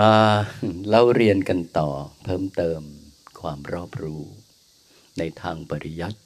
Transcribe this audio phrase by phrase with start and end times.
[0.00, 0.14] มา
[0.88, 1.90] เล่าเรียนกันต่อ
[2.24, 2.80] เพิ่มเติม
[3.40, 4.22] ความรอบรู้
[5.18, 6.20] ในทางปริยัติ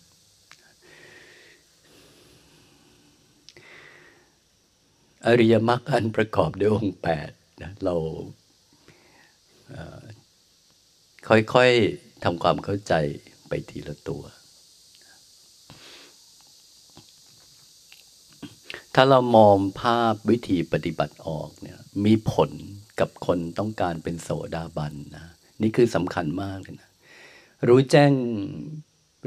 [5.26, 7.30] อริยมรรคอันประกอบด้วยองค์แปด
[7.62, 7.94] นะเรา
[11.28, 12.94] ค่อยๆทำความเข้าใจ
[13.48, 14.22] ไปทีละตัว
[18.94, 22.50] ถ้าเรามองภาพวิธีปฏิบัติออกเนี่ยมีผล
[23.00, 25.26] กับคนต้องการเป็นโสดาบันนะ
[25.62, 26.90] นี่คือสำคัญมากเลยนะ
[27.68, 28.12] รู้แจ้ง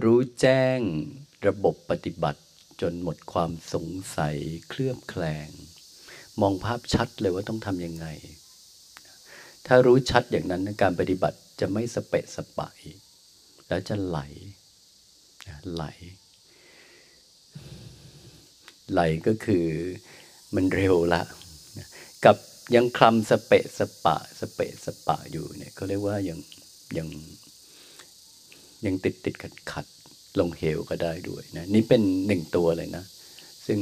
[0.03, 0.79] รู้แจ้ง
[1.47, 2.41] ระบบปฏิบัติ
[2.81, 4.35] จนหมดความสงสัย
[4.69, 5.49] เคลือบแคลง
[6.41, 8.07] มองภาพชัดเลยว่าต้องทำยังไง
[9.65, 12.79] ถ้ารู้ชัดอย่างนั้นการปฏิบัติจะไม่สเปะสปาย
[13.67, 14.19] แล้วจะไหล
[15.73, 15.83] ไหล
[18.91, 19.65] ไหลก็คือ
[20.55, 21.21] มันเร็วละ
[22.25, 22.37] กับ
[22.75, 26.39] ยังคลำสเปะสปะ สเปะสปะอยู่เนี่ยเขาเรียกว่ายัง
[26.97, 27.07] ยัง
[28.85, 29.85] ยังติดติดขัดขัด
[30.39, 33.03] ลงเหวก็ได้ด้วยนะนี่เป็นหนึ่งตัวเลยนะ
[33.67, 33.79] ซึ่ง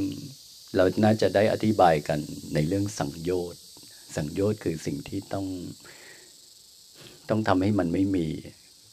[0.76, 2.20] เราน่าจะได้อธิบายกัน
[2.54, 3.62] ในเรื่องสังโยชน์
[4.16, 5.46] สังโยชน์คือสิ่งที่ต้อง
[7.28, 8.26] ต้องทำให้มันไม่มี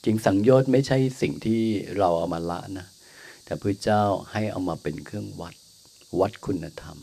[0.06, 1.62] จริงสังโยชน์ไม่ใช่สิ่งที่
[2.00, 2.88] เราเอามาละนะ
[3.46, 5.56] แต่พระเจ้าให้เอามาเป็นเครื่องวัด
[6.20, 6.98] วัดคุณธรรม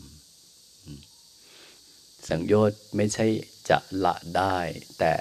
[2.29, 3.25] สังโยชน์ไม่ใช่
[3.69, 4.57] จะละได้
[4.99, 5.13] แต่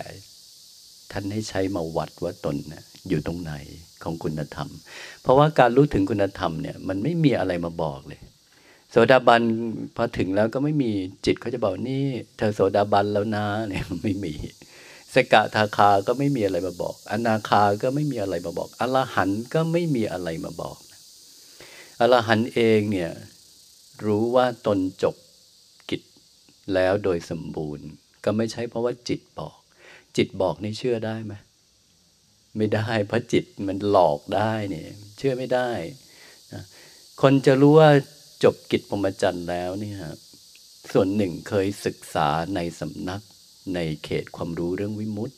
[1.12, 3.52] ท่านให้ใช้มาวัดว่าตนนะอยู่ตรงไหน
[4.02, 4.68] ของคุณธรรม
[5.22, 8.20] เพราะว่าการรู้ถึงคุณธรรมเนี่ยมันไม่มีอะไรมาบอกเลย
[8.90, 9.42] โสดาบัน
[9.96, 10.90] พอถึงแล้วก็ไม่มี
[11.26, 12.04] จิตเขาจะบอกนี่
[12.36, 14.34] เธอโสดาบันแล้วนะเนี่ยไม่มี
[15.14, 20.76] สกทาคาก็ไม่มีอะไรมาบอก อนาคาก็ไม่มีอะไรมาบอกอรหันก็ไม่มีอะไรมาบอก
[22.00, 23.10] อรหันเองเนี่ย
[24.04, 25.14] รู้ว่าตนจบ
[26.74, 27.88] แล้วโดยสมบูรณ์
[28.24, 29.56] ก็ไม่ใช่เพราะว่าจิตบอก
[30.16, 31.34] จิตบอกนี่เชื่อได้ไหม
[32.56, 35.70] ไม่ได้เพราะจิตมันหลอกได้เนี่ยเชื่อไม่ได้
[36.52, 36.62] นะ
[37.22, 37.90] คนจะรู้ว่า
[38.44, 39.96] จบกิจพรหมจรรย์แล้วเนี่ย
[40.92, 43.22] ส่วนหนึ่งเคยศึกษาในสำนัก
[43.74, 45.36] ในเขตความรู้เรื่องวิมุตติ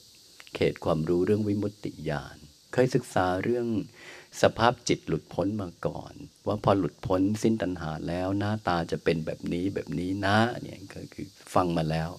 [0.54, 2.36] เขตความรู้เรื่องวิมุตติญาณ
[2.72, 3.66] เคยศึกษาเรื่อง
[4.42, 6.14] สภาพจิตหลุดพ้นมาก่อน
[6.46, 12.10] ว่าพอหลุดพ้นสิ้นตัณหาแล้วหน้าตาจะเป็นแบบนี้แบบนี้นะเนี่ยก็คือฟังมาแล้ว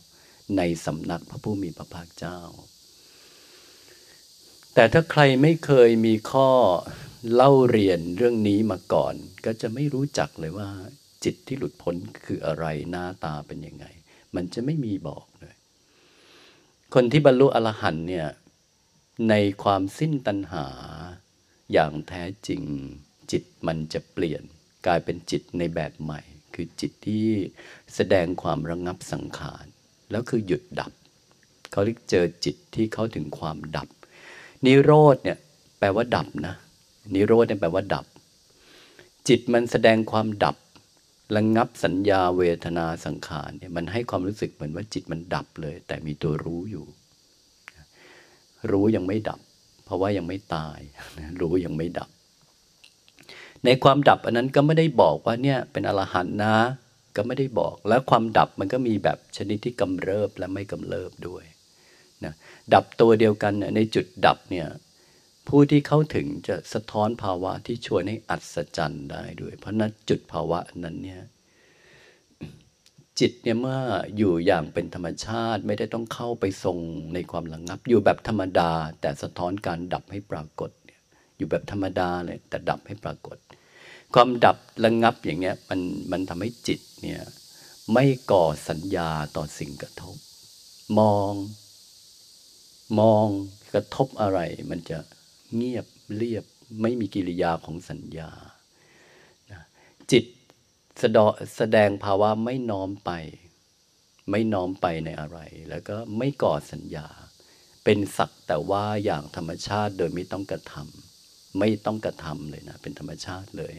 [0.58, 2.40] ในสำนักพระผู้มีพระภาคเจ้า
[4.74, 6.50] แต่ถ้าใครไม่เคยมีข้อ
[7.34, 9.16] เล่าเรียนเรื่องนี้มาก่อน
[9.46, 10.70] ก็จะไม่รู้จักเลยว่า
[11.24, 11.96] จิตที่หลุดพ้น
[12.26, 13.86] คืออะไรหน้าตาเป็นยังไง
[14.36, 15.56] มันจะไม่มีบอกเลย
[16.94, 18.28] คนที่บรรลุอรหันเนี่ย
[19.30, 19.34] ใน
[19.64, 20.66] ความสิ้นตัณหา
[21.74, 22.62] อย่างแท้จริง
[23.32, 24.44] จิตมันจะเปลี่ยน
[24.86, 26.22] กลายเป็นจิตในแบบใหม่
[26.54, 27.28] คือจิตที่
[27.96, 29.66] แสดงความระงงับสังขาร
[30.12, 30.92] แล้วคือหยุดดับ
[31.72, 33.88] เขาเรียกเจอจิตที่เขาถึงความดับ
[34.66, 35.38] นิโรธเนี่ย
[35.80, 36.56] แปลว่าดับนะ
[37.14, 38.06] นิโรธเนี่ยแปลว่าดับ
[39.28, 40.56] จิตมันแสดงความดับ
[41.36, 46.86] ระงงับสัญญาเวทนาสังขารเนี่ยมันให้ความรู้สึกเหมือนว่าจิตมันดับเลย แต่มีตัวรู้อยู่
[48.72, 49.40] รู้ยังไม่ดับ
[49.86, 50.80] เพราะว่ายังไม่ตาย
[51.40, 52.10] รู้ยังไม่ดับ
[53.66, 56.56] ในความดับอันนั้นก็ไม่ได้บอกว่าเนี่ยเป็นอรหันต์นะ
[57.16, 61.44] ก็ไม่ได้บอก แล้วความดับมันก็มีแบบชนิดที่กำเริบและไม่กำเริบด้วย
[62.24, 62.34] นะ
[62.74, 64.68] ดับตัวเดียวกันในจุดดับเนี่ย
[65.48, 71.22] ผู้ที่เข้าถึงจะสะท้อนภาวะที่ชวนให้อัศจรรย์ได้ด้วย เพราะนั้นจุดภาวะนั้นเนี่ย
[73.20, 73.80] จิตเนี่ยเมื่อ
[74.18, 76.78] อยู่อย่างเป็นธรรมชาติไม่ได้ต้องเข้าไปทรง
[77.14, 78.72] ในความระงงับ อยู่แบบธรรมดา
[79.02, 80.72] แต่สะท้อนการดับให้ปรากฏ
[81.38, 83.38] อยู่แบบธรรมดาเลยแต่ดับให้ปรากฏ
[84.14, 85.80] ความดับระงงับอย่างเงี้ยมัน
[86.12, 87.22] มันทำให้จิตเนี่ย
[87.94, 90.16] ไม่ก่อสัญญาต่อสิ่งกระทบ
[91.00, 91.34] มอง
[93.00, 93.28] มอง
[93.74, 94.40] กระทบอะไร
[94.70, 94.98] มันจะ
[95.56, 95.86] เงียบ
[96.18, 96.46] เรียบ
[96.82, 98.30] ไม่มีกิริยาของสัญญา
[100.12, 100.26] จิต
[101.00, 103.12] แสดงภาวะไม่น้อมไป
[104.32, 105.40] ไม่น้อมไปในอะไร
[105.70, 107.08] แล้วก็ไม่ก่อสัญญา
[107.84, 113.74] เป็นสักแต่ว่าอย่างธรรมชาติโดยไม่ต้องกระทำไม่ต้องกระทำเลยนะ เป็นธรรมชาติเลย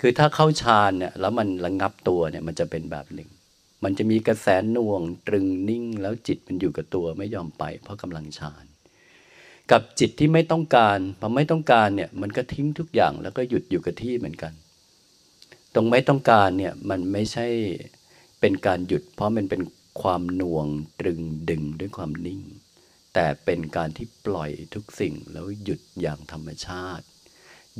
[0.00, 3.30] คือถ้าเข้าฌานเนี่ยแล้วมันระงงับตัวเนี่ยมันจะเป็นแบบหนึ่ง
[3.84, 8.64] มันจะมีกระแสน่วง ตรึงนิ่ง แล้วจิตมันอยู่กับตัวไม่ยอมไป เพราะกำลังฌาน
[9.70, 14.52] กับจิตที่ไม่ต้องการพอไม่ต้องการเนี่ยมันก็ทิ้งทุกอย่างแล้วก็หยุดอยู่กับที่เหมือนกัน
[15.76, 17.46] ตรงไม่ต้องการเนี่ยมันไม่ใช่
[18.40, 19.62] เป็นการหยุด เพราะมันเป็น
[20.02, 20.66] ความหน่วง
[21.00, 21.20] ตรึง
[21.50, 22.42] ดึงด้วยความนิ่ง
[23.14, 27.04] แต่เป็นการที่ปล่อยทุกสิ่งแล้วหยุดอย่างธรรมชาติ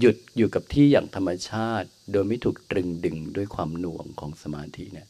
[0.00, 5.08] หยุดอยู่กับที่อย่างธรรมชาติ โดยไม่ถูกตรึงดึงด้วยความหน่วงของสมาธิเนี่ย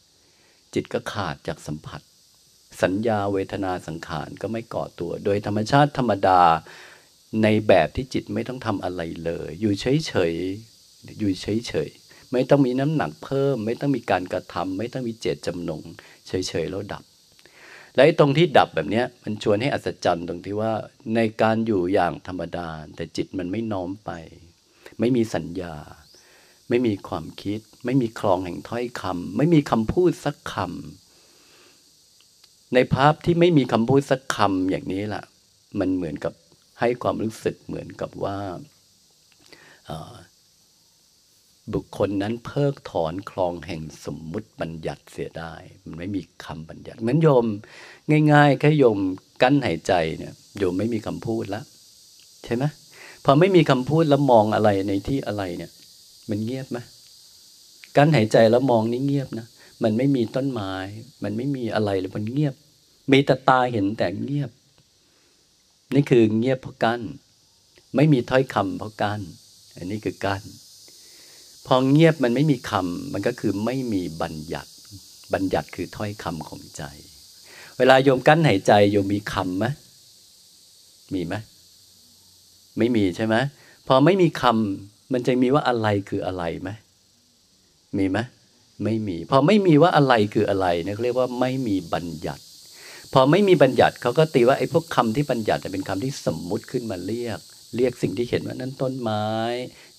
[0.73, 2.01] จิตก็ขาดจากสัมผัส
[2.81, 6.41] สัญญาเวทนาสังขารก็ไม่ก่อตัว โดยธรรมชาติธรรมดา
[7.43, 9.85] ในแบบที่จิตไม่ต้องทำอะไรเลย อยู่เฉ
[10.31, 15.81] ยๆอยู่เฉยๆ ไม่ต้องมีน้ำหนักเพิ่ม ไม่ต้องมีการกระทำไม่ต้องมีเจตจำนง
[16.27, 17.03] เฉยๆแล้วดับ
[17.95, 20.73] และตรงที่ดับแบบนี้มันชวนให้อัศจรรย์ตรงที่ว่า
[21.15, 24.11] ในการอยู่อย่างธรรมดา แต่จิตมันไม่น้อมไป
[24.99, 25.75] ไม่มีสัญญา
[26.69, 35.23] ไม่มีความคิด ไม่มีคลองแห่งถ้อยคำไม่มีคำพูดสักคำในภาพที่ไม่มีคำพูดสักคำอย่างนี้แหละ
[35.79, 36.33] มันเหมือนกับ
[36.79, 38.37] ให้ความรู้สึกเหมือนกับว่า
[41.73, 45.53] บุคคลนั้นเพิกถอนคลองแห่งสมมุติบัญญัติเสียได้
[45.85, 47.45] มันไม่มีคำบัญญัติเหมือนโยม
[48.33, 48.99] ง่ายๆแค่โยม
[49.41, 51.63] กั้นหายใจเนี่ยโยมไม่มีคำพูดล้ว
[52.43, 52.63] ใช่ไหม
[53.25, 55.71] พอไม่มีคำพูดแล้วมองอะไรในที่อะไรเนี่ย
[56.29, 56.77] มันเงียบไหม
[57.95, 59.47] กั้นหายใจแล้วมองนี่เงียบนะ
[59.83, 60.73] มันไม่มีต้นไม้
[61.23, 62.55] มันไม่มีอะไรเลยมันเงียบ
[63.11, 64.51] มีแต่ตาเห็นแต่เงียบ
[65.93, 67.01] นี่คือเงียบเพราะกั้น
[67.95, 69.21] ไม่มีถ้อยคำเพราะกั้น
[69.75, 70.41] อันนี้คือกั้น
[71.67, 74.71] พอเงียบมันไม่มีคำมันก็คือไม่มีบัญญัติ
[75.33, 76.83] บัญญัติคือถ้อยคำของใจ
[77.77, 79.65] เวลาโยมกั้นหายใจโยมมีคำไหม
[81.13, 81.35] มีไหม
[82.77, 83.35] ไม่มีใช่ไหม
[83.87, 86.69] พอไม่มีคำมันจะมีว่าอะไรคืออะไรไหม
[87.97, 88.17] มีไหม
[88.83, 92.43] ไม่มี พอไม่มีว่าอะไรคืออะไรเนี่ยเรียกว่าไม่มีบัญญัติ
[93.13, 97.39] พอไม่มีบัญญัติเขาก็ตีว่าไอ้พวกคำที่บัญญัติเป็นคำที่สมมุติขึ้นมาเรียก
[97.75, 99.25] เรียกสิ่งที่เห็นว่านั่นต้นไม้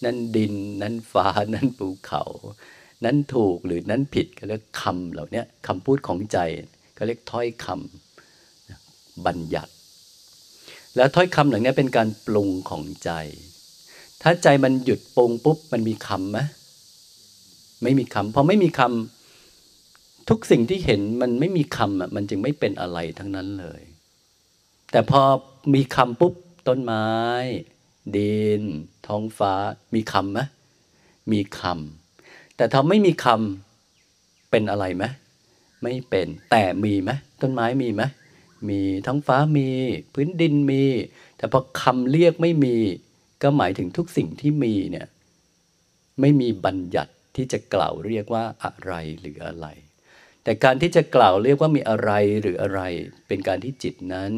[0.05, 2.23] นั่นดิน นั่นฟ้า นั่นภูเขา
[3.05, 6.38] นั่นถูกหรือนั่นผิดก็เรียกคำเหล่านี้คำพูดของใจ
[6.97, 9.73] ก็เรียกถ้อยคำบัญญัติ
[10.97, 13.11] แล้วถ้อยคำเหล่านี้เป็นการปรุงของใจ
[14.23, 16.38] ถ้าใจมันหยุดปรุงปุ๊บมันมีคำไหม
[17.82, 23.82] ไม่มีคำพอไม่มีคำทุกสิ่งที่เห็นมันไม่มีคำอะมันจึงไม่เป็นอะไรทั้งนั้นเลย
[24.91, 25.20] แต่พอ
[25.75, 26.35] มีคำปุ๊บ
[26.69, 27.09] ต้นไม้
[28.17, 28.62] ดิน
[29.06, 29.53] ท้องฟ้า
[29.94, 30.41] มีคำไหม
[31.32, 35.05] มีคำแต่ถ้าไม่มีคำเป็นอะไรไหม
[35.82, 37.11] ไม่เป็นแต่มีไหม
[37.43, 38.03] ต้นไม้มีไหม
[38.69, 39.69] มีท้องฟ้ามี
[40.15, 40.85] พื้นดินมี
[41.37, 42.76] แต่พอคำเรียกไม่มี
[43.43, 45.06] ก็หมายถึงทุกสิ่งที่มีเนี่ย
[46.20, 49.67] ไม่มีบัญญัติที่จะกล่าวเรียกว่าอะไรหรืออะไร
[50.43, 52.11] แต่การที่จะกล่าวเรียกว่ามีอะไร
[52.41, 52.81] หรืออะไร
[53.29, 54.32] เป็นการที่จิตนั้น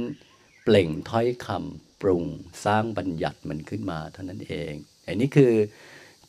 [0.63, 2.25] เปล่งถ้อยคำ ปรุง
[2.65, 4.73] สร้างบัญญัติมันขึ้นมาเท่านั้นเอง
[5.07, 5.53] อันนี้คือ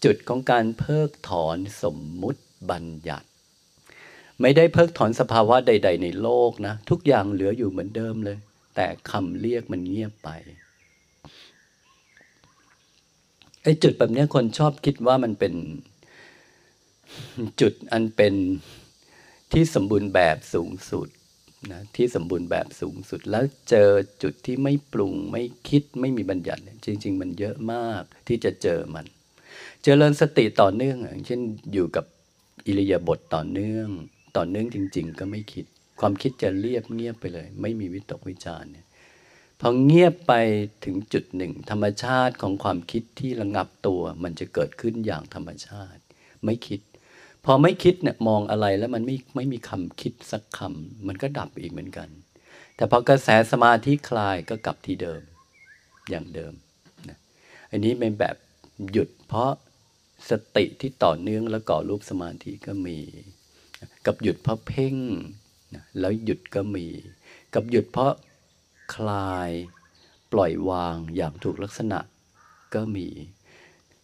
[0.03, 2.41] จุดของการเพิกถอนสมมุติ
[2.71, 3.27] บัญญัติ
[4.41, 8.38] ไม่ได้เพิกถอนสภาวะใด ๆ ในโลกนะ ทุกอย่างเหลืออยู่เหมือนเดิมเลย
[8.75, 10.29] แต่คำเรียกมันเงียบไป
[13.63, 15.53] ไอ้จุดแบบนี้คนชอบคิดว่ามันเป็น
[17.62, 18.33] จุดอันเป็น
[19.51, 21.07] ที่สมบูรณ์แบบสูงสุด
[21.69, 23.90] นะที่สมบูรณ์แบบสูงสุดแล้วเจอ
[24.24, 29.06] จุดที่ไม่ปรุงไม่คิดไม่มีบัญญัติจริง ๆ มันเยอะมากที่จะเจอมัน
[29.84, 31.42] เจริญสติต่อเนื่องอย่างเช่น
[31.74, 32.06] อยู่กับ
[32.68, 33.88] อิริยาบถต่อเนื่อง
[34.38, 35.66] ต่อเนื่องจริง ๆ ก็ไม่คิด
[36.00, 38.86] ความคิดจะเรียบเงียบไปเลย ไม่มีวิตกวิจารเนี่ย
[39.60, 40.34] พอเงียบไป
[40.86, 46.02] ถึงจุดหนึ่ง ธรรมชาติของความคิดที่ระงับตัว มันจะเกิดขึ้นอย่างธรรมชาติ
[46.46, 46.80] ไม่คิด
[47.45, 52.09] พอไม่คิดเนี่ยมองอะไรแล้วมันไม่ไม่มีคำคิดสักคำมันก็ดับอีกเหมือนกัน
[52.75, 55.21] แต่พอกระแสสมาธิคลายก็กลับที่เดิม
[56.10, 56.53] อย่างเดิม
[57.10, 57.17] นะ
[57.71, 58.36] อันนี้เป็นแบบ
[58.91, 59.51] หยุดเพราะ
[60.29, 63.00] สติที่ต่อเนื่องแล้วก่อรูปสมาธิก็มี
[64.05, 64.95] กับหยุดเพราะเพ่ง
[65.75, 66.86] นะแล้วหยุดก็มี
[67.53, 68.13] กับหยุดเพราะ
[68.95, 69.50] คลาย
[70.33, 72.00] ปล่อยวางอย่างถูกลักษณะ
[72.74, 73.07] ก็มี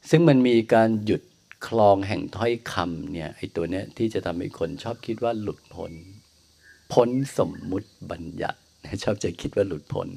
[0.10, 1.22] ซึ่งมันมีการหยุด
[1.68, 5.94] คลองแห่งถ้อยคำเนี่ยไอ้ตัวเนี้ยที่จะทำให้คนชอบคิดว่าหลุดพ้น
[6.94, 8.60] พ้นสมมุติบัญญัติ
[9.04, 10.08] ชอบจะคิดว่าหลุดพ้น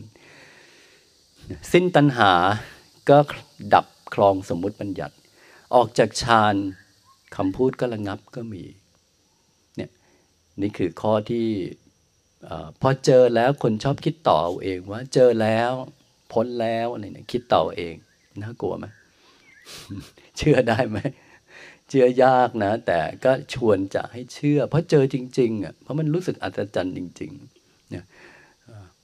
[1.72, 2.32] สิ้นตัณหา
[3.08, 3.18] ก็
[3.74, 5.14] ดับคลองสมมุติบัญญัติ
[5.74, 6.54] ออกจากฌาน
[7.36, 8.64] คำพูดก็ระงับก็มี
[9.76, 9.90] เนี่ย
[10.60, 11.46] นี่คือข้อที่
[12.80, 15.72] พอเจอแล้วคนชอบคิดต่อเอาเองว่าเจอแล้ว
[16.32, 17.94] พ้นแล้วอะไรเนี่ยคิดต่อเอง
[18.42, 18.86] น่ากลัวไหม
[20.36, 20.98] เชื่อได้ไหม
[21.90, 28.04] เชื่อยากนะ แต่ก็ชวนจะให้เชื่อ เพราะเจอจริงๆอะเพราะมันรู้สึกอัศจรรย์จริงๆเนี่ย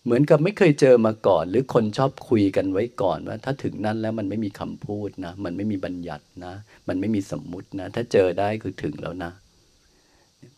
[0.04, 6.54] เหมือนกับไม่เคยเจอมาก่อน หรือคนชอบคุยกันไว้ก่อนว่า ถ้าถึงนั้นแล้วมันไม่มีคำพูดนะ มันไม่มีบัญญัตินะ
[6.88, 9.30] มันไม่มีสมมุตินะ ถ้าเจอได้คือถึงแล้วนะ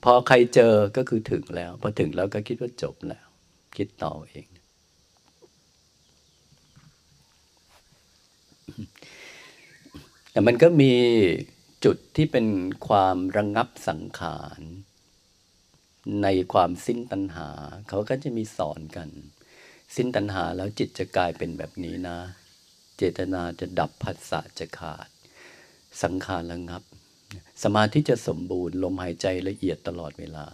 [0.04, 3.26] พอใครเจอก็คือถึงแล้ว พอถึงแล้วก็คิดว่าจบแล้ว
[3.76, 4.47] คิดต่อเอง
[10.32, 10.92] แต่มันก็มี
[11.85, 12.47] จุดที่เป็น
[12.88, 14.61] ความระงงับสังขาร
[16.23, 17.49] ในความสิ้นตัณหา
[17.88, 19.08] เขาก็จะมีสอนกัน
[19.97, 22.18] สิ้นตัณหาแล้วจิตจะกลายเป็นแบบนี้นะ
[22.97, 25.08] เจตนาจะดับผัสสะจะขาด
[26.02, 26.82] สังขารระงับ
[27.62, 30.47] สมาธิจะสมบูรณ์ลมหายใจละเอียดตลอดเวลา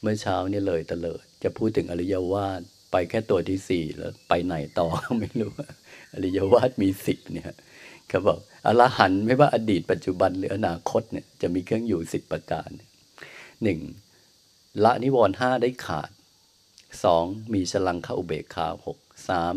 [0.00, 2.60] เมื่อเช้านี่เลยตะเลิด จะพูดถึงอริยวาส
[2.92, 4.86] ไปแค่ตัวที่สี่แล้วไปไหนต่อ
[5.18, 5.50] ไม่รู้
[6.14, 7.52] อริยวาสมีสิบเนี่ย
[8.08, 12.70] เขาบอกอรหันต์ไม่ว่าอดีตปัจจุบันหรืออนาคตเนี่ยจะมีเครื่องอยู่สิบประการ
[13.62, 13.80] หนึ่ง
[14.84, 16.10] ละนิวรณ์ห้าได้ขาด
[17.04, 18.98] สองมีฉลังเข้าอุเบกขาหก
[19.28, 19.54] สาม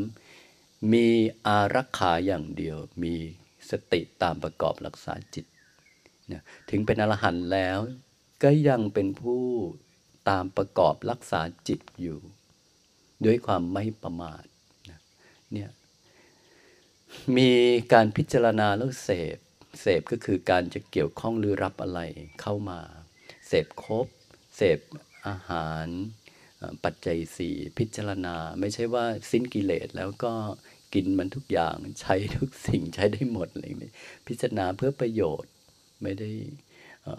[0.94, 1.08] มี
[1.46, 3.16] อารักขาอย่างเดียว มี
[3.70, 5.46] สติตามประกอบรักษาจิต
[6.70, 7.80] ถึงเป็นอรหันต์แล้ว
[8.44, 9.46] ก็ยังเป็นผู้
[10.30, 12.20] ตามประกอบรักษาจิตอยู่
[13.26, 14.44] ด้วยความไม่ประมาท
[15.52, 15.70] เนี่ย
[17.38, 17.52] มี
[17.94, 19.38] การพิจารณาแล้วเสพ
[19.82, 22.00] เสพก็คือการจะเกี่ยวข้องหรือรับอะไร
[22.42, 22.80] เข้ามา
[23.48, 24.08] เสพครบ
[24.58, 24.80] เสพ
[25.28, 25.88] อาหาร
[26.84, 30.34] ปัจจัยสี่พิจารณา ไม่ใช่ว่าสิ้นกิเลสแล้วก็
[30.94, 33.92] กินมันทุกอย่างใช้ทุกสิ่งใช้ได้หมดอะไรนี้
[34.28, 35.52] พิจารณาเพื่อประโยชน์
[36.02, 36.32] ไม่ได้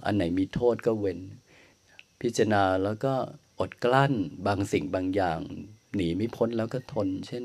[0.04, 1.20] อันไหนมีโทษก็เว้น
[2.22, 3.14] พิจารณาแล้วก็
[3.60, 4.14] อดกลั้น
[4.46, 5.40] บางสิ่งบางอย่าง
[5.94, 7.44] หนีไม่พ้นแล้วก็ทน เช่น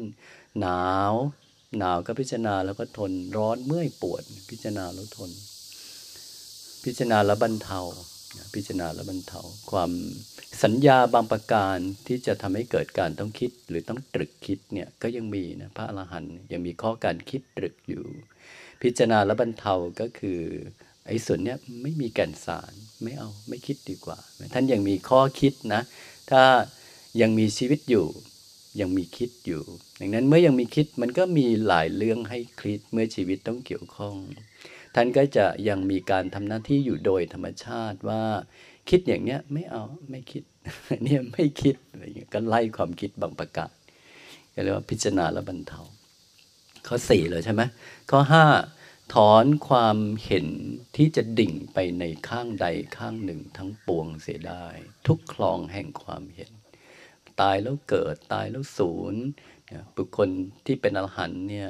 [0.60, 1.14] หนาว
[1.78, 5.32] หนาวก็พิจารณาแล้วก็ทน ร้อนเมื่อยปวด พิจารณาแล้วทน
[6.84, 7.80] พิจารณาแล้วบรรเทา
[8.54, 9.92] พิจารณาแล้วบรรเทาความ
[10.64, 18.06] สัญญาบางประการที่จะทำให้เกิดการต้องคิดหรือต้องตรึกคิดเนี่ยก็ยังมีนะพระอรหันต์ยังมีข้อการคิดตรึกอยู่
[18.82, 20.42] พิจารณาแล้วบรรเทาก็คือ
[21.08, 24.20] ไอ้ส่วนเนี้ยไม่มีแก่นสารไม่เอาไม่คิดดีกว่า
[24.54, 25.82] ท่านยังมีข้อคิดนะ
[26.32, 26.44] ถ้า
[27.22, 28.06] ยังมีชีวิตอยู่
[28.82, 29.62] ยังมีคิดอยู่
[30.00, 34.16] ดังนั้นเมื่อยังมีคิดมันก็มีหลายเรื่องให้คิดเมื่อชีวิตต้องเกี่ยวข้อง
[34.96, 38.24] ท่านก็จะยังมีการทำหน้าที่อยู่โดยธรรมชาติว่า
[38.90, 40.44] คิดอย่างเนี้ยไม่เอาไม่คิด
[41.04, 43.72] เนี่ยไม่คิดอะไรเงี้ยก็ไล่ความคิดบางประกาศ
[44.54, 45.82] ก็เรียกว่าพิจารณาและบรรเทา
[46.88, 47.62] ข้อสี่เลยใช่ไหม
[48.10, 48.46] ข้อห้า
[49.14, 50.48] ถอนความเห็น
[50.96, 52.68] ที่จะดิ่งไปในข้างใด
[52.98, 54.68] ข้างหนึ่งทั้งปวงเสียได้
[55.08, 56.52] ทุกคลองแห่งความเห็น
[57.42, 59.24] ตายแล้วเกิดตายแล้วศูนย์
[59.96, 60.30] บุคคล
[60.66, 61.70] ที่เป็นอรหันต์เนี่ย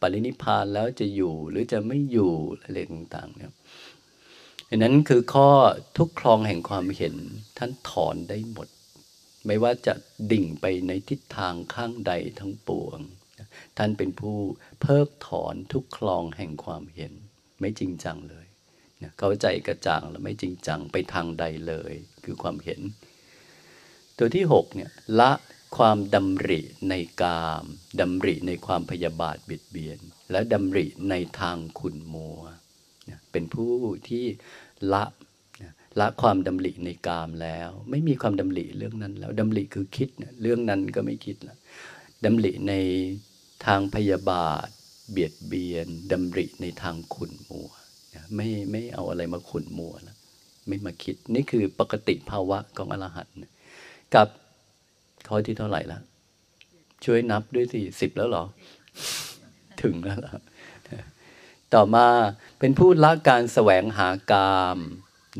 [0.00, 3.52] ปรินิพานแล้วจะอยู่หรือจะไม่อยู่อะไรต่างๆเนี่ย
[4.68, 5.48] อันนั้นคือข้อ
[5.98, 7.14] ทุกคลองแห่งความเห็น
[7.58, 8.68] ท่านถอนได้หมด
[9.46, 9.94] ไม่ว่าจะ
[10.32, 12.98] ดิ่งไปในทิศทางข้างใดทั้งปวง
[13.78, 14.38] ท่านเป็นผู้
[14.80, 17.12] เพิกถอนทุกคลองแห่งความเห็น
[17.60, 18.46] ไม่จริงจังเลย
[19.18, 21.92] เข้าใจกระจ่างแล้วไม่จริงจังไปทางใดเลย
[22.24, 22.80] คือความเห็น
[24.24, 25.32] ตัวที่6เนี่ยละ
[25.76, 27.64] ความดำริในกาม
[28.00, 29.98] ดำริในความพยาบาทเบิดเบียน
[30.30, 32.40] และดำริในทางขุนมัว
[33.32, 33.72] เป็นผู้
[34.08, 34.24] ที่
[34.92, 35.04] ละ
[36.00, 40.08] ละความดำริในกามแล้ว ไม่มีความดำริเรื่องนั้นแล้วดำริคือคิด
[40.42, 41.58] เรื่องนั้นก็ไม่คิดแล้ว
[42.24, 42.74] ดำริใน
[43.66, 44.68] ทางพยาบาท
[45.10, 47.70] เบียดเบียนดำริในทางขุนมัว
[48.34, 50.16] ไม่ไม่เอาอะไรมาขุนมัวแล้ว
[50.68, 53.36] ไม่มาคิดนี่คือปกติภาวะของอรหันต์
[54.16, 54.28] กับ
[55.28, 56.00] ข้อที่เท่าไหร่ละ
[57.04, 58.44] ช่วยนับด้วยสิสิบแล้วหรอ
[59.82, 60.32] ถึงแล้วล่ะ
[61.74, 62.06] ต่อมา
[62.58, 64.78] เป็นผู้ละการแสวงหากาม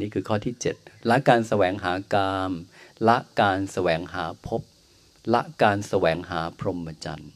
[0.01, 0.77] นี่คือข้อที่เจ็ด
[1.11, 2.51] ละการแสวงหากาม
[3.09, 4.63] ละการแสวงหาพบ
[5.35, 7.33] ละการแสวงหาพรหมจรรย์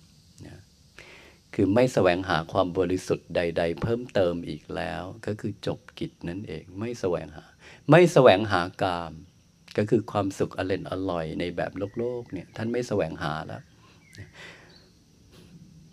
[1.55, 7.45] คือไม่แสวงหาความบริสุทธิ์ใด ๆ เพิ่มเติมอีกแล้ว ก็คือจบกิจนั่นเอง ไม่แสวงหา
[7.91, 9.13] ไม่แสวงหากาม
[9.77, 13.63] ก็คือความสุขอร่อยอร่อยในแบบโลกโลกเนี่ยท่านไม่แสวงหาแล้ว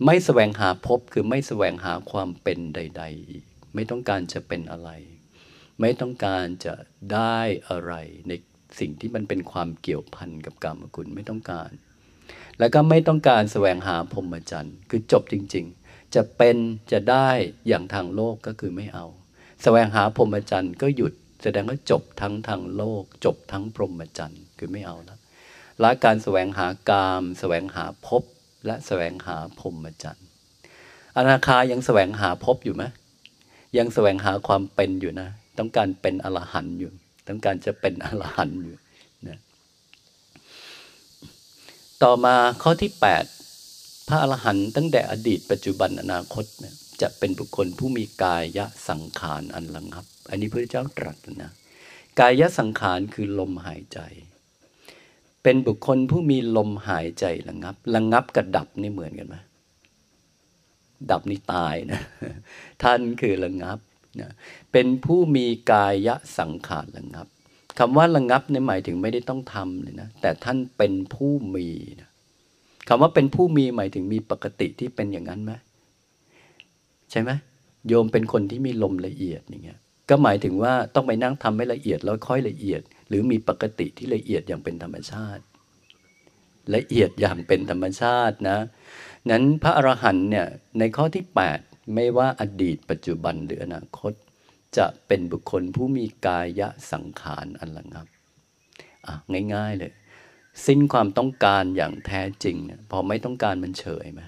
[0.05, 3.43] ไม่แสวงหาพบคือไม่แสวงหาความเป็นใด ๆ อีก
[3.75, 4.89] ไม่ต้องการจะเป็นอะไร
[5.81, 6.73] ไม่ต้องการจะ
[7.13, 7.93] ได้อะไร
[8.27, 8.31] ใน
[8.79, 11.71] สิ่งที่มันเป็นความเกี่ยวพันกับกรรมคุณไม่ต้องการ
[12.59, 16.57] แล้วก็ไม่ต้องการแสวงหาพรหมจรรย์คือจบจริง ๆ จะเป็น
[16.91, 17.29] จะได้
[17.67, 19.05] อย่างทางโลกก็คือไม่เอา
[19.63, 21.13] แสวงหาพรหมจรรย์ก็หยุด
[21.43, 25.19] แสดงว่าจบทั้งทางโลก จบทั้งพรหมจรรย์คือไม่เอาแล้ว
[25.83, 28.23] ละการแสวงหากามแสวงหาภพ
[28.65, 30.25] และแสวงหาพรหมจรรย์
[31.17, 32.83] อนาคายังแสวงหาภพอยู่ไหม
[33.77, 36.91] ยังแสวงหาความเป็นอยู่นะ ต้องการเป็นอรหันต์อยู่
[37.27, 38.75] ต้องการจะเป็นอรหันต์อยู่
[39.27, 39.39] นะ
[42.03, 42.91] ต่อมาข้อที่
[43.49, 51.51] 8 พระอรหันต์ตั้งแต่อดีตปัจจุบันอนาคตเนี่ยจะเป็นบุคคลผู้มีกายะสังขารอันระงับ อันนี้พระเจ้าตรัสนะ
[52.19, 53.99] กายสังขารคือลมหายใจ
[55.43, 59.35] เป็นบุคคลผู้มีลมหายใจระงับระงับกับดับนี่เหมือนกันไหม
[61.11, 61.99] ดับนี่ตายนะ
[62.83, 63.79] ท่านคือระงับ
[64.21, 64.29] นะ
[64.71, 67.27] เป็นผู้มีกายสังขารระงับ
[67.79, 71.67] คำว่าระงับในหมายถึงไม่ได้ต้องทำเลยนะ แต่ท่านเป็นผู้มี
[72.01, 72.09] นะ
[72.87, 75.51] คำว่าเป็นผู้มีหมายถึงมีปกติที่เป็นอย่างนั้นไหม
[77.11, 77.31] ใช่ไหม
[77.87, 79.79] โยมเป็นคนที่มีลมละเอียดอย่างเงี้ย
[80.09, 85.43] ก็หมายถึงว่าต้องไปนั่งทำให้ละเอียดแล้วค่อยละเอียด หรือมีปกติที่ละเอียดอย่างเป็นธรรมชาติ
[86.75, 88.59] ละเอียดอย่างเป็นธรรมชาตินะ
[89.29, 90.47] นั้นพระอรหันต์เนี่ย
[90.79, 91.25] ในข้อที่
[91.59, 94.13] 8 ไม่ว่าอดีตปัจจุบันหรืออนาคต
[94.77, 98.07] จะเป็นบุคคลผู้มีกายะสังขารอันระงับ
[99.07, 99.15] อะ
[99.55, 99.91] ง่ายๆเลย
[100.65, 104.21] สิ้นความต้องการอย่างแท้จริงเนี่ยพอไม่ต้องการมันเฉยไหม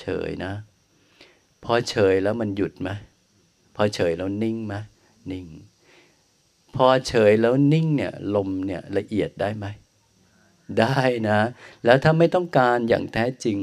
[0.00, 0.52] เฉยนะ
[1.64, 2.90] พอเฉยแล้วมันหยุดไหม
[3.76, 4.74] พอเฉยแล้วนิ่งไหม
[5.32, 5.46] นิ่ง
[6.76, 9.66] พอเฉยแล้วนิ่งเนี่ยลมเนี่ยละเอียดได้ไหม
[10.80, 11.40] ได้นะ
[11.84, 13.58] แล้วถ้าไม่ต้องการอย่างแท้จริง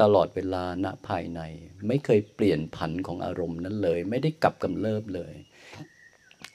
[0.00, 1.40] ตลอดเวลาณภายใน
[1.88, 5.34] ไม่เคยเปลี่ยนผันของอารมณ์นั้นเลย ไม่ได้กลับกำเริบเลย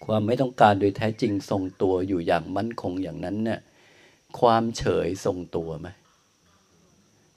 [0.05, 3.59] ความไม่ต้องการโดยแท้จริงทรงตัวอยู่อย่างมั่นคงอย่างนั้นเนี่ย
[4.39, 5.87] ความเฉยทรงตัวไหม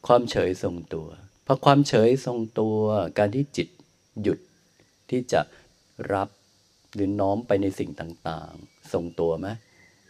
[0.07, 1.09] ความเฉยทรงตัว
[1.45, 2.77] เพราะความเฉยทรงตัว
[3.19, 3.69] การที่จิต
[4.23, 4.39] หยุด
[5.11, 5.41] ที่จะ
[6.13, 6.29] รับ
[6.95, 9.49] หรือน้อมไปในสิ่งต่างๆ ทรงตัวไหม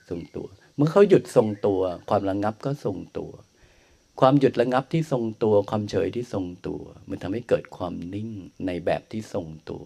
[0.08, 0.46] ทรงตัว
[0.76, 3.32] เมื่อเขาหยุดทรงตัว ความระงับก็ทรงตัว
[4.20, 8.30] ความหยุดระงับที่ทรงตัว ความเฉยที่ทรงตัว มันทำให้เกิดความนิ่ง
[8.66, 9.84] ในแบบที่ทรงตัว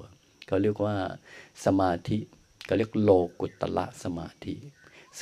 [0.49, 0.97] ก็เรียกว่า
[1.65, 2.19] สมาธิ
[2.69, 3.11] ก็เรียกโล
[3.41, 4.55] กุตละสมาธิ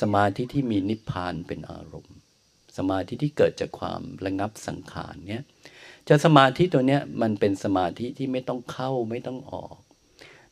[0.01, 2.17] สมาธิที่มีนิพพานเป็นอารมณ์
[2.77, 5.43] สมาธิที่เกิดจากความระงับสังขารเนี้ย
[6.09, 9.75] จะสมาธิตัวเนี้ยมันเป็นสมาธิที่ไม่ต้องเข้าไม่ต้องออก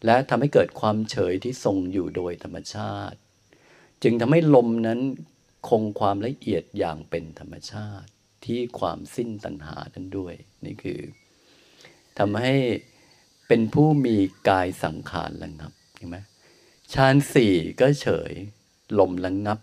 [0.06, 3.18] และทำให้เกิดความเฉยที่ทรงอยู่โดยธรรมชาติ
[4.04, 5.00] จึงทำให้ลมนั้น
[5.70, 8.10] คงความละเอียดอย่างเป็นธรรมชาติ
[8.46, 10.34] ที่ความสิ้นตัณหานั้นด้วย
[10.66, 11.00] นี่คือ
[12.20, 12.56] ทำให้
[13.48, 14.16] เป็นผู้มี
[14.50, 16.18] กายสังขารระงับเห็นไหม
[16.94, 18.32] ฌานสี่ก็เฉย
[19.00, 19.60] ลมระงับ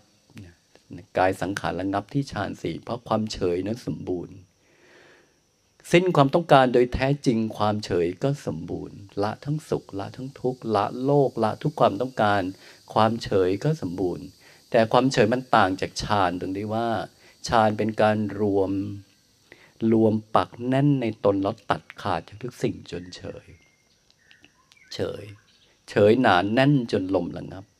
[1.17, 4.35] กายสังขารระงับที่ฌานสี่เพราะความเฉยนั้นสมบูรณ์
[5.91, 12.41] สิ้นความต้องการโดยแท้จริงความเฉยก็สมบูรณ์ ละทั้งสุขละทั้งทุกข์ละโลกละทุกความต้องการ
[12.93, 14.25] ความเฉยก็สมบูรณ์
[14.71, 16.87] แต่ความเฉยมันต่างจากฌานตรงที่ว่า
[17.47, 18.71] ฌานเป็นการรวม
[19.91, 23.47] รวมปักแน่นในตนแล้วตัดขาดจากทุกสิ่งจนเฉย
[24.93, 25.23] เฉย
[25.89, 27.72] เฉยหนานแน่นจนลมระงับกับ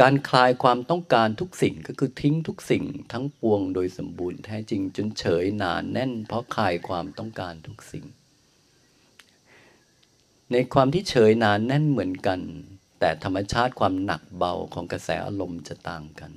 [0.00, 8.04] การคลายความต้องการทุกสิ่งก็คือทิ้งทุกสิ่งทั้งปวงโดยสมบูรณ์แท้จริงจนเฉยหนานแน่น เพราะคลายความต้องการทุกสิ่ง
[10.52, 12.40] ในความที่เฉยนานแน่นเหมือนกัน
[13.00, 16.32] แต่ธรรมชาติความหนักเบาของกระแสอารมณ์จะต่างกัน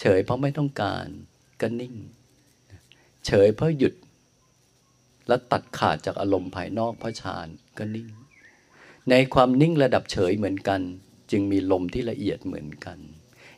[0.00, 1.06] เฉยเพราะไม่ต้องการ
[1.60, 1.94] ก็นิ่ง
[3.26, 3.94] เฉยเพราะหยุด
[5.28, 7.46] และตัดขาดจากอารมณ์ภายนอกเพราะฌาน
[7.78, 8.08] ก็นิ่ง
[9.10, 10.80] ในความนิ่งระดับเฉยเหมือนกัน
[11.34, 12.98] จึงมีลมที่ละเอียดเหมือนกัน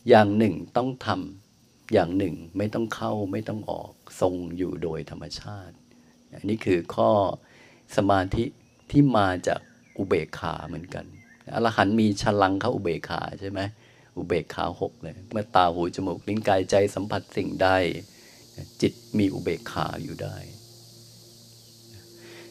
[0.09, 5.77] อย่างหนึ่งต้องทำอย่างหนึ่งไม่ต้องเข้าไม่ต้องออกทรงอยู่โดยธรรมชาติ
[6.35, 7.11] อันนี้คือข้อ
[7.97, 8.45] สมาธิ
[8.91, 9.61] ที่มาจาก
[9.99, 11.05] อุเบกขาเหมือนกัน
[11.55, 13.61] อรหันต์มีฉลังเขาอุเบกขาใช่ไหม
[14.17, 17.69] อุเบกขาหกเลย เมื่อตาหูจมูกลิ้นกายใจสัมผัสสิ่งใด
[18.81, 20.37] จิตมีอุเบกขาอยู่ได้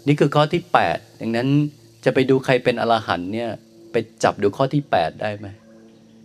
[0.08, 1.50] นี่คือข้อที่แปดดังนั้น
[2.06, 3.52] จะไปดูใครเป็นอรหันต์เนี่ย
[3.96, 5.48] ไปจับดูข้อที่แปดได้ไหม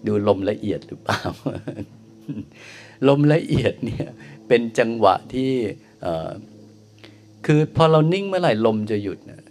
[0.06, 1.20] ดูลมละเอียดหรือเปล่า
[3.09, 4.09] ลมละเอียดเนี่ย
[4.48, 5.52] เป็นจังหวะที่
[7.46, 9.42] คือพอเรานิ่งเมื่อไหร่ลมจะหยุดนะ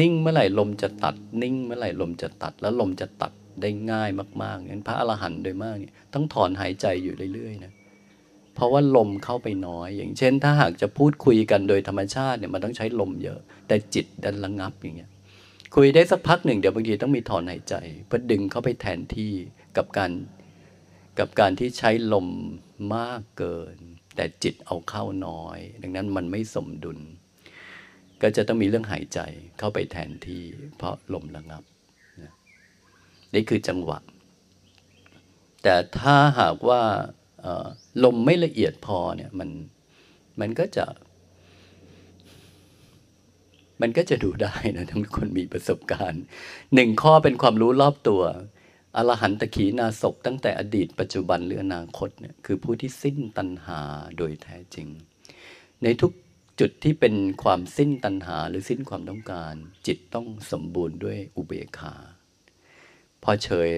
[0.00, 4.10] นิ่งเมื่อไหร่ลมจะตัด นิ่งเมื่อไหร่ลมจะตัด แล้วลมจะตัดได้ง่าย
[4.42, 7.72] มากๆงั้นพระอรหันต์โดยมากเนี่ยต้องถอนหายใจอยู่เรื่อยๆนะ
[8.54, 15.10] เพราะว่าลมเข้าไปน้อย อย่างเช่น ถ้าหากจะพูดคุยกันโดยธรรมชาติเนี่ยมันต้องใช้ลมเยอะ แต่จิตดันระงับอย่างเงี้ย
[15.78, 17.74] คุยได้สักพักหนึ่งเดี๋ยวบางทีต้องมีถอนหายใจ
[18.06, 19.32] เพื่อดึงเขาไปแทนที่
[19.76, 20.12] กับการ
[21.18, 22.28] กับการที่ใช้ลม
[22.96, 23.76] มากเกิน
[24.16, 26.98] แต่จิตเอาเข้าน้อย ดังนั้นมันไม่สมดุล
[28.22, 29.20] ก็จะต้องมีเรื่องหายใจ
[29.58, 30.42] เข้าไปแทนที่
[30.76, 31.62] เพราะลมระงับ
[33.34, 33.98] นี่คือจังหวะ
[35.62, 36.82] แต่ถ้าหากว่า
[38.04, 39.50] ลมไม่ละเอียดพอเนี่ยมัน
[40.40, 40.86] มันก็จะ
[43.80, 46.22] มันก็จะดูได้นะทั้งคนมีประสบการณ์
[46.74, 48.22] หนึ่งข้อเป็นความรู้รอบตัว
[48.96, 53.80] อรหันตขีนาศตั้งแต่อดีตปัจจุบันหรืออนาคตเนี่ยคือผู้ที่สิ้นตัณหา
[54.18, 54.88] โดยแท้จริง
[55.82, 56.12] ในทุก
[56.60, 59.54] จุดที่เป็นความสิ้นตัณหาหรือสิ้นความต้องการ
[59.86, 61.94] จิตต้องสมบูรณ์ด้วยอุเบกขา
[63.22, 63.70] พอเฉย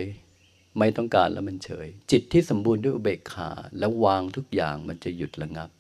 [0.79, 5.71] ไม่ต้องการแล้วมันเฉย จิตที่สมบูรณ์ด้วยอุเบกขา แล้ววางทุกอย่างมันจะหยุดระงับ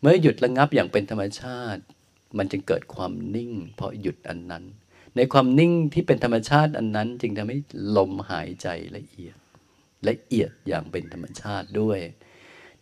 [0.00, 1.82] เมื่อหยุดระงับอย่างเป็นธรรมชาติ
[2.38, 4.64] มันจะเกิดความนิ่ง เพราะหยุดอันนั้น
[5.16, 7.58] ในความนิ่งที่เป็นธรรมชาติอันนั้น จึงทำให้
[7.96, 9.36] ลมหายใจละเอียด
[10.08, 11.98] ละเอียดอย่างเป็นธรรมชาติด้วย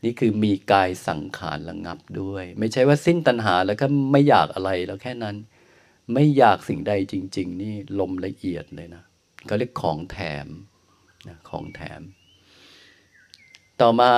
[0.04, 5.36] นี่คือมีกายสังขารระงับด้วย ไม่ใช่ว่าสิ้นตัณหาแล้วก็ไม่อยากอะไรแล้วแค่นั้น
[6.14, 9.04] ไม่อยากสิ่งใดจริง ๆ นี่ลมละเอียดเลยนะ
[9.46, 10.46] เขาเรียกของแถม
[11.28, 12.00] นะของแถม
[13.80, 14.12] ต่อมา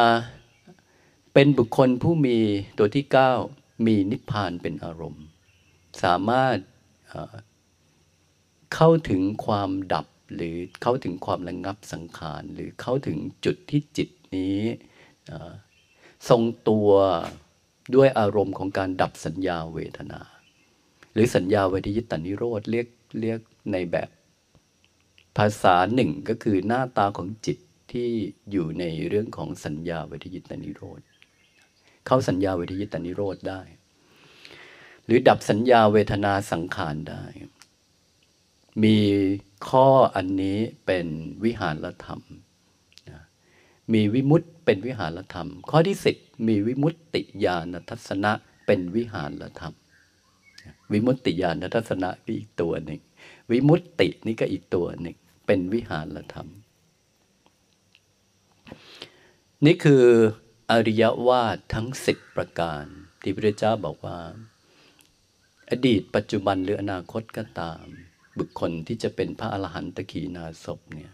[1.35, 2.39] เป็นบุคคลผู้มี
[2.79, 3.33] ตัวที่เก้า
[3.87, 5.25] มีนิพพานเป็นอารมณ์
[6.03, 6.57] สามารถ
[8.75, 14.61] เข้าถึงความดับหรือเข้าถึงความระงับสังขาร หรือเข้าถึงจุดที่จิตนี้
[16.29, 16.91] ทรงตัว
[17.95, 20.21] ด้วยอารมณ์ของการดับสัญญาเวทนา
[21.13, 22.87] หรือสัญญาเวทยิตานิโรธเรียก
[23.21, 23.41] เรียก
[23.73, 24.09] ในแบบ
[25.37, 27.59] ภาษาหนึ่งก็คือหน้าตาของจิต
[27.93, 28.09] ที่
[28.51, 31.01] อยู่ในเรื่องของสัญญาเวทยิตานิโรธ
[32.07, 33.61] เข้าสัญญาเวทยิตานิโรธได้
[35.05, 37.25] หรือดับสัญญาเวทนาสังขารได้
[38.85, 38.97] มี
[39.69, 41.07] ข้ออันนี้เป็น
[41.45, 42.21] วิหารธรรม
[43.93, 46.17] มีวิมุตต์เป็นวิหารธรรม ข้อที่สิบ
[46.49, 48.33] มีวิมุตติญาณทัศนะ
[48.67, 49.75] เป็นวิหารธรรม
[50.93, 53.01] วิมุตติญาณทัศนะก็อีกตัวหนึ่ง
[53.51, 56.49] วิมุตตินี่ก็อีกตัวหนึ่ง เป็นวิหารธรรม
[59.65, 60.05] นี่คือ
[60.71, 62.85] อริยวาททั้งสิบประการ
[63.23, 64.21] ที่พระเจ้าบอกว่า
[65.71, 67.85] อดีตปัจจุบันหรืออนาคตก็ตาม
[68.39, 71.13] บุคคลที่จะเป็นพระอรหันตขีนาศพเนี่ย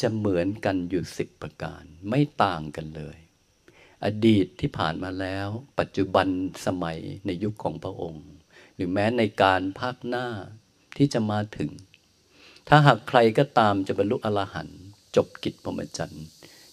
[0.00, 3.18] จะเหมือนกันอยู่สิบประการ ไม่ต่างกันเลย
[4.04, 6.28] อดีตที่ผ่านมาแล้ว ปัจจุบัน
[6.66, 8.26] สมัยในยุคของพระองค์
[8.74, 10.26] หรือแม้ในการภาคหน้า
[10.96, 11.70] ที่จะมาถึง
[12.68, 14.80] ถ้าหากใครก็ตามจะบรรลุอรหันต์
[15.16, 16.26] จบกิจพรหมจรรย์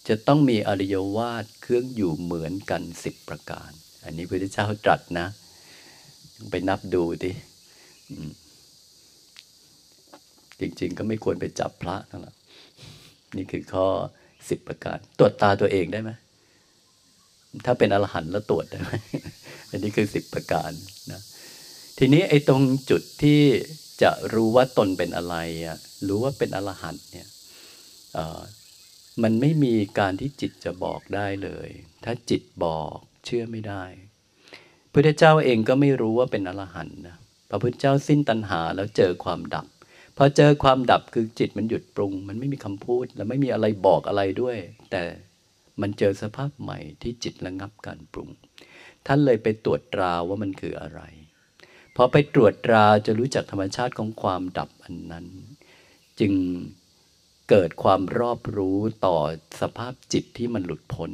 [0.08, 3.72] จะต้องมีอริยวาทเครื่องอยู่เหมือนกันสิบประการ
[4.04, 5.28] อันนี้พระเจ้าตรัสนะ
[6.52, 7.32] ไปนับดูดิ
[10.60, 12.36] จริง ๆ ก็ไม่ควรไปจับพระนั่นแหละ
[13.38, 13.88] นี่คือข้อ
[14.50, 16.12] สิบประการ ตรวจตาตัวเองได้ไหม
[17.66, 18.92] ถ้าเป็นอรหันต์แล้วตรวจได้ไหม
[19.70, 20.72] อันนี้คือสิบประการ
[21.12, 21.22] นะ
[21.98, 23.42] ทีนี้ไอ้ตรงจุดที่
[24.02, 25.36] จะรู้ว่าตนเป็นอะไร
[25.66, 27.28] อะรู้ว่าเป็นอรหันต์เนี่ย
[29.24, 31.70] มันไม่มีการที่จิตจะบอกได้เลย
[32.04, 32.96] ถ้าจิตบอก
[33.26, 33.84] เชื่อไม่ได้
[34.94, 37.18] พระเจ้าเองก็ไม่รู้ว่าเป็นอรหันต์นะ
[37.50, 39.66] พระพุทธเจ้าสิ้นตัณหาแล้วเจอความดับ
[40.18, 44.58] พอเจอความดับคือจิตมันหยุดปรุง มันไม่มีคำพูดและไม่มีอะไรบอกอะไรด้วย
[44.92, 45.02] แต่
[45.82, 48.30] มันเจอสภาพใหม่ที่จิตระงับการปรุง
[49.06, 51.02] ท่านเลยไปตรวจตราว่ามันคืออะไร
[51.96, 55.26] พอไปตรวจตราจะรู้จักธรรมชาติของความดับอันนั้น
[56.20, 56.34] จึง
[57.56, 59.18] เกิดความรอบรู้ต่อ
[59.62, 61.12] สภาพจิตที่มันหลุดพ้น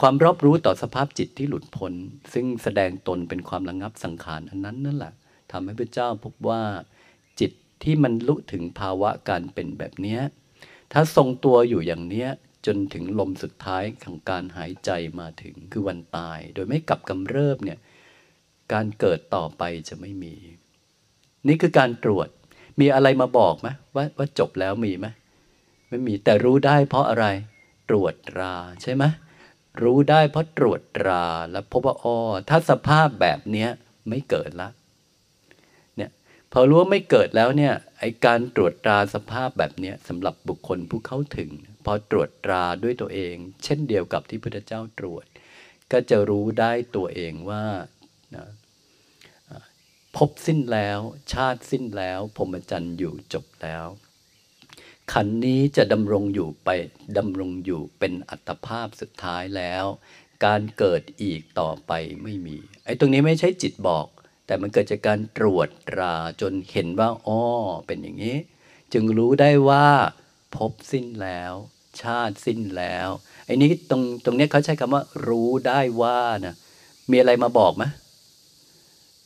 [0.00, 1.92] ความรอบรู้ต่อสภาพจิตที่หลุดพ้น
[2.32, 5.12] ซึ่งแสดงตนเป็นความระงับสังขารอันนั้นนั่นแหละ
[5.52, 6.62] ทำให้พระเจ้าพบว่า
[7.40, 10.18] จิตที่มันลุถึงภาวะการเป็นแบบนี้
[10.92, 12.28] ถ้าทรงตัวอยู่อย่างเนี้ย
[12.66, 17.78] จนถึงลมสุดท้ายของการหายใจมาถึงคือวันตาย โดยไม่กลับกำเริบเนี่ย
[18.72, 20.34] การเกิดต่อไปจะไม่มี
[21.48, 22.28] นี่คือการตรวจ
[22.80, 25.08] มีอะไรมาบอกไหมว่าว่าจบแล้วมีไหม
[25.94, 27.26] ไม่มีแต่รู้ได้เพราะอะไร
[27.88, 29.04] ตรวจตราใช่ไหม
[29.82, 32.16] รู้ได้เพราะตรวจตราแล้วพบว่าอ๋อ
[32.48, 33.70] ถ้าสภาพแบบเนี้ย
[34.08, 34.68] ไม่เกิดละ
[35.96, 36.10] เนี่ย
[36.52, 41.50] พอรู้ว่าไม่เกิดแล้วเนี่ยไอการตรวจตราสภาพแบบเนี้ยสำหรับบุคคลผู้เข้าถึง
[41.84, 45.24] พอตรวจตราด้วยตัวเอง เช่นเดียวกับที่พระเจ้าตรวจ
[45.92, 47.64] ก็จะรู้ได้ตัวเองว่า
[50.16, 51.00] พบสิ้นแล้ว
[51.32, 53.86] ชาติสิ้นแล้วพรหมจรรย์อยู่จบแล้ว
[55.12, 56.68] ขันนี้จะดำรงอยู่ไป
[57.16, 59.84] ดำรงอยู่เป็นอัตภาพสุดท้ายแล้ว
[60.44, 64.06] การเกิดอีกต่อไปไม่มีไอ้ตรงนี้ไม่ใช่จิตบอก
[64.46, 67.40] แต่มันเกิดจากการตรวจตราจนเห็นว่าอ๋อ
[67.86, 68.38] เป็นอย่างนี้
[68.92, 69.88] จึงรู้ได้ว่า
[70.56, 71.52] พบสิ้นแล้ว
[72.00, 73.08] ชาติสิ้นแล้ว
[73.46, 76.54] ไอ้นี้ตรงตรงนี้เขาใช้คำว่า รู้ได้ว่านะ
[77.10, 77.84] มีอะไรมาบอกไหม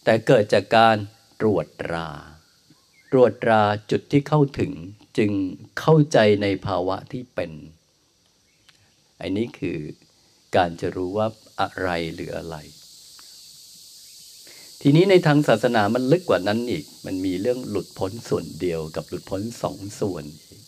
[0.04, 0.96] แต่เกิดจากการ
[1.40, 2.08] ตรวจตรา
[3.12, 4.72] ตรวจตราจุดที่เข้าถึง
[5.18, 5.32] จึง
[5.80, 7.50] เข้าใจในภาวะที่เป็น
[9.20, 9.78] อันนี้คือ
[10.56, 11.26] การจะรู้ว่า
[11.60, 12.56] อะไรหรืออะไร
[14.82, 20.62] ทีนี้ในทางศาสนามันลึกกว่านั้นอีก มันมีเรื่องหลุดพ้นส่วนเดียวกับหลุดพ้นสองส่วนอีก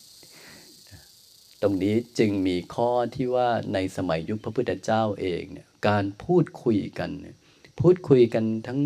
[1.62, 7.10] ตรงนี้จึงมีข้อที่ว่าในสมัยยุคพระพุทธเจ้าเองเนี่ยการพูดคุยกัน
[7.80, 8.80] พูดคุยกันทั้ง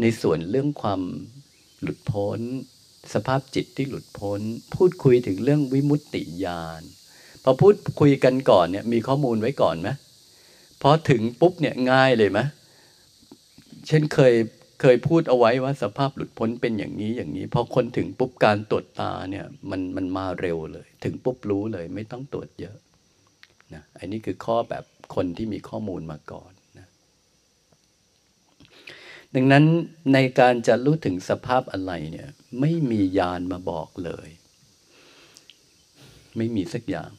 [0.00, 1.02] ในส่วนเรื่องความ
[1.80, 2.40] หลุดพ้น
[3.14, 4.40] สภาพจิตที่หลุดพ้น
[4.74, 6.82] พูดคุยถึงเรื่องวิมุตติญาณ
[7.42, 9.88] พอพูดคุยกันก่อนเนี่ยมีข้อมูลไว้ก่อนไหม
[10.82, 12.40] พอถึงปุ๊บเนี่ยง่ายเลยไหม
[13.86, 14.34] เช่นเคย
[14.80, 22.76] เคยพูดเอาไว้ว่าสภาพหลุดพ้นเป็นอย่างนี้อย่างนี้พอคนถึงปุ๊บการตรวจตาเนี่ยมันมันมาเร็วเลย ถึงปุ๊บรู้เลย ไม่ต้องตรวจเยอะ
[23.74, 26.52] นะอันนี้คือข้อแบบคนที่มีข้อมูลมาก่อน
[29.34, 29.64] ดังนั้น
[30.12, 32.28] ในการจะรู้ถึงสภาพอะไรเนี่ย
[32.60, 34.28] ไม่มียานมาบอกเลย
[36.36, 37.10] ไม่มีสักอย่าง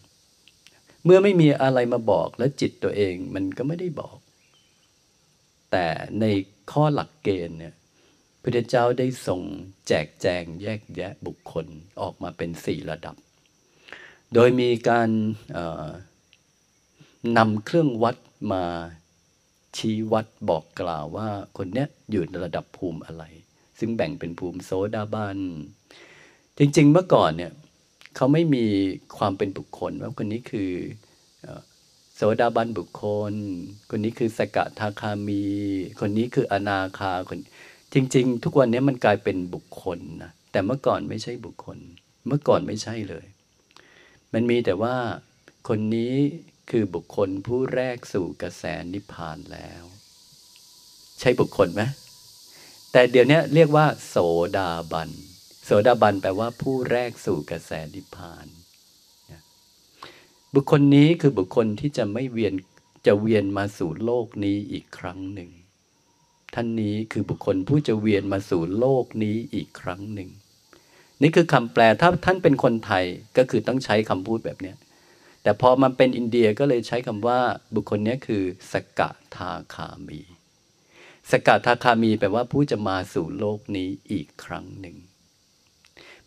[1.04, 4.18] เมื่อไม่มีอะไรมาบอกแล้วจิตตัวเองมันก็ไม่ได้บอก
[5.72, 5.88] แต่
[6.20, 6.26] ใน
[6.72, 7.76] ข้อหลักเกณฑ์เนี่ย
[8.42, 9.42] พระเจ้าได้ส่ง
[9.88, 11.66] แจกแจงแยกแยะบุคคล
[12.02, 13.16] ออกมาเป็นสี่ระดับ
[14.34, 15.10] โดยมีการ
[17.38, 18.18] นำเครื่องวัด
[18.54, 18.64] มา
[19.78, 23.24] ชี้วัดบอกกล่าวว่าคนเนี้ยอยู่ในระดับภูมิอะไร
[23.80, 25.38] ซึ่งแบ่งเป็นภูมิโซดาบัน
[26.58, 27.52] จริง ๆ เมื่อก่อนเนี่ย
[28.16, 28.66] เขาไม่มี
[29.18, 30.72] ความเป็นบุคคลว่าคนนี้คือ
[32.16, 33.34] โสดาบันบุคคล
[33.90, 35.44] คนนี้คือสกทาคามี
[36.00, 37.40] คนนี้คืออนาคาคน
[37.94, 41.78] จริง ๆ ทุกวันนี้มันกลายเป็นบุคคลนะแต่เมื่อก่อนไม่ใช่บุคคล
[42.28, 43.26] เมื่อก่อนไม่ใช่เลย
[44.34, 44.96] มันมีแต่ว่า
[45.68, 46.14] คนนี้
[46.70, 49.84] คือบุคคลผู้แรกสู่กระแสนิพพานแล้ว
[51.20, 51.82] ใช่บุคคลไหม
[52.92, 54.16] แต่เดี๋ยวนี้เรียกว่า โส
[54.58, 55.10] ดาบัน
[55.66, 58.48] โสดาบันแปลว่าผู้แรกสู่กระแสนิพพาน
[60.54, 62.54] บุคคลนี้คือบุคคลที่จะไม่เวียน
[63.08, 65.50] จะเวียนมาสู่โลกนี้อีกครั้งหนึ่ง
[66.54, 70.30] ท่านนี้คือบุคคลผู้จะเวียนมาสู่โลกนี้อีกครั้งหนึ่ง
[71.22, 73.04] นี่คือคำแปลถ้าท่านเป็นคนไทย
[73.38, 74.74] ก็คือต้องใช้คำพูดแบบนี้
[75.46, 77.40] แต่พอมันเป็นอินเดียก็เลยใช้คำว่า
[77.76, 79.02] บุคคลนี้คือสก
[79.36, 80.22] ทาคามี
[81.32, 84.98] สกทาคามีแปลว่าผู้จะมาสู่โลกนี้อีกครั้งหนึ่ง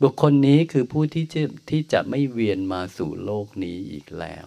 [0.02, 4.46] บุคคลนี้คือผู้ที่จะที่จะไม่เวียนมาสู่โลกนี้อีกแล้ว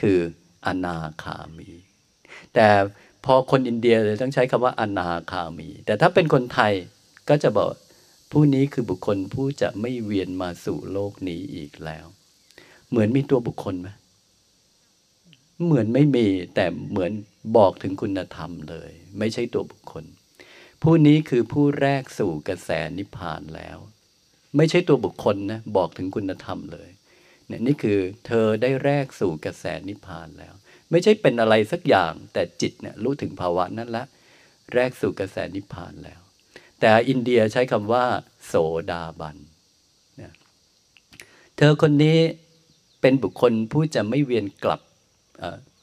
[0.00, 0.20] คือ
[0.66, 1.70] อนาคามี
[2.54, 2.68] แต่
[3.24, 6.72] พอคนอินเดียเลยต้องใช้คำว่าอนาคามี แต่ถ้าเป็นคนไทย
[7.28, 7.70] ก็จะบอก
[8.32, 12.06] ผู้นี้คือบุคคลผู้จะไม่เวียนมาสู่โลกนี้อีกแล้ว
[12.90, 13.88] เหมือนมีตัวบุคคลไหม
[15.64, 17.12] เหมือนไม่มี แต่เหมือน
[17.56, 20.04] บอกถึงคุณธรรมเลย ไม่ใช่ตัวบุคคล
[20.82, 23.78] ผู้นี้คือผู้แรกสู่กระแสนิพพานแล้ว
[24.56, 26.88] ไม่ใช่ตัวบุคคลนะบอกถึงคุณธรรมเลย
[27.46, 30.54] เนี่ยนี่คือเธอได้แรกสู่กระแสนิพพานแล้ว
[30.90, 34.04] ไม่ใช่เป็นอะไรสักอย่าง แต่จิตเนี่ยรู้ถึงภาวะนั้นละ
[34.74, 36.20] แรกสู่กระแสนิพพานแล้ว
[36.80, 38.04] แต่อินเดียใช้คำว่า
[38.46, 38.54] โส
[38.90, 39.36] ดาบัน
[40.16, 40.32] เนี่ย
[41.56, 42.18] เธอคนนี้
[43.00, 44.80] เป็นบุคคลผู้จะไม่เวียนกลับ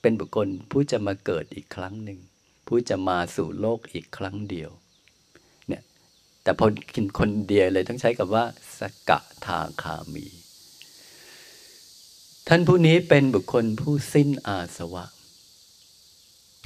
[0.02, 2.20] เป็นบุคคลผู้จะมาเกิดอีกครั้งหนึ่ง
[2.68, 4.72] ผู้จะมาสู่โลกอีกครั้งเดียว
[5.68, 5.84] เนี่ย
[6.44, 8.46] แต่พอกินคนเดียวเลยต้องใช้กับว่า
[8.80, 10.26] สกะทาคามี
[12.48, 15.06] ท่านผู้นี้เป็นบุคคลผู้สิ้นอาสวะ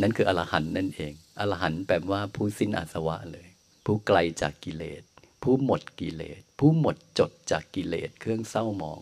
[0.02, 3.48] นั่นคืออรหันต์นั่นเอง อรหันต์แปลว่าผู้สิ้นอาสวะเลย
[3.86, 5.04] ผู้ไกลจากกิเลส
[5.44, 9.02] ผู้หมดกิเลส ผู้หมดจดจากกิเลสเครื่องเศร้าหมอง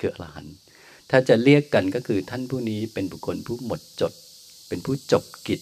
[0.00, 0.56] คืออรหันต์
[1.10, 4.12] ถ้าจะเรียกกันก็คือท่านผู้นี้เป็นบุคคลผู้หมดจด
[4.68, 5.60] เป็นผู้จบกิจ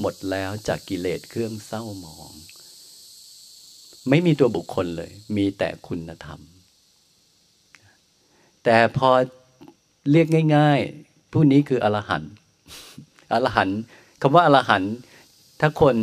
[0.00, 2.32] หมดแล้วจากกิเลสเครื่องเศร้าหมอง
[4.08, 6.40] ไม่มีตัวบุคคลเลย มีแต่คุณธรรม
[8.64, 9.10] แต่พอ
[10.10, 12.32] เรียกง่าย ๆ ผู้นี้คืออรหันต์
[13.32, 13.78] อรหันต์
[14.20, 14.94] คำว่าอรหันต์
[15.60, 15.96] ถ้าคน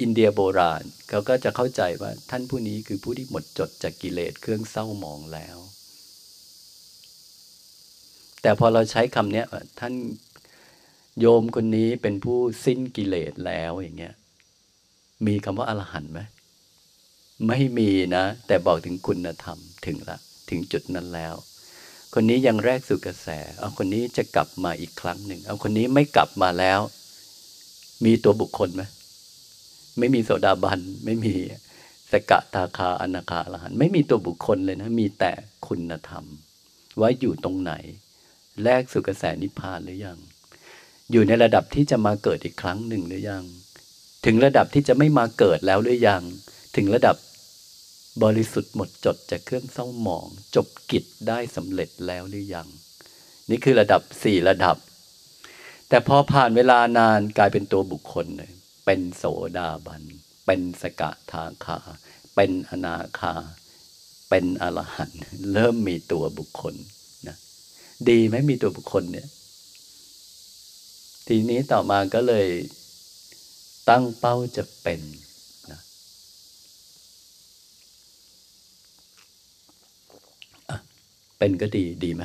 [0.00, 5.56] อินเดียโบราณเขาก็จะเข้าใจว่าท่านผู้นี้คือผู้ที่หมดจดจากกิเลสเครื่องเศร้าหมองแล้ว
[8.42, 9.42] แต่พอเราใช้คำนี้
[9.80, 9.94] ท่าน
[11.20, 14.14] โยมคนนี้เป็นผู้สิ้นกิเลสแล้วอย่างเงี้ย
[15.26, 16.20] มีคำว่าอรหันต์ไหม
[17.48, 20.18] ไม่มีนะ แต่บอกถึงคุณธรรมถึงละ
[20.50, 21.34] ถึงจุดนั้นแล้ว
[22.14, 26.80] คนนี้ยังแรกสู่กระแส เอาคนนี้จะกลับมาอีกครั้งหนึ่ง เอาคนนี้ไม่กลับมาแล้ว
[28.04, 28.82] มีตัวบุคคลไหม
[29.98, 31.34] ไม่มีโสดาบัน ไม่มี
[32.10, 35.32] สกตาคาอนาคาอรหันไม่มีตัวบุคคลเลยนะ มีแต่
[35.66, 36.24] คุณธรรม
[37.00, 37.72] ว่าอยู่ตรงไหน
[38.64, 40.18] แรกสู่กระแสนิพพานหรือยัง
[41.10, 43.44] อยู่ในระดับที่จะมาเกิดอีกครั้งหนึ่งหรือยัง
[44.24, 46.22] ถึงระดับที่จะไม่มาเกิดแล้วหรือยัง
[46.76, 47.16] ถึงระดับ
[48.22, 52.68] บริสุทธิ์หมดจดจากเครื่องเศร้าหมอง จบกิจได้สำเร็จแล้วหรือยัง
[53.50, 54.76] นี่คือระดับสี่ระดับ
[55.88, 58.52] แต่พอผ่านเวลานานกลายเป็นตัวบุคคลเลย
[58.86, 59.24] เป็นโส
[59.58, 60.02] ดาบัน
[60.46, 61.78] เป็นสกทาคา
[62.34, 63.34] เป็นอนาคา
[64.28, 65.20] เป็นอรหันต์
[65.52, 66.74] เริ่มมีตัวบุคคล
[68.08, 69.28] ดีไหมมีตัวบุคคลเนี่ย
[71.26, 72.48] ทีนี้ต่อมาก็เลย
[73.88, 75.00] ตั้งเป้าจะเป็น
[75.72, 75.80] นะ
[81.38, 82.22] เป็นก็ดีดีไหม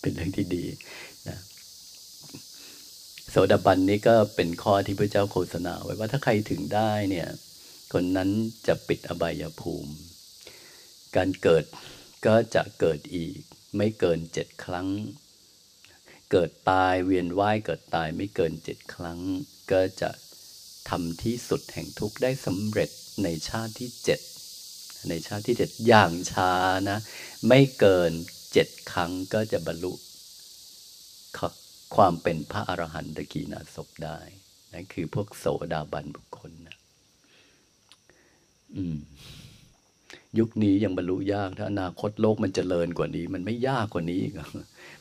[0.00, 0.64] เป็นเรื่องที่ดี
[1.28, 1.38] นะ
[3.30, 7.28] โสดาบันนี้ก็เป็นข้อที่พระเจ้าโฆษณาไว้ว่าถ้าใครถึงได้เนี่ย
[7.92, 8.30] คนนั้น
[8.66, 9.92] จะปิดอบายภูมิ
[11.16, 11.64] การเกิด
[12.26, 13.38] ก็จะเกิดอีก
[13.76, 14.88] ไม่เกินเจ็ดครั้ง
[16.30, 19.20] เกิดตายเวียนว่ายเกิดตายไม่เกินเจ็ดครั้ง
[19.72, 20.10] ก็จะ
[20.88, 22.90] ทำที่สุดแห่งทุกข์ได้สำเร็จ
[23.22, 24.20] ในชาติที่เจ็ด
[25.08, 26.52] ในชาติที่เจ็ดอย่างช้า
[26.90, 26.98] นะ
[27.48, 28.12] ไม่เกิน
[28.52, 29.92] เจ็ดครั้งก็จะบรรลุ
[31.96, 34.18] ความเป็นพระอรหันตกีนาศพได้
[34.72, 36.76] นั่นคือพวกโสดาบันบุคคลนะ
[38.74, 38.98] อืม
[40.38, 44.34] ยุคนี้ยังบรรลุยากถ้าอนาคตโลกมันจเจริญกว่านี้ มันไม่ยากกว่านี้อีก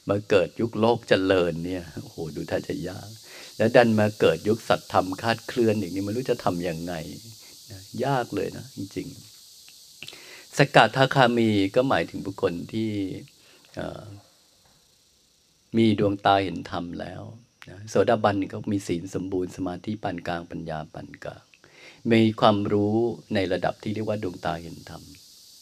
[0.09, 3.09] มาเกิดยุคโลกจเจริญเนี่ยโอ้โหดูท่าจะยาก
[3.57, 6.93] แล้วดันมาเกิดยุคสัตธรรมคาดเคลื่อนอย่างนี้ไม่รู้จะทำยังไง
[7.71, 9.07] นะยากเลยนะจริง
[9.81, 12.91] ๆ สกัดทาคามีก็หมายถึงบุคคลที่
[15.77, 17.21] มีดวงตาเห็นธรรมแล้ว
[17.89, 21.43] โสดาบันก็มีศีลสมบูรณ์สมาธิปานกลางปัญญาปานกลาง
[22.11, 22.95] มีความรู้
[23.33, 25.03] ในระดับที่เรียกว่าดวงตาเห็นธรรม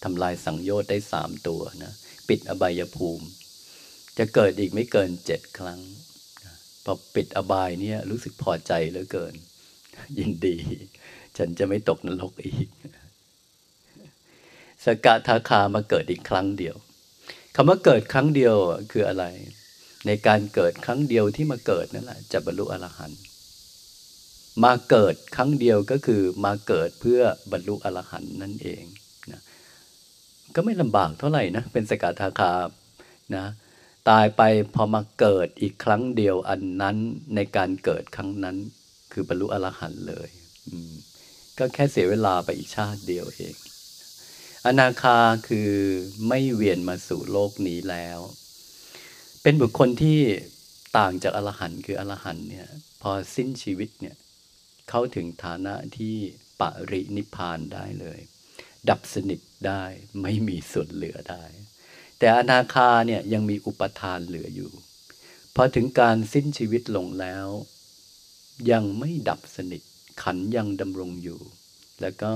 [0.03, 1.93] ทำลายสังโยชน์ได้สามตัวนะ
[2.29, 3.27] ปิดอบายภูมิ
[4.17, 5.79] จะเกิดอีกไม่เกินเจ็ดครั้ง
[6.83, 9.33] พอปิดอบายเนี่ยรู้สึกพอใจเหลือเกิน
[10.17, 10.57] ยินดี
[11.37, 12.67] ฉันจะไม่ตกนรกอีก
[14.85, 16.75] สกทาคามาเกิดอีกครั้งเดียว
[17.55, 18.55] คำว่าเกิดครั้งเดียว
[18.91, 19.25] คืออะไร
[20.07, 23.19] ในการเกิดครั้งเดียวที่มาเกิดนั่นแหละจะบรรลุอรหันต์
[24.63, 28.83] มาเกิดครั้งเดียวก็คือมาเกิดเพื่อบรรลุอรหันต์นั่นเอง
[30.55, 32.53] ก็ไม่ลำบากเท่าไหร่นะเป็นสกทาคา
[33.35, 33.45] นะ
[34.09, 34.41] ตายไป
[34.75, 36.97] พอมาเกิดอีกครั้งเดียวอันนั้น
[37.35, 38.57] ในการเกิดครั้งนั้น
[39.11, 40.29] คือบรรลุอรหันต์เลย
[41.57, 43.55] ก็แค่เสียเวลาไปอีกชาติเดียวเอง
[44.65, 45.71] อนาคาคือ
[46.27, 48.19] ไม่เวียนมาสู่โลกนี้แล้ว
[49.41, 50.19] เป็นบุคคลที่
[50.97, 52.67] ต่างจากอรหันต์คืออรหันต์เนี่ย
[53.01, 54.15] พอสิ้นชีวิตเนี่ย
[54.89, 56.15] เข้าถึงฐานะที่
[56.59, 58.19] ปรินิพานได้เลย
[58.89, 59.83] ดับสนิทได้
[60.21, 61.43] ไม่มีส่วนเหลือได้
[62.19, 64.71] แต่อนาคาเนี่ยยังมีอุปทานเหลืออยู่
[65.55, 67.47] พอถึงการสิ้นชีวิตลงแล้ว
[68.71, 69.81] ยังไม่ดับสนิท
[70.23, 71.41] ขันยังดำรงอยู่
[72.01, 72.31] แล้วก็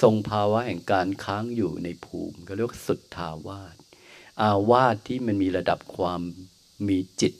[0.00, 3.76] ทรงภาวะแห่งการค้างอยู่ในภูมิก็เรียกว่าสุดทาวาส
[4.42, 6.20] อาวาสที่มันมีระดับความ
[6.88, 7.34] มีจิต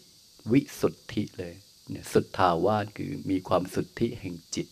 [0.53, 1.55] วิสุทธิเลย
[1.91, 4.67] เนี่ยสุดทาวาสคือมีความสุทธิแห่งจิต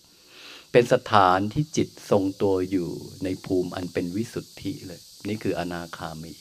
[0.77, 2.91] เป็นสถานที่จิตทรงตัวอยู่
[3.25, 6.35] ในภูมิอันเป็นวิสุทธิเลย นี่คืออนาคามี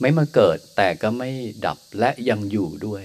[0.00, 1.30] ไม่มาเกิดแต่ก็ไม่
[1.66, 3.04] ดับและยังอยู่ด้วย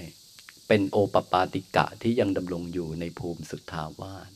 [0.68, 4.30] เป็นโอปปาติกะที่ยังดำรงอยู่ในภูมิสุดทาวาส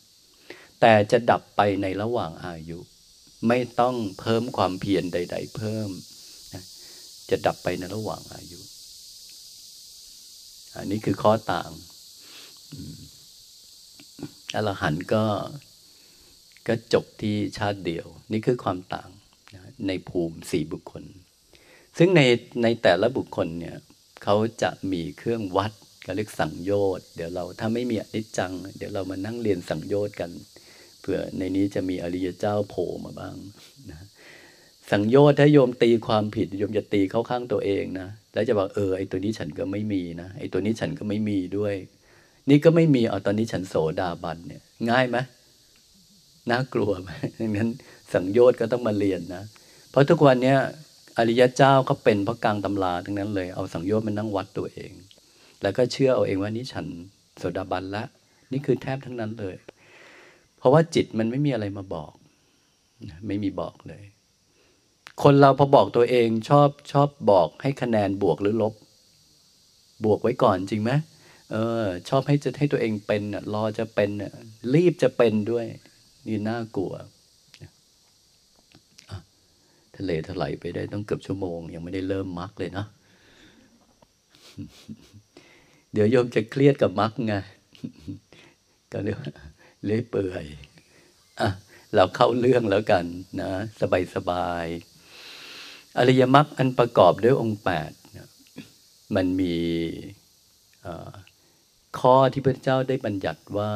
[0.80, 2.78] แต่จะดับไปในระหว่างอายุ
[3.48, 5.90] ไม่ต้องเพิ่มความเพียรใด ๆ เพิ่ม
[6.54, 6.64] นะ
[7.30, 8.60] จะดับไปในระหว่างอายุ
[10.76, 11.70] อันนี้คือข้อต่าง
[14.54, 15.24] อรหันต์ก็
[16.68, 19.10] ก็จบที่ชาติเดียว นี่คือความต่าง
[19.86, 21.04] ในภูมิสี่บุคคล
[21.98, 22.22] ซึ่งใน
[22.62, 23.76] ในแต่ละบุคคลเนี่ย
[24.22, 25.72] เขาจะมีเครื่องวัด
[26.06, 30.30] ก็เรียกสังโยชน์เดี๋ยวเราถ้าไม่มีอนิจจัง เดี๋ยวเรามานั่งเรียนสังโยชน์กัน
[31.00, 33.36] เผื่อในนี้จะมีอริยเจ้าโผล่มาบ้าง
[33.90, 34.06] นะ
[34.90, 41.74] สังโยชน์ถ้าโยมตีความผิดโยมจะตีเข้าข้างตัวเองนะแล้วจะบอกเออไอตัวนี้ฉันก็ไม่มีนะไอตัวนี้ฉันก็ไม่มีด้วย
[42.50, 45.16] นี่ก็ไม่มีเอาตอนนี้ฉันโสดาบันเนี่ย ง่ายไหม
[46.52, 47.68] น่ากลัวไหมดังนั้น
[48.14, 49.42] สังโยชน์ก็ต้องมาเรียนนะ
[49.90, 50.58] เพราะทุกวันเนี้ย
[51.18, 54.92] อริยะเจ้าเขาเป็นพระกลางตำราทั้งนั้นเลยเอาสังโยชน์มานั่งวัดตัวเอง
[55.62, 56.86] แล้วก็เชื่อเอาเองว่านี่ฉัน
[57.38, 58.04] โสดาบันละ
[58.52, 59.56] นี่คือแทบทั้งนั้นเลย
[60.58, 62.12] เพราะว่าจิตมันไม่มีอะไรมาบอก
[63.26, 64.02] ไม่มีบอกเลย
[65.22, 68.74] คนเราพอบอกตัวเองชอบชอบบอกให้คะแนนบวกหรือลบ
[70.04, 70.90] บวกไว้ก่อนจริงไหม
[71.52, 73.22] เออ ชอบให้จะให้ตัวเองเป็น
[73.54, 74.10] รอจะเป็น
[74.74, 75.66] รีบจะเป็นด้วย
[76.28, 76.92] นี่น่ากลัว
[79.96, 82.86] ทะเลถลายไปได้ต้องเกือบชั่วโมง ยังไม่ได้เริ่มมักเลยนะ
[85.92, 87.34] เดี๋ยวโยมจะเครียดกับมักไง
[88.92, 89.18] ก็เรียก
[89.84, 90.44] เลื่อยเปื่อย
[91.40, 91.48] อะ
[91.94, 93.04] เราเข้าเรื่องแล้วกัน
[93.40, 93.50] นะ
[93.80, 94.66] สบายสบาย
[95.98, 97.90] อริยมรรคอันประกอบด้วยองค์แปด
[99.14, 99.56] มันมี
[101.98, 103.72] ข้อที่พระเจ้าได้บัญญัติว่า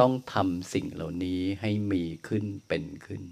[0.00, 3.22] ต้องทำสิ่งเหล่านี้ให้มีขึ้นเป็นขึ้น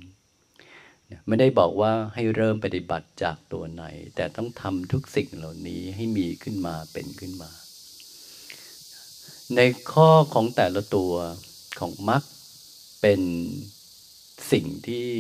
[1.27, 3.85] ไม่ได้บอกว่าให้เริ่มปฏิบัติจากตัวไหน
[4.17, 7.51] แต่ต้องทำทุกสิ่งเหล่านี้ให้มีขึ้นมาเป็นขึ้นมา
[9.57, 9.61] ใน
[9.93, 11.13] ข้อของแต่ละตัว
[11.81, 12.23] ของมรรค
[13.01, 13.21] เป็น
[14.53, 15.11] สิ่งที่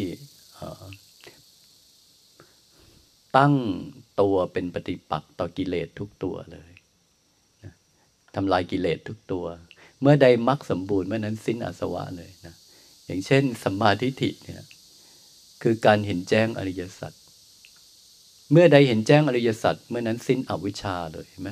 [3.36, 3.54] ตั้ง
[4.20, 6.70] ตัวเป็นปฏิปักษ์ต่อกิเลสทุกตัวเลย
[8.34, 9.46] ทำลายกิเลสทุกตัว
[10.02, 12.54] เมื่อใดมรรคสมบูรณ์เมื่อนั้นสิ้นอาสวะเลยนะ
[13.06, 14.62] อย่างเช่นสัมมาทิฏฐิเนี่ย
[15.62, 17.12] คือการเห็นแจ้งอริยสัจ
[18.52, 21.50] เมื่อใดเห็นแจ้งอริยสัจเมื่อนั้นสิ้นอวิชชาเลยเห็นไหม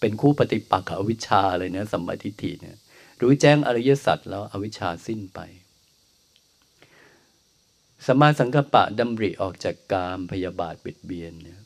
[0.00, 2.76] เป็นคู่ปฏิปักษ์กับอวิชชาเลยเนี่ยสัมมาทิฏฐิเนี่ย
[3.20, 5.40] รู้แจ้งอริยสัจแล้วอวิชชาสิ้นไป
[8.06, 11.60] สมาสังกปะดำริออกจากกามพยาบาทเบียดเบียนเนี่ย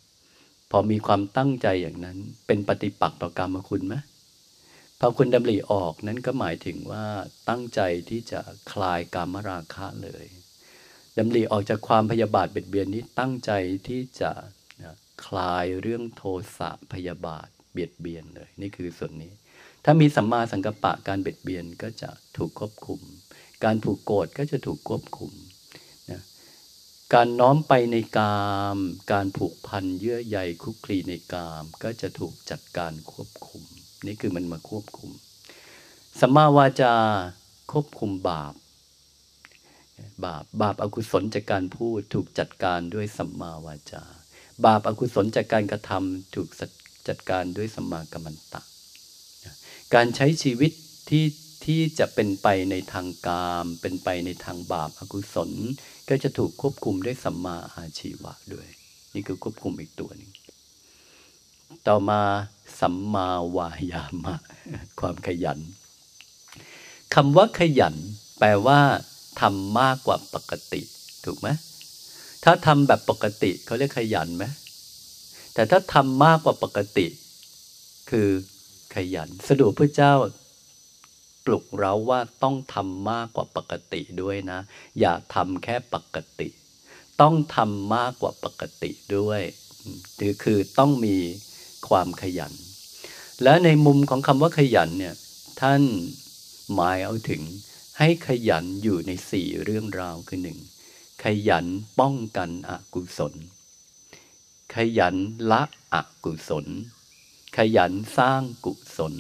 [0.71, 3.95] พอมีความตั้งใจอย่างนั้น เป็นปฏิปักษ์ต่อกรรมคุณไหม
[5.05, 7.07] พอคุณดำริออกนั้นก็หมายถึงว่า
[7.49, 7.81] ตั้งใจ
[8.11, 8.41] ที่จะ
[8.73, 10.27] คลายกามราคะเลย
[11.19, 13.53] ดำริออกจากความพยาบาทเบียดเบียนนี้ตั้งใจ
[13.89, 14.31] ที่จะ
[15.27, 16.23] คลายเรื่องโท
[16.57, 19.33] สะพยาบาทเบียดเบียนเลย นี่คือส่วนนี้
[19.85, 23.01] ถ้ามีสัมมาสังกัปปะการเบียดเบียนก็จะถูกควบคุม
[23.65, 25.33] การผูกโกรธก็จะถูกควบคุม
[26.11, 26.23] นะ
[27.15, 28.43] การน้อมไปในกา
[28.77, 28.79] ม
[29.13, 33.65] การผูกพันเยื่อใยคุกคลีในกาม ก็จะถูกจัดการควบคุม
[34.07, 35.11] นี่คือมันมาควบคุม
[36.21, 36.95] สัมมาวาจา
[37.73, 38.55] ควบคุมบาป
[40.25, 44.03] บาปบาปอากุศลจากการพูดถูกจัดการด้วยสัมมาวาจา
[44.65, 46.49] บาปอากุศลจากการกระทำถูก
[47.09, 48.61] จัดการด้วยสัมมากัมมันตะ
[49.95, 50.73] การใช้ชีวิต
[51.09, 51.25] ที่
[51.65, 55.51] ที่จะเป็นไปในทางกาม เป็นไปในทางบาปอากุศล
[56.09, 58.69] ก็จะถูกควบคุมด้วยสัมมาอาชีวะด้วย
[59.15, 60.31] นี่คือควบคุมอีกตัวหนึ่ง
[61.89, 62.23] ต่อมา
[62.83, 64.35] สัมมาวายามะ
[65.01, 65.59] ความขยัน
[67.15, 67.95] คำว่าขยัน
[68.39, 68.81] แปลว่า
[69.41, 70.81] ทำมากกว่าปกติ
[71.25, 71.49] ถูกไหม
[72.45, 74.45] ถ้าทำแบบปกติเขาเรียกขยันไหม
[75.55, 77.07] แต่ถ้าทำมากกว่าปกติ
[78.11, 78.29] คือ
[78.95, 80.13] ขยัน สะดวกพระเจ้า
[81.45, 84.61] ปลุกเราว่าต้องทำมากกว่าปกติด้วยนะ
[85.01, 86.49] อย่าทำแค่ปกติ
[87.21, 89.41] ต้องทำมากกว่าปกติด้วย
[90.17, 91.17] หรือคือต้องมี
[91.89, 92.53] ความขยัน
[93.43, 95.15] และในมุมของคำว่าขยันเนี่ย
[95.61, 95.83] ท่าน
[96.75, 97.43] หมายเอาถึง
[97.99, 100.59] ให้ขยันอยู่ในสี่เรื่องราวคือหนึ่ง
[101.25, 101.67] ขยัน
[102.01, 103.35] ป้องกันอกุศล
[104.75, 105.17] ขยัน
[105.51, 105.63] ละ
[105.95, 106.67] อกุศล
[107.57, 109.15] ขยันสร้างกุศล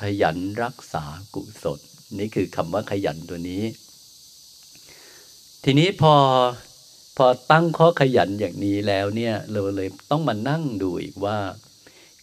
[0.00, 1.04] ขยันรักษา
[1.34, 1.80] กุศล
[2.18, 3.64] นี่คือคำว่าขยันตัวนี้
[5.64, 6.14] ทีนี้พอ
[7.16, 11.38] พอตั้งข้อขยันอย่างนี้แล้วเนี่ยเราเลยต้องมานั่งดูอีกว่า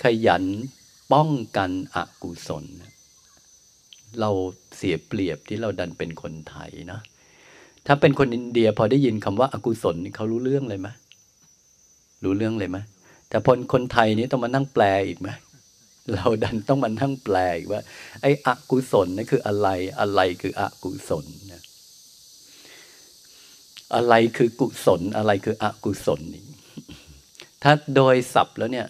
[0.03, 0.43] ขยัน
[1.14, 2.66] ป้องกันอกุศล
[4.20, 4.30] เรา
[4.78, 6.99] เสียเปรียบที่เราดันเป็นคนไทยนะ
[7.86, 10.88] ถ้าเป็นคนอินเดียพอได้ยินคำว่าอากุศลเขารู้เรื่องเลยไหม
[12.24, 12.78] รู้เรื่องเลยไหม
[13.30, 15.30] แต่พอคนไทยนี้ต้องมานั่งแปลอีกไหม
[16.14, 17.82] เราดันต้องมานั่งแปลอีกว่า
[18.22, 19.68] ไอ้อกุศลนี่คืออะไร
[19.99, 21.64] อะไรคืออกุศลนะ
[23.95, 26.43] อะไรคือกุศล อะไรคืออกุศลนี่
[27.64, 28.88] ถ้าโดยศัพท์แล้วเนี่ย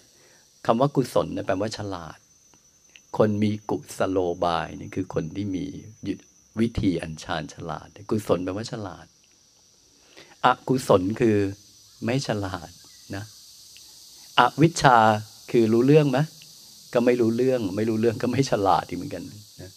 [0.65, 2.17] คำว่ากุศลแปลว่าฉลาด
[3.17, 5.65] คนมีกุศโลบายนี่คือคนที่มี
[6.59, 9.05] วิธีอัญชานฉลาด กุศลแปลว่าฉลาด
[10.45, 11.37] อกุศลคือ
[12.05, 12.69] ไม่ฉลาด
[13.15, 13.23] นะ
[14.39, 14.97] อวิชชา
[15.51, 16.19] คือรู้เรื่องไหม
[16.93, 19.23] ก็ไม่รู้เรื่อง ไม่รู้เรื่องก็ไม่ฉลาดเหมือนกัน
[19.61, 19.71] นะ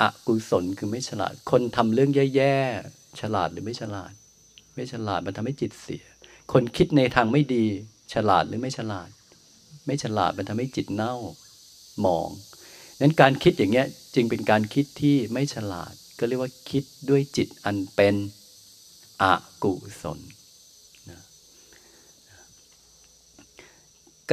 [0.00, 4.12] อกุศลคือไม่ฉลาด คนทำเรื่องแย่ๆฉลาดหรือไม่ฉลาด
[4.74, 6.04] ไม่ฉลาดมันทำให้จิตเสีย
[6.52, 7.64] คนคิดในทางไม่ดี
[8.12, 9.08] ฉลาดหรือไม่ฉลาด
[9.88, 11.14] ไม่ฉลาดมันทำให้จิตเน่า
[12.00, 12.30] หมอง
[13.00, 18.14] นั้นการคิดอย่างเงี้ยจึงเป็นการคิดที่ไม่ฉลาด ก็เรียกว่าคิดด้วยจิตอันเป็น
[19.22, 19.24] อ
[19.62, 20.18] กุศล
[21.10, 21.22] นะ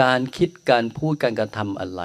[0.02, 2.04] การคิดการพูดการกระทำอะไร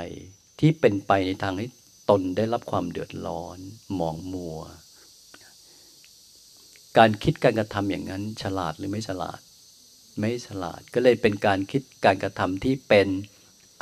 [0.61, 1.66] ที่เป็นไปในทางให้
[2.11, 3.59] ตนได้รับความเดือดร้อน
[3.94, 4.61] หมองมัว
[6.98, 9.40] การคิดการกระทำอย่างนั้น ฉลาดหรือไม่ฉลาด
[10.18, 13.09] ไม่ฉลาดก็เลยเป็นการคิดการกระทำที่เป็น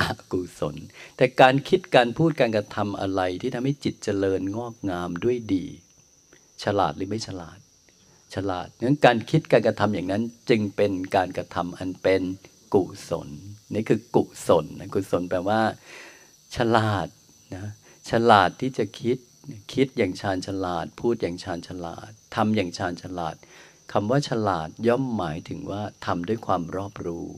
[0.01, 0.77] อกุศล
[1.17, 5.67] แต่การคิดการพูดการกระทำอะไรที่ทำให้จิตเจริญงอกงามด้วยดี
[6.65, 7.59] ฉลาดหรือไม่ฉลาด
[8.35, 12.23] ฉลาดงั้นการคิดการกระทำอย่างนั้นจึงเป็นการกระทำอันเป็น
[12.75, 13.29] กุศล
[13.75, 15.61] นี่คือกุศลกุศลแปลว่า
[16.57, 17.09] ฉลาด
[17.55, 17.73] นะ
[18.11, 19.19] ฉลาดที่จะคิด
[19.73, 23.37] คิดอย่างชาญฉลาด พูดอย่างชาญฉลาดทำอย่างชาญฉลาด
[23.93, 27.29] คำว่าฉลาดย่อมหมายถึงว่าทำด้วยความรอบรู้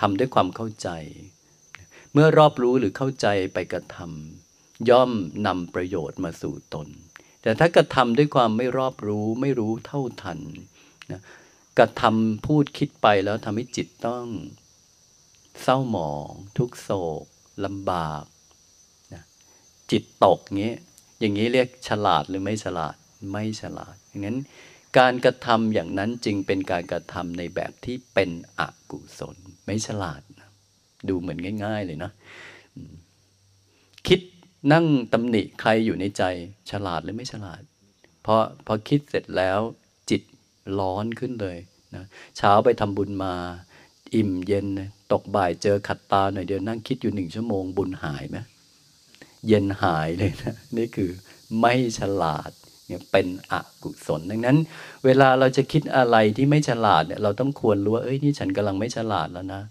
[0.00, 0.88] ทำด้วยความเข้าใจ
[2.12, 5.10] เมื่อรอบรู้หรือเข้าใจไปกระทำย่อม
[5.46, 6.88] นำประโยชน์มาสู่ตน
[7.42, 10.38] แต่ถ้ากระทำด้วยความไม่รอบรู้ไม่รู้เท่าทัน
[11.12, 11.20] นะ
[11.78, 14.26] กระทำพูดคิดไปแล้วทำให้จิตต้อง
[15.62, 16.90] เศร้าหมอง ทุกโศ
[17.22, 17.24] ก
[17.64, 18.24] ลำบาก
[19.14, 19.22] นะ
[19.90, 20.78] จิตตกเงี้ย
[21.20, 22.94] อย่างนี้เรียกฉลาดหรือไม่ฉลาด
[23.32, 24.38] ไม่ฉลาดอย่างนั้น
[24.98, 30.20] การกระทำอย่างนั้นจึงเป็นการกระทำในแบบที่เป็นอกุศล ไม่ฉลาด
[31.08, 32.10] ดูเหมือนง่าย ๆ เลยนะ
[34.06, 34.20] คิด
[34.72, 36.22] นั่งตำหนิใครอยู่ในใจ
[36.70, 37.60] ฉลาดหรือไม่ฉลาด
[38.24, 38.34] พอ
[38.66, 39.60] พอคิดเสร็จแล้ว
[40.10, 40.22] จิต
[40.78, 41.58] ร้อนขึ้นเลย
[41.94, 42.04] นะ
[42.36, 43.34] เช้าไปทำบุญมา
[44.14, 44.66] อิ่มเย็น
[45.12, 48.38] ตกบ่ายเจอขัดตาหน่อยเดียวนั่งคิดอยู่หนึ่งชั่วโมงบุญหายไหม
[49.46, 51.10] เย็นหายเลยนะนี่คือ
[51.60, 52.50] ไม่ฉลาด
[52.86, 54.56] เนี่ยเป็นอกุศลดังนั้น
[55.04, 59.62] เวลาเราจะคิดอะไรที่ไม่ฉลาดเนี่ยเราต้องควรรู้ว่าเอ้ยนี่ฉันกำลังไม่ฉลาดแล้วนะ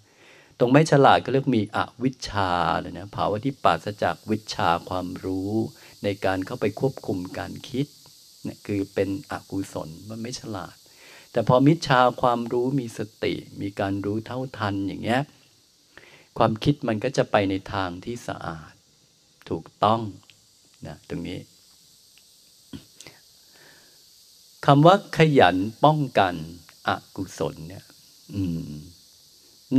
[0.60, 5.52] ตรงไม่ฉลาดก็เรียกมีอวิชชาเลยนะภาวะที่ปราศจากวิชาความรู้
[6.04, 7.88] ในการเข้าไปควบคุมการคิด
[8.44, 10.76] เนี่ยคือเป็นอกุศลมันไม่ฉลาด
[11.32, 15.22] แต่พอมิชาความรู้มีสติ มีการรู้เท่าทันอย่างเงี้ย
[16.38, 18.74] ความคิดมันก็จะไปในทางที่สะอาด
[19.50, 20.02] ถูกต้อง
[20.88, 21.40] นะตรงนี้
[24.66, 25.56] คำว่าขยัน
[25.86, 26.34] ป้องกัน
[26.88, 27.86] อกุศลเนี่ย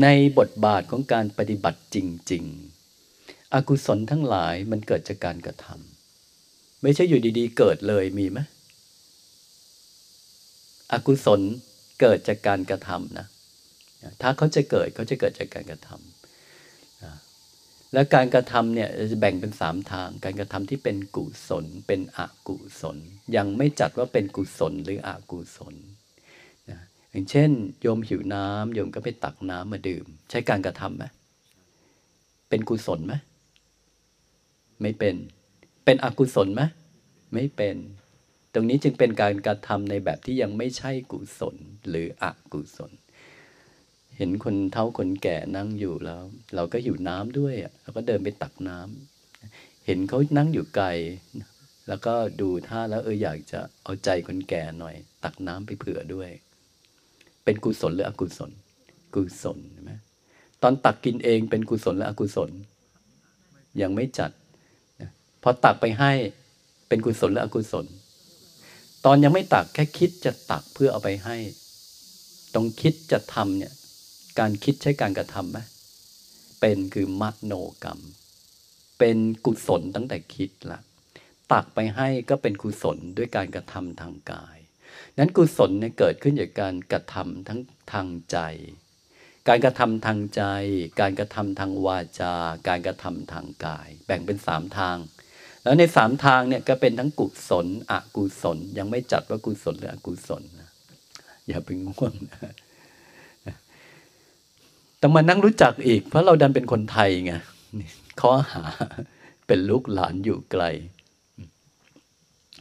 [0.03, 0.09] ใน
[0.39, 1.97] บทบาทของการปฏิบัติจ
[2.33, 2.45] ริง
[2.99, 8.39] ๆ อกุศลทั้งหลายมันเกิดจากการกระทำไม่ใช่อยู่ดีๆ เกิดเลยมีไหม
[10.93, 11.41] อกุศล
[12.01, 13.27] เกิดจากการกระทำนะ
[14.23, 22.97] ถ้าเขาจะเกิดเขาจะเกิดจากการกระทำและการกระทำเนี่ยจะแบ่งเป็นสามทาง การกระทำที่เป็นกุศล เป็นอกุศล
[23.37, 25.75] ยังไม่จัดว่าเป็นกุศลหรืออกุศล
[27.11, 27.51] อย่างเช่น
[27.81, 31.05] โยมหิวน้ำโยมก็ไปตักน้ำมาดื่ม ใช้การกระทำไหม
[32.49, 33.15] เป็นกุศลไหม
[34.83, 35.17] ไม่เป็น
[35.85, 36.63] เป็นอกุศลไหม
[37.35, 37.77] ไม่เป็น
[38.53, 41.57] ตรงนี้จึงเป็นการกระทำในแบบที่ยังไม่ใช่กุศล
[41.89, 42.93] หรืออกุศล
[44.17, 46.23] เห็นคนเท่าคนแก่นั่งอยู่แล้ว
[46.55, 50.87] เราก็หิวน้ำด้วยเราก็เดินไปตักน้ำเห็นเขานั่งอยู่ไกล
[51.89, 54.95] แล้วก็ดูท่าแล้วเอออยากจะเอาใจคนแก่หน่อย
[55.25, 56.31] ตักน้ำไปเผื่อด้วย
[57.49, 58.51] เป็นกุศลหรืออกุศล
[59.15, 59.93] กุศลใช่ไหม
[60.63, 62.51] ตอนตักกินเองเป็นกุศลหรืออกุศล
[63.81, 64.31] ยังไม่จัด
[65.43, 66.13] พอตักไปให้
[66.89, 67.87] เป็นกุศลหรืออกุศล
[69.05, 71.37] ตอนยังไม่ตักแค่คิดจะตักเพื่อเอาไปให้
[72.55, 73.73] ต้องคิดจะทำเนี่ย
[74.39, 75.59] การคิดใช้การกระทำไหม
[76.61, 78.01] เป็นคือมโนกรรม
[78.99, 80.81] เป็นกุศลตั้งแต่คิดละ
[81.53, 84.58] ตักไปให้ก็เป็นกุศลด้วยการกระทำทางกาย
[85.19, 87.61] นั้นกุศลเนี่ยเกิดขึ้นจากการกระทำทั้ง
[87.93, 88.39] ทางใจ
[89.49, 90.43] การกระทำทางใจ
[91.01, 92.35] การกระทำทางวาจา
[92.69, 94.97] การกระทำทางกาย แบ่งเป็นสามทาง
[95.63, 100.71] แล้วในสามทางเนี่ยก็เป็นทั้งกุศล อกุศล ยังไม่จัดว่ากุศลหรืออกุศลนะ
[101.49, 102.53] อย่าไปง่วงนะ
[105.01, 107.33] ต้องมานั่งรู้จักอีก เพราะเราดันเป็นคนไทยไง
[108.21, 108.65] ข้อหา
[109.47, 110.65] เป็นลูกหลานอยู่ไกล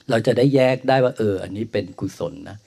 [0.10, 2.58] เราจะได้แยกได้ว่า เออ อันนี้เป็นกุศลนะ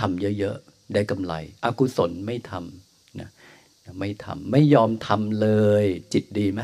[0.00, 3.28] ทำเยอะๆ ได้กำไร อกุศลไม่ทำนะ
[3.98, 5.48] ไม่ทำไม่ยอมทำเล
[5.82, 6.60] ย จิตดีไหม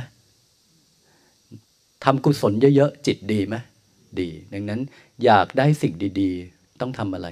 [2.04, 3.56] ทำกุศลเยอะๆ จิตดีไหม
[4.20, 4.80] ดี ดังนั้น
[5.24, 7.28] อยากได้สิ่งดีๆ ต้องทำอะไร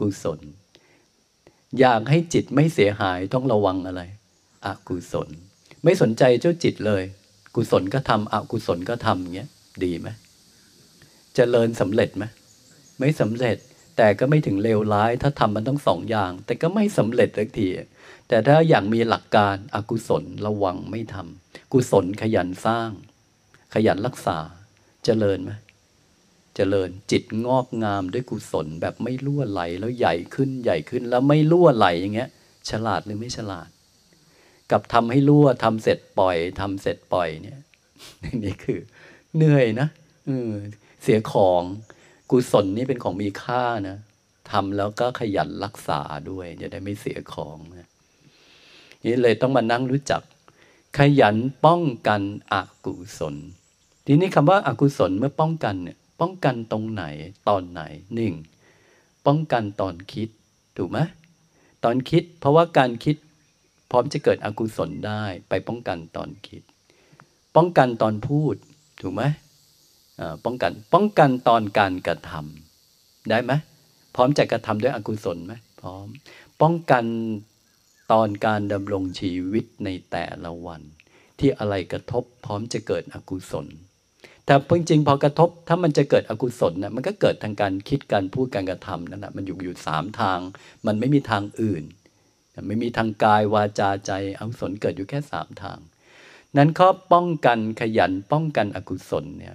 [0.00, 0.40] กุศล
[1.80, 4.02] อยากให้จิตไม่เสียหายต้องระวังอะไร
[4.66, 5.28] อกุศล
[5.84, 7.02] ไม่สนใจเจ้าจิตเลย
[7.54, 9.48] กุศลก็ทำอกุศลก็ทำอย่าเงี้ย
[9.84, 10.08] ดีไหม
[11.36, 12.24] เจริญสำเร็จไหม
[12.98, 13.56] ไม่สำเร็จ
[13.96, 17.68] แต่ก็ไม่ถึงเลวร้าย ถ้าทำมันต้องสองอย่าง แต่ก็ไม่สำเร็จสักที
[18.28, 22.90] แต่ถ้าอย่างมีหลักการอกุศลระวังไม่ทำกุศลขยันสร้าง
[23.74, 24.38] ขยันรักษา
[25.04, 25.52] เจริญไหม
[26.56, 32.30] เจริญจิตงอกงามด้วยกุศลแบบไม่ล่วไหลแล้วใหญ่ขึ้นใหญ่ขึ้นแล้วไม่ล่วไหลอย่างเงี้ย
[32.70, 33.68] ฉลาดหรือไม่ฉลาด
[34.70, 37.60] กับทำให้รั่วทำเสร็จปล่อยทำเสร็จปล่อยเนี่ย
[38.44, 38.78] นี่คือ
[39.36, 39.88] เหนื่อยนะ
[40.26, 41.62] เเสียของ
[42.30, 43.98] กุศลนี่เป็นของมีค่านะ
[44.50, 46.00] ทำแล้วก็ขยันรักษา
[46.30, 47.90] ด้วย จะได้ไม่เสียของนะ
[49.04, 50.22] นี่เลยต้องมานั่งรู้จัก
[50.98, 51.36] ขยัน
[51.66, 52.54] ป้องกันอ
[52.86, 53.34] กุศล
[54.06, 57.04] ทีนี้คำว่าอากุศลเมื่อป้องกันเนี่ยป้องกันตรงไหน
[57.48, 57.82] ตอนไหน
[58.14, 58.34] หนึ่ง
[59.26, 60.28] ป้องกันตอนคิด
[60.76, 60.98] ถูกไหม
[61.84, 63.16] ตอนคิด เพราะว่าการคิด
[63.90, 66.62] พร้อมจะเกิดอกุศลได้ ไปป้องกันตอนคิด
[67.56, 68.54] ป้องกันตอนพูด
[69.00, 69.22] ถูกไหม
[70.44, 73.52] ป้องกัน ป้องกันตอนการกระทำได้ไหม
[74.14, 76.06] พร้อมจะกระทำด้วยอกุศลไหมพร้อม
[76.62, 77.04] ป้องกัน
[78.12, 80.82] ตอนการดำรงชีวิตในแต่ละวัน
[81.38, 83.66] ที่อะไรกระทบพร้อมจะเกิดอกุศล
[84.46, 90.38] แต่จริงๆพอกระทบถ้ามันจะเกิดอกุศลนะมันก็เกิดทางการคิดการพูดการกระทำนั่นแหละมันอยู่อยู่สามทาง
[90.86, 91.84] มันไม่มีทางอื่น
[92.66, 95.78] ไม่มีทางกายวาจาใจอกุศลเกิดอยู่แค่สามทาง
[96.56, 99.54] นั้นข้อป้องกันขยันป้องกันอกุศลเนี่ย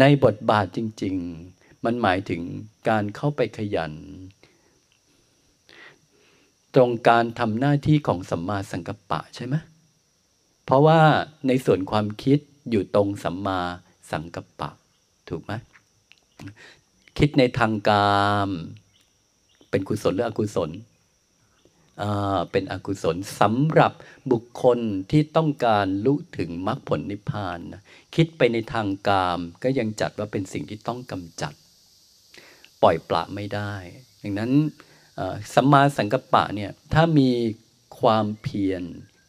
[0.00, 1.14] ในบทบาทจริง
[1.50, 2.42] ๆ มันหมายถึง
[2.88, 3.92] การเข้าไปขยัน
[6.74, 9.54] ตรงการทำหน้าที่ของสัมมาสังกัปปะใช่ไหม
[10.64, 11.00] เพราะว่า
[11.46, 12.38] ในส่วนความคิด
[12.70, 13.60] อยู่ตรงสัมมา
[14.10, 14.70] สังกปะ
[15.28, 15.52] ถูกไหม
[17.18, 18.18] คิดในทางกา
[18.48, 18.50] ม
[19.70, 20.70] เป็นกุศลหรืออกุศล
[22.50, 23.92] เป็นอกุศลสำหรับ
[24.32, 24.78] บุคคล
[25.10, 27.82] ที่ต้องการรู้ถึงมรรคผลนิพพานนะ
[28.14, 31.52] คิดไปในทางกามก็ยังจัดว่าเป็นสิ่งที่ต้องกำจัด
[32.82, 33.72] ปล่อยปละไม่ได้
[34.22, 34.52] ดังนั้น
[35.54, 37.30] สัมมาสังกัปปะเนี่ยถ้ามี
[38.00, 38.82] ความเพียร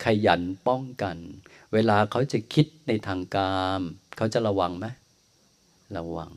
[0.04, 1.18] ขยันป้องกัน
[1.74, 3.82] เวลาเขาจะคิดในทางกาม
[4.18, 4.86] เขาจะระวังไหม
[5.98, 6.34] ระวัง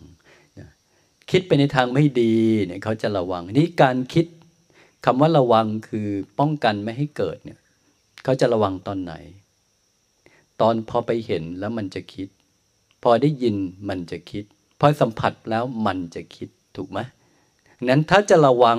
[1.30, 2.34] คิดไปในทางไม่ดี
[2.66, 4.26] เนี่ยเขาจะระวังนี่การคิด
[5.04, 7.60] คำว่าระวังคือป้องกันไม่ให้เกิดเนี่ย
[8.24, 9.14] เขาจะระวังตอนไหน
[10.60, 12.28] ตอนพอไปเห็นแล้วมันจะคิด
[13.02, 13.56] พอได้ยิน
[13.88, 14.44] มันจะคิด
[14.78, 16.98] พอสัมผัสแล้วมันจะคิดถูกไหม
[17.88, 18.78] นั้นถ้าจะระวัง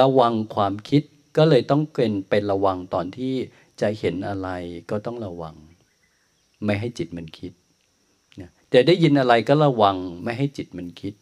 [0.00, 1.02] ระวังความคิด
[1.36, 3.34] ก็เลยต้องเป็นเป็นระวังตอนที่
[3.80, 4.48] จะเห็นอะไร
[4.90, 5.54] ก็ต้องระวัง
[6.64, 7.52] ไม่ให้จิตมันคิด
[8.70, 11.14] แต่ได้ยินอะไรก็ระวังไม่ให้จิตมันคิด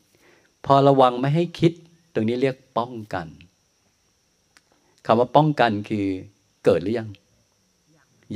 [0.65, 1.73] พอระวังไม่ให้คิด
[2.15, 3.27] ตรงนี้เรียกป้องกัน
[5.07, 6.07] คำว่าป้องกันคือ
[6.65, 7.09] เกิดหรือยัง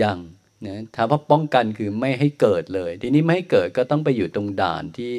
[0.02, 0.18] ยัง
[0.66, 5.12] นะถามว่าป้องกันคือไม่ให้เกิดเลย ทีนี้ไม่ให้เกิดก็ต้องไปอยู่ตรงด่านที่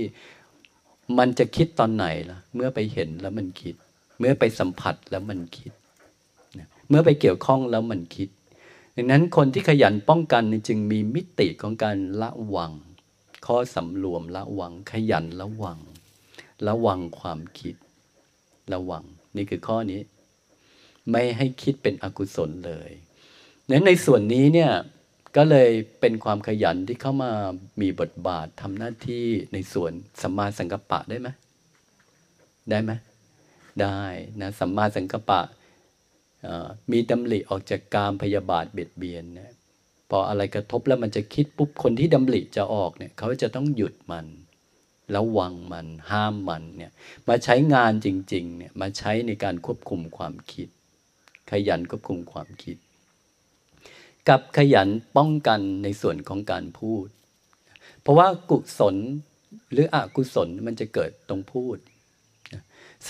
[1.18, 3.76] มันจะคิดตอนไหนล่ะ เมื่อไปเห็นแล้วมันคิด
[4.20, 5.72] เมื่อไปสัมผัสแล้วมันคิด
[6.90, 8.30] เมื่อไปเกี่ยวข้องแล้วมันคิด
[8.96, 12.72] ดังนั้นคนที่ขยันป้องกันจึงมีมิติของการละวัง
[13.46, 15.80] ข้อสำรวมละวัง ขยันระวัง
[16.68, 17.76] ระวังความคิด
[18.74, 19.04] ระวัง
[19.36, 20.02] นี่คือข้อนี้
[21.12, 22.92] ไม่ให้คิดเป็นอกุศลเลย
[23.70, 24.72] นั้นในส่วนนี้เนี่ย
[25.36, 27.32] ก็เลยเป็นความขยันที่เข้ามา
[27.82, 31.30] มีบทบาททำหน้าที่ในส่วนสัมมาสังกัปปะได้ไหม
[32.70, 32.92] ได้ไหม
[33.82, 34.02] ได้
[34.42, 35.42] นะสัมมาสังกัปปะ
[36.92, 39.52] มีดำริออกจากกามพยาบาทเบียดเบียนเนี่ย
[40.10, 44.26] พออะไรกระทบแล้วมันจะคิดปุ๊บคนที่ดำริจะออกเนี่ยเขาจะต้องหยุดมัน
[45.16, 46.92] ระวังมันห้ามมันเนี่ย
[47.28, 50.68] มาใช้งานจริงๆเนี่ยมาใช้ในการควบคุมความคิด
[51.50, 52.78] ขยันควบคุมความคิด
[54.30, 57.08] กับขยันป้องกันในส่วนของการพูด
[58.02, 58.96] เพราะว่ากุศล
[59.72, 61.78] หรืออกุศลมันจะเกิดตรงพูด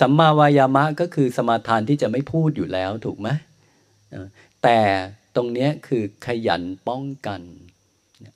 [0.00, 3.28] สัมมาวายามะก็คือสมาทานที่จะไม่พูดอยู่แล้วถูกไหม
[4.62, 4.78] แต่
[5.36, 7.40] ตรงนี้คือขยันป้องกัน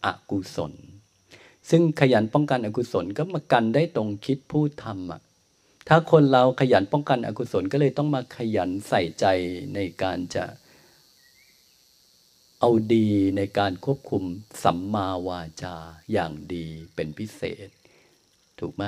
[0.05, 0.73] อกุศล
[1.71, 5.21] ซึ่งขยันป้องกันอกุศลก็มากันได้ตรงคิดพูดทำอะ
[5.89, 9.27] ถ้าคนเราขยันป้องกันอกุศลก็เลยต้องมาขยันใส่ใจ
[9.75, 10.45] ในการจะ
[12.61, 14.23] เอาดีในการควบคุม
[14.65, 15.77] สัมมาวาจา
[16.13, 17.69] อย่างดีเป็นพิเศษ
[18.61, 18.85] ถูกไหม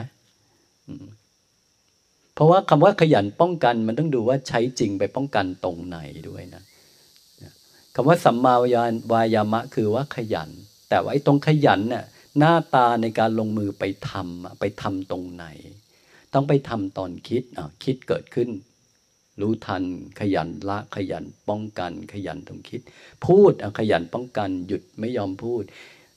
[2.35, 5.99] เพราะว่าคำว่าขยันป้องกันมันต้องดูว่าใช้จริงไปป้องกันตรงไหน
[6.29, 6.63] ด้วยนะ
[7.95, 8.55] คำว่าสัมมา
[9.13, 10.51] วายามะคือว่าขยัน
[10.89, 12.05] แต่ว่าไอ้ตรงขยันน่ะ
[12.39, 15.47] หน้าตาในการลงมือไปทำไปทำตรงไหน
[16.35, 17.43] ต้องไปทำตอนคิด
[17.85, 18.49] คิดเกิดขึ้น
[19.41, 19.83] รู้ทัน
[20.21, 22.81] ขยันละขยันป้องกัน ขยันตรงคิด
[23.25, 25.63] พูดขยันป้องกัน หยุดไม่ยอมพูด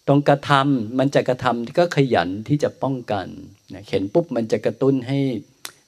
[0.07, 3.27] ตรงกระทำมันจะกระทำก็ขยันที่จะป้องกัน
[3.89, 5.19] เห็นปุ๊บมันจะกระตุ้นให้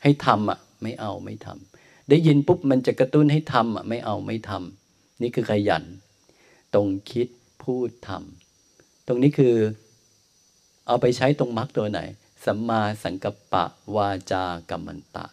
[0.04, 5.84] ให้ทำอะไม่เอาไม่ทำได้ยินปุ๊บมันจะกระตุ้นให้ทำอะไม่เอาไม่ทำนี่คือขยัน
[6.74, 7.28] ตรงคิด
[7.64, 9.56] พูดทำตรงนี้คือ
[10.88, 12.00] เอาไปใช้ตรงมรรคตัวไหน
[12.46, 13.64] สัมมาสังกัปปะ
[13.96, 15.26] วาจากรรมันตะ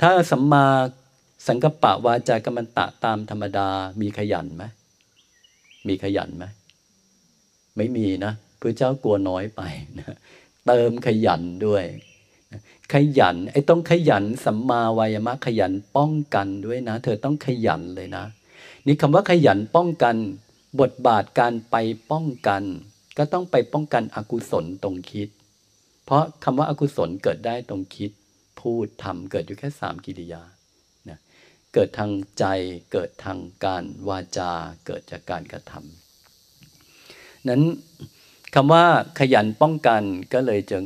[0.00, 0.66] ถ้าสัมมา
[1.46, 3.68] สังกัปปะวาจากรรมันตะตามธรรมดา
[4.00, 4.64] มีขยันไหม
[5.88, 6.44] มีขยันไหม
[7.76, 9.60] ไม่มีนะพระเจ้ากลัวน้อยไป
[9.98, 10.16] นะ
[10.66, 11.84] เติมขยันด้วย
[12.92, 18.24] ขยันไอ้ต้องขยันสัมมาวายมะขยันป้องกันด้วยนะ เธอต้องขยันเลยนะ
[18.86, 20.16] นี่คำว่าขยันป้องกัน
[20.80, 21.76] บทบาทการไป
[22.10, 22.62] ป้องกัน
[23.18, 25.28] ก็ต้องไปป้องกันอกุศลตรงคิด
[26.04, 28.10] เพราะคำว่าอากุศลเกิดได้ตรงคิด
[28.60, 30.42] พูดทำเกิดอยู่แค่สามกิริยา
[31.08, 31.18] นะ
[31.74, 32.44] เกิดทางใจ
[32.92, 34.52] เกิดทางการวาจา
[34.86, 37.62] เกิดจากการกระทำนั้น
[38.54, 38.84] คำว่า
[39.18, 40.02] ขยันป้องกัน
[40.32, 40.78] ก็เลยจะ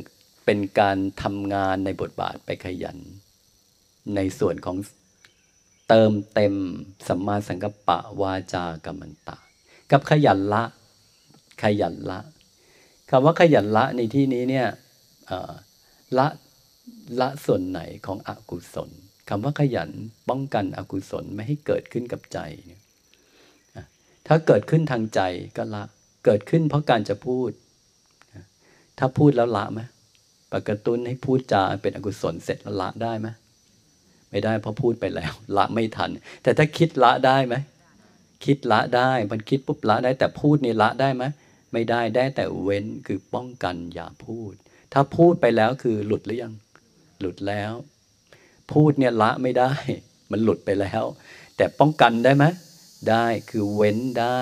[0.45, 2.97] เป็นการทำงานในบทบาทไปขยัน
[4.15, 4.77] ในส่วนของ
[5.89, 6.55] เติมเต็ม
[7.07, 9.37] สัมมาสังกัปปะวาจากรรมันตะ
[9.91, 10.63] กับขยันละ
[11.63, 12.19] ขยันละ
[13.09, 14.67] คำว่าขยันละในที่นี้เนี่ย
[16.17, 16.27] ละ
[17.19, 18.89] ละส่วนไหนของอกุศล
[19.29, 19.89] คำว่าขยัน
[20.29, 22.39] ป้องกันอกุศลไม่ให้เกิดขึ้นกับใจ
[24.27, 25.21] ถ้าเกิดขึ้นทางใจ
[25.57, 25.83] ก็ละ
[26.25, 27.51] เกิดขึ้นเพราะการจะพูด
[28.99, 29.81] ถ้าพูดแล้วละไหม
[30.51, 33.27] ปกตุ้นให้พูดจาเป็นอกุศลเสร็จแล้วละได้ไหม
[34.29, 36.09] ไม่ได้เพราะพูดไปแล้ว ละไม่ทัน
[36.43, 37.55] แต่ถ้าคิดละได้ไหม
[38.45, 41.23] คิดละได้ มันคิดปุ๊บละได้แต่พูดนี่ละได้ไหม
[41.73, 44.53] ไม่ได้ได้แต่เว้นคือป้องกันอย่าพูด
[44.93, 46.53] ถ้าพูดไปแล้วคือหลุดหรือยัง
[47.21, 47.73] หลุดแล้ว
[48.71, 49.71] พูดเนี่ยละไม่ได้
[50.31, 51.03] มันหลุดไปแล้ว
[51.57, 52.45] แต่ป้องกันได้ไหม
[53.09, 54.41] ได้คือเว้นได้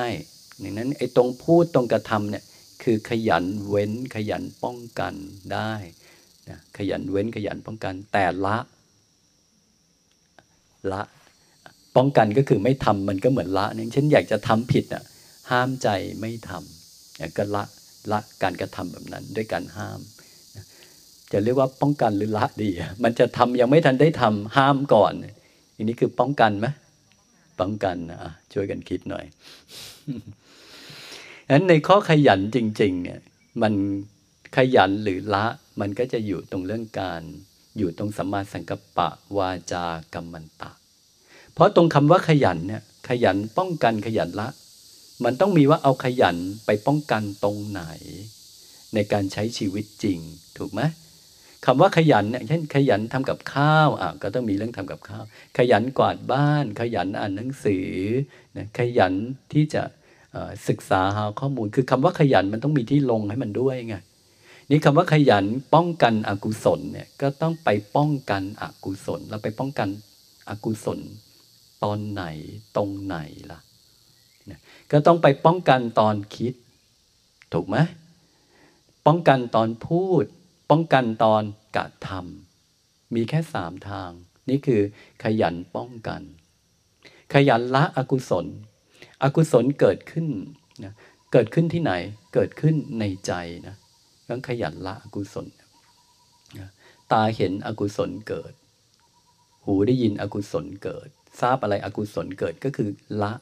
[0.60, 2.44] อย่างนั้นไอ้ตรงพูดตรงกระทำเนี่ย
[2.84, 5.14] คือขยันเว้นขยันป้องกัน
[5.54, 5.74] ได้
[6.50, 8.58] นะขยันเว้นขยันป้องกัน แต่ละ
[10.92, 11.02] ละ
[11.96, 15.04] ป้องกันก็คือไม่ทำมันก็เหมือนละอย่างเช่นอยากจะทำผิดอะ
[15.52, 15.88] ห้ามใจ
[16.22, 17.64] ไม่ทำก็ละ
[18.12, 20.00] ละการกระทำแบบนั้นด้วยการห้าม
[21.32, 22.70] จะเรียกว่าป้องกันหรือละดี
[23.04, 25.14] มันจะทำยังไม่ทันได้ทำห้ามก่อน
[25.76, 26.68] อันนี้คือป้องกันไหม
[27.60, 28.20] ป้องกันนะ
[28.54, 29.26] ช่วยกันคิดหน่อย
[31.46, 33.20] ฉะนั้นในข้อขยันจริง ๆ เนี่ย
[33.62, 33.74] มัน
[34.58, 35.46] ขยันหรือละ
[35.80, 37.22] มันก็จะอยู่ตรงเรื่องการ
[37.78, 40.72] อยู่ตรงสัมมาสังกัปปะวาจากรรมันตะ
[41.54, 44.48] เพราะตรงคำว่าขยันเนี่ยขยันป้องกันขยันละ
[45.24, 47.82] มันต้องมีว่าเอาขยันไปป้องกันตรงไหน
[48.94, 50.20] ในการใช้ชีวิตจริง
[50.58, 50.82] ถูกไหม
[51.66, 55.24] คำว่าขยันเนี่ยเช่นขยันทำกับข้าวอะก็ต้องมีเรื่องทำกับข้าว
[55.58, 57.88] ขยันกวาดบ้าน ขยันอ่านหนังสือ
[58.58, 59.14] นะขยัน
[59.54, 59.84] ที่จะ
[60.68, 63.96] ศึกษาหาข้อมูล คือคำว่าขยันมันต้องมีที่ลงให้มันด้วยไง
[64.70, 65.46] นี่คำว่าขยัน
[65.76, 69.90] ป้องกันอกุศลเนี่ยก็ต้องไปป้องกันอกุศล แล้วไปป้องกัน
[70.50, 71.00] อกุศล
[71.84, 72.24] ตอนไหน
[72.78, 73.16] ตรงไหน
[73.52, 73.60] ล่ะ
[74.92, 76.54] ก็ต้องไปป้องกันตอนคิด
[77.54, 77.78] ถูกไหม
[79.08, 80.26] ป้องกันตอนพูด
[80.70, 81.44] ป้องกันตอน
[81.76, 84.12] กระทำมีแค่สามทาง
[84.50, 84.82] นี่คือ
[85.24, 86.22] ขยันป้องกัน
[87.34, 88.46] ขยันละอกุศล
[89.24, 90.28] อกุศลเกิดขึ้น
[90.84, 90.94] นะ
[91.34, 91.92] เกิดขึ้นที่ไหน
[92.34, 93.32] เกิดขึ้นในใจ
[93.68, 93.76] นะ
[94.30, 95.48] ต้องขยันละอกุศล
[96.60, 96.70] นะ
[97.12, 98.54] ตาเห็นอกุศลเกิด
[99.66, 101.10] หูได้ยินอกุศลเกิด
[101.42, 102.90] ทราบอะไรอกุศลเกิดก็คือ
[103.22, 103.34] ละ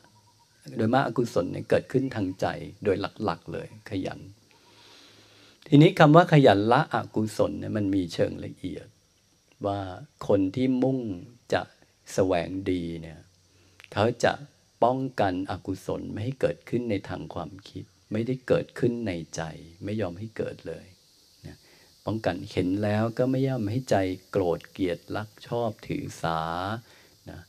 [0.78, 2.45] โดยมากอกุศลเนี่ยเกิดขึ้นทางใจ
[2.84, 4.19] โดยหลักๆเลยขยัน
[5.68, 8.88] ทีนี้คำว่าขยันละอกุศลเนี่ยมันมีเชิงละเอียด
[9.65, 9.80] ว่า
[10.28, 10.99] คนที่มุ่ง
[11.53, 11.61] จะ
[12.13, 13.20] แสวงดีเนี่ย
[13.93, 14.34] เขาจะ
[14.84, 19.41] ป้องกันอกุศลไม่ให้เกิดขึ้นในทางความคิด ไม่ได้เกิดขึ้นในใจ
[19.84, 20.86] ไม่ยอมให้เกิดเลย
[21.45, 21.57] นะ
[22.05, 23.95] ป้องกันเห็นแล้วก็ไม่ยอมให้ใจ
[24.32, 26.41] โกรธเกลียดรักชอบถือสา
[27.30, 27.39] นะ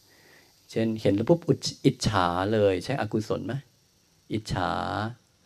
[0.70, 1.40] เช่นเห็นแล้วปุ๊บ
[1.86, 3.54] อิจฉาเลยใช่อกุศลไหม
[4.32, 4.70] อิจฉา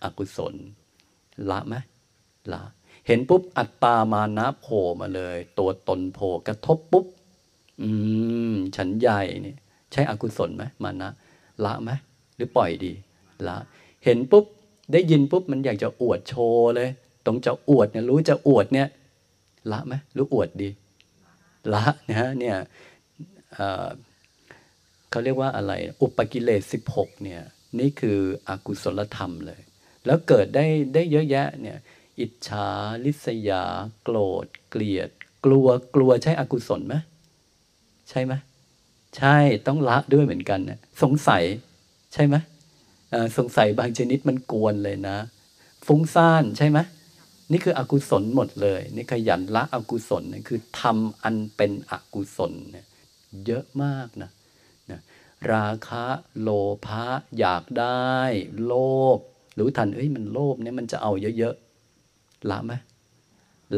[0.05, 0.55] อากุศล
[1.51, 1.77] ละไหม
[2.53, 2.63] ละ
[3.07, 7.07] เห็นปุ๊บอัตตามานะโผล่มาเลย ตัวตนโผล่กระทบปุ๊บ
[7.83, 7.89] อื
[8.53, 9.57] ม ฉันใหญ่เนี่ย
[9.93, 11.11] ใช่อกุศลไหมมานะ
[11.65, 11.91] ละไหม
[12.37, 12.93] หรือปล่อยดี
[13.49, 13.57] ละ
[14.05, 14.45] เห็นปุ๊บ
[14.93, 16.91] ได้ยินปุ๊บ มันอยากจะอวดโชว์เลย
[17.27, 18.89] ตรงจะอวดเนี่ย รู้จะอวดเนี่ย
[19.73, 20.71] ละไหมหรืออวดดี
[21.75, 22.57] ละนะเนี่ย
[25.11, 25.73] เขาเรียกว่าอะไร
[26.03, 27.43] อุปกิเลสสิบหกเนี่ย
[27.79, 28.19] นี่คือ
[28.49, 29.61] อกุศลธรรมเลย
[30.07, 31.79] แล้วเกิดได้ได้เยอะแยะเนี่ย
[32.21, 32.69] อิจฉา
[33.05, 33.65] ลิษยา
[34.03, 35.09] โกรธ เกลียด
[35.45, 36.95] กลัวกลัวใช่อกุศลไหม
[38.09, 38.33] ใช่ไหม
[39.17, 39.37] ใช่
[39.67, 41.43] ต้องละด้วยเหมือนกันนะสงสัย
[42.13, 42.35] ใช่ไหม
[43.39, 45.17] สงสัยบางชนิดมันกวนเลยนะ
[45.87, 46.79] ฟุ้งซ่านใช่ไหม
[47.51, 52.87] นี่คืออกุศลหมดเลย นี่ขยันละอกุศลนี่คือทำอันเป็นอกุศลเนี่ย
[53.47, 54.31] เยอะมากนะ
[54.91, 55.01] นะ
[55.53, 56.05] ราคะ
[56.41, 56.49] โล
[56.87, 57.05] ภะ
[57.39, 58.13] อยากได้
[58.65, 58.75] โล
[59.17, 59.19] ภ
[59.59, 61.57] รู้ทันเอ้ยมันโลภเนี่ยมันจะเอาเยอะ
[62.51, 62.73] ละไหม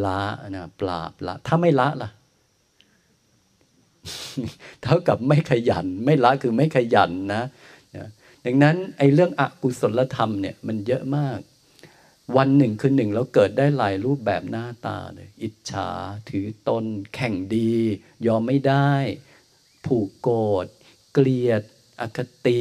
[0.05, 0.21] ละ
[0.57, 2.11] นะปราบละถ้าไม่ละล่ะ
[4.83, 7.43] เท่ากับไม่ขยัน ไม่ละคือไม่ขยันนะ
[8.45, 11.39] ดังนั้นไอ้เรื่องอกุศลธรรมเนี่ยมันเยอะมาก
[12.37, 15.89] วันหนึ่งคือหนึ่งแล้วเกิดได้หลายรูปแบบหน้าตาเลยอิจฉา
[16.29, 16.85] ถือตน
[17.15, 17.73] แข่งดี
[18.27, 18.91] ยอมไม่ได้
[19.87, 20.67] ผูกโกรธ
[21.13, 21.63] เกลียด
[22.01, 22.61] อคติ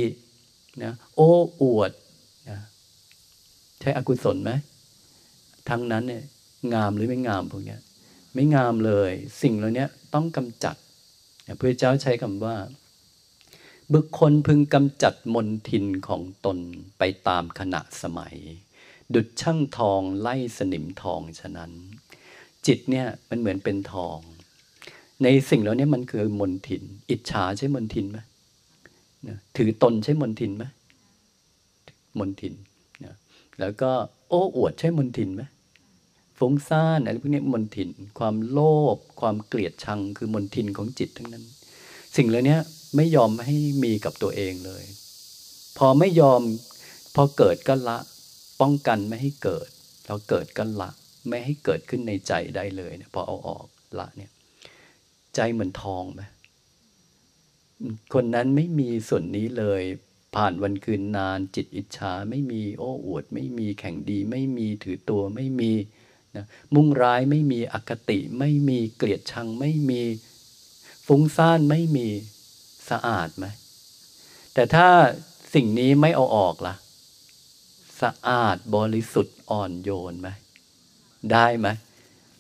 [0.84, 1.32] นะโอ้
[1.62, 1.92] อวด
[2.50, 2.60] นะ
[3.80, 4.52] ใช้อกุศลไหม
[5.70, 6.24] ทั้งนั้นเนี่ย
[6.74, 7.78] งามหรือไม่งามพวกนี้
[8.34, 9.12] ไม่งามเลย
[9.42, 10.76] สิ่งเหล่านี้ต้องกำจัด
[11.60, 12.56] พระเจ้าใช้คำว่า
[13.94, 16.58] บุคคลพึงกำจัดมนทินของตน
[16.98, 18.36] ไปตามขณะสมัย
[19.14, 21.72] ดุดช่างทองไล่สนิมทองฉะนั้น
[22.66, 24.18] จิตเนี่ยมันเหมือนเป็นทอง
[25.24, 28.20] ในสิ่งเหล่านี้มันคือมนทิน อิจฉาใช่มนทินไหม
[29.58, 30.64] ถือตนใช่มนทินไหม
[32.20, 32.54] มนทิน
[33.60, 33.92] แล้วก็
[34.28, 35.44] โอ้อวดใช่มนทินไหม
[36.38, 38.60] ฟุ้งซ่านอะไรพวกนี้มนทิน ความโล
[38.96, 41.46] ภความเกลียดชังคือมนทินของจิตทั้งนั้น
[42.16, 42.58] สิ่งเหล่านี้
[42.96, 44.84] ไม่ยอมให้มีกับตัวเองเลย
[45.78, 46.42] พอไม่ยอม
[47.16, 47.98] พอเกิดก็ละ
[48.62, 49.68] ป้องกันไม่ให้เกิด
[50.06, 50.90] เราเกิดก็ละ
[51.30, 53.66] ไม่ให้เกิดขึ้นในใจได้เลยเนี่ยพอเอาออก
[54.00, 54.32] ละเนี่ย
[55.36, 56.22] ใจเหมือนทองไหม
[58.14, 59.84] คนนั้นไม่มีส่วนนี้เลย
[60.36, 65.72] ผ่านวันคืนนานจิตอิจฉาไม่มีโอ้อวด ไม่มีแข่งดี ไม่มีถือตัวไม่มี
[66.36, 70.02] นะมุ่งร้ายไม่มีอคติ ไม่มีเกลียดชัง ไม่มี
[71.08, 72.08] ฟุ้งซ่านไม่มี
[72.90, 73.46] สะอาดไหม
[74.54, 74.88] แต่ถ้า
[75.54, 76.76] สิ่งนี้ไม่เอาออกล่ะ
[78.02, 80.30] สะอาดบริสุทธิ์อ่อนโยนไหม
[81.32, 81.68] ได้ไหม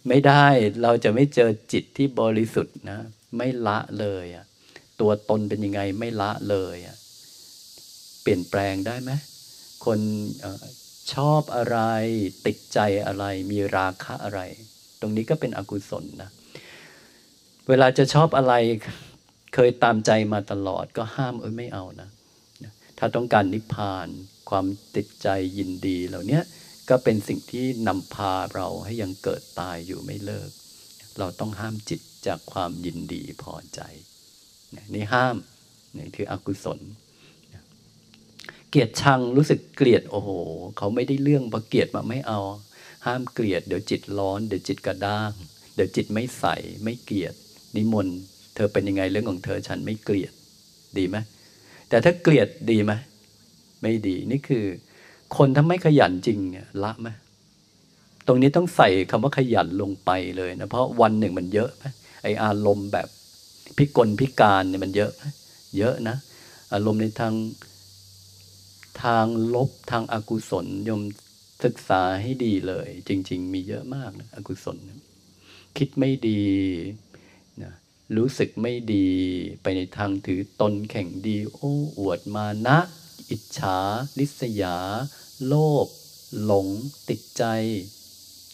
[0.07, 0.45] ไม่ได้
[0.83, 2.99] เราจะไม่เจอจิตที่บริสุทธิ์นะ
[3.37, 4.45] ไม่ละเลยอะ
[4.99, 6.97] ตัวตนเป็นยังไงไม่ละเลยอะ
[8.21, 9.11] เปลี่ยนแปลงได้ไหม
[9.85, 9.99] คน
[11.13, 11.79] ชอบอะไร
[12.45, 14.41] ติดใจอะไร มีราคะอะไร
[15.01, 16.29] ตรงนี้ก็เป็นอกุศลนะ
[17.69, 18.53] เวลาจะชอบอะไร
[19.53, 22.09] เคยตามใจมาตลอดก็ห้ามเอ้ยไม่เอานะ
[22.97, 24.07] ถ้าต้องการนิพพาน
[24.49, 25.27] ความติดใจ
[25.57, 26.39] ยินดีเหล่านี้
[26.89, 30.49] ก็เป็นสิ่งที่นำพาเราให้ยังเกิดตายอยู่ไม่เลิก
[31.19, 33.81] เราต้องห้ามจิตจากความยินดีพอใจ
[34.95, 35.35] นี่ห้าม
[35.97, 36.79] นี่คืออกุศล
[38.73, 40.29] เกลียดชังรู้สึกเกลียดโอ้โห
[40.77, 42.39] เขาไม่ได้เรื่องพอเกลียดมาไม่เอา
[43.05, 45.31] ห้ามเกลียดเดี๋ยวจิตร้อนเดี๋ยวจิตกระด้าง
[45.75, 46.45] เดี๋ยวจิตไม่ใส
[46.83, 47.33] ไม่เกลียด
[47.75, 48.17] นิมนต์
[48.55, 50.33] เธอเป็นยังไงเรื่องของเธอฉันไม่เกลียด
[50.97, 51.17] ดีไหม
[51.89, 52.91] แต่ถ้าเกลียดดีไหม
[53.81, 54.65] ไม่ดีนี่คือ
[55.37, 57.07] คนถ้าไม่ขยันจริงเนี่ยละไหม
[58.27, 61.85] ตรงนี้ต้องใส่คำว่าขยันลงไปเลยนะเพราะวันหนึ่งมันเยอะไหม
[62.23, 63.07] ไออารมณ์แบบ
[63.77, 65.23] พิกลพิการเนี่ยมันเยอะไหม
[65.77, 66.15] เยอะนะ
[66.73, 67.33] อารมณ์ในทาง
[69.01, 69.25] ทาง
[69.55, 71.01] ลบทางอากุศลยม
[71.63, 74.77] ศึกษาให้ดีเลย จริง ๆ มีเยอะมากนะอกุศล
[75.77, 76.43] คิดไม่ดี
[77.61, 77.73] นะ
[78.17, 79.09] รู้สึกไม่ดี
[79.61, 82.77] ไปในทางถือตนแข่งดี โอ้อวดมานะ
[83.29, 83.77] อิจฉา
[84.19, 84.77] ลิษยา
[85.45, 85.53] โล
[85.85, 85.87] ภ
[86.43, 86.67] หลง
[87.09, 87.43] ติดใจ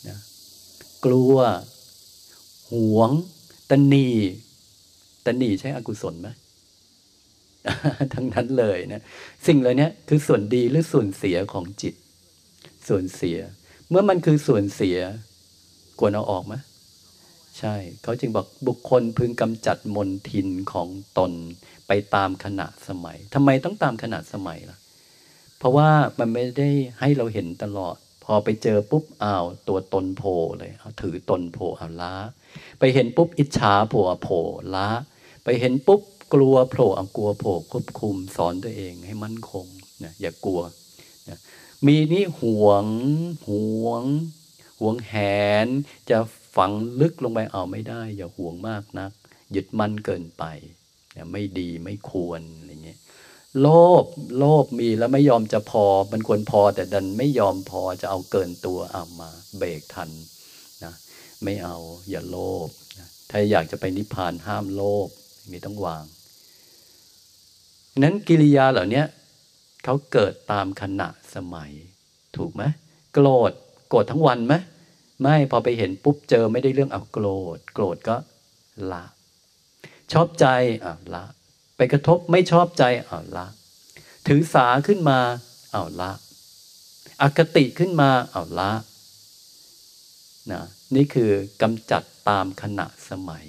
[0.07, 0.17] นะ
[1.05, 1.35] กลัว
[2.71, 3.11] หวง
[3.69, 4.07] ตนี
[5.25, 6.27] ตนีใช่อกุศลไหม
[8.14, 9.01] ทั้งนั้นเลยนะ
[9.47, 11.95] สิ่งเหล่านี้คือส่วนดีหรือส่วนเสียของจิต
[12.88, 13.38] ส่วนเสีย
[13.89, 14.97] เมื่อมันคือส่วนเสีย
[15.99, 16.53] ควรเอาออกไหม
[17.60, 20.88] ใช่ เขาจึงบอกบุคคลพึงกำจัดมนทินของ
[21.18, 21.32] ตน
[21.88, 24.78] ไปตามขณะสมัยทำไมต้องตามขณะสมัยล่ะ
[25.57, 25.89] เพราะว่า
[26.20, 32.14] มันไม่ได้ให้เราเห็นตลอด พอไปเจอปุ๊บอ้าวตัวตนโผล่เลยเอาถือตนโผล่เอาล้า
[32.80, 34.43] ไปเห็นปุ๊บอิจฉาโผล่โผล่
[34.76, 34.88] ล้า
[35.43, 36.01] ไปเห็นปุ๊บ
[36.34, 39.65] กลัวโผล่เอากลัวโผล่ควบคุมสอนตัวเองให้มั่นคง
[40.03, 40.61] นะอย่ากลัว
[41.30, 41.39] นะ
[41.86, 42.86] มีนี่หวง
[43.47, 43.49] ห
[43.84, 44.03] วง
[44.80, 45.13] หวงแห
[45.65, 45.67] น
[46.09, 46.17] จะ
[46.55, 49.11] ฝังลึกลงไปเอาไม่ได้ อย่าหวงมากนัก
[49.55, 50.43] ยึดมั่นเกินไป
[51.15, 52.99] นะไม่ดีไม่ควรอะไรเงี้ย
[53.61, 53.67] โล
[54.03, 54.05] ภ
[54.38, 60.09] โลภมีแล้วไม่ยอมจะพอ มันควรพอแต่ดันไม่ยอมพอจะเอาเกินตัวเอามา เบรกทัน
[60.84, 60.93] นะ
[61.43, 61.77] ไม่เอา
[62.09, 62.67] อย่าโลภ
[62.97, 65.07] นะถ้าอยากจะไปนิพพานห้ามโลภ
[65.51, 66.03] นี่ต้องวาง
[68.03, 69.03] นั้นกิริยาเหล่านี้
[69.83, 71.71] เขาเกิดตามขณะสมัย
[72.35, 72.63] ถูกไหม
[73.13, 73.51] โกรธ
[73.89, 74.53] โกรธทั้งวันไหม
[75.21, 78.15] ไม่พอไปเห็นปุ๊บเจอไม่ได้เรื่องเอาโกรธ โกรธก็
[78.91, 79.03] ละ
[80.11, 80.45] ชอบใจ
[80.85, 81.23] อะละ
[81.75, 83.45] ไปกระทบไม่ชอบใจเอาละ
[84.27, 85.19] ถือสาขึ้นมา
[85.71, 86.11] เอาละ
[87.21, 88.71] อคติขึ้นมาเอาละ
[90.51, 90.61] นะ
[90.95, 91.31] นี่คือ
[91.61, 93.45] กำจัดตามขณะสมัย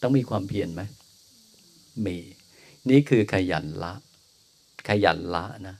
[0.00, 0.82] ต้องมีความเพียรไหม
[2.06, 2.16] มี
[2.90, 3.92] นี่คือขยันละ
[4.88, 5.76] ขยันละนะ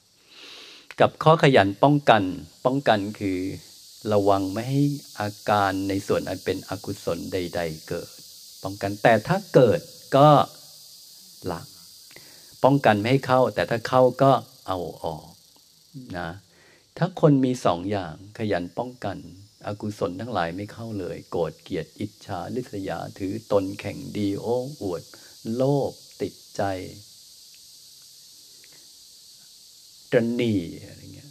[1.00, 2.22] กับข้อขยันป้องกัน
[2.64, 3.40] ป้องกันคือ
[4.12, 4.82] ระวังไม่ให้
[5.20, 8.10] อาการในส่วนอันเป็นอกุศลใด ๆ เกิด
[8.62, 9.80] ป้องกันแต่ถ้าเกิด
[10.16, 10.28] ก็
[11.50, 11.60] ละ
[12.64, 14.32] ป้องกันไม่ให้เข้า แต่ถ้าเข้าก็
[14.66, 15.26] เอาออก
[16.18, 16.28] นะ
[16.98, 19.16] ถ้าคนมีสองอย่างขยันป้องกัน
[19.66, 25.02] อกุศลทั้งหลายไม่เข้าเลย โกรธเกลียดอิจฉาลิษยาถือตนแข่งดีโอ้อวด
[25.54, 25.92] โลภ
[26.22, 26.62] ติดใจ
[30.10, 30.54] ตรนี
[30.86, 31.30] อะไรเงี้ย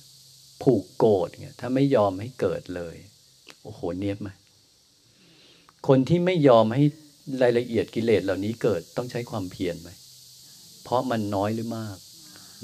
[0.62, 2.96] ผูกโกรธเงี้ยถ้าไม่ยอมให้เกิดเลย
[3.64, 4.30] โอ้โหเนียบไหม
[5.88, 6.84] คนที่ไม่ยอมให้
[7.42, 9.90] รายละเอียดกิเลสเหล่านี้เกิดต้องใช้ความเพียรไหม
[10.84, 11.98] เพราะมันน้อยหรือมาก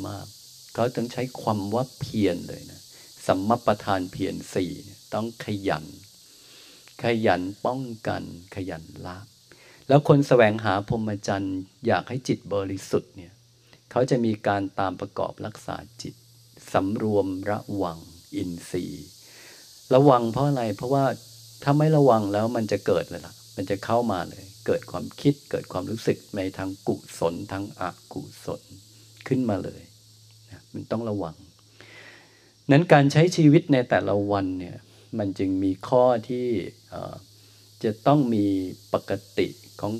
[0.08, 0.26] มาก
[0.74, 2.82] เขาต้องใช้ความว่าเพียรเลยนะ
[3.28, 4.72] สัมมประธานเพียรสี่
[5.14, 5.86] ต้องขยัน
[7.04, 8.24] ขยันป้องกัน
[8.56, 9.18] ขยันละ
[9.90, 13.34] แล้วคนแสวงหาพรหมจรรย์ อยากให้จิตบริสุทธิ์เนี่ย
[13.92, 16.14] เขาจะมีการตามประกอบรักษาจิต
[16.74, 18.00] สำรวมระวัง
[18.36, 19.08] อินทรีย์
[19.94, 21.06] ระวังเพราะอะไร เพราะว่า
[21.64, 27.84] ถ้าไม่ระวังแล้วมันจะเกิดเลยล่ะ มันจะเข้ามาเลย เกิดความคิดเกิดความรู้สึกในทางกุศลทางอ
[28.14, 28.62] กุศล
[29.28, 29.82] ขึ้นมาเลย
[30.50, 31.36] นะมันต้องระวัง
[32.72, 34.78] นั้นการใช้ชีวิตในแต่ละวันเนี่ย
[35.18, 36.48] มันจึงมีข้อที่
[37.84, 38.46] จะต้องมี
[38.94, 39.48] ปกติ
[39.82, 39.94] ของ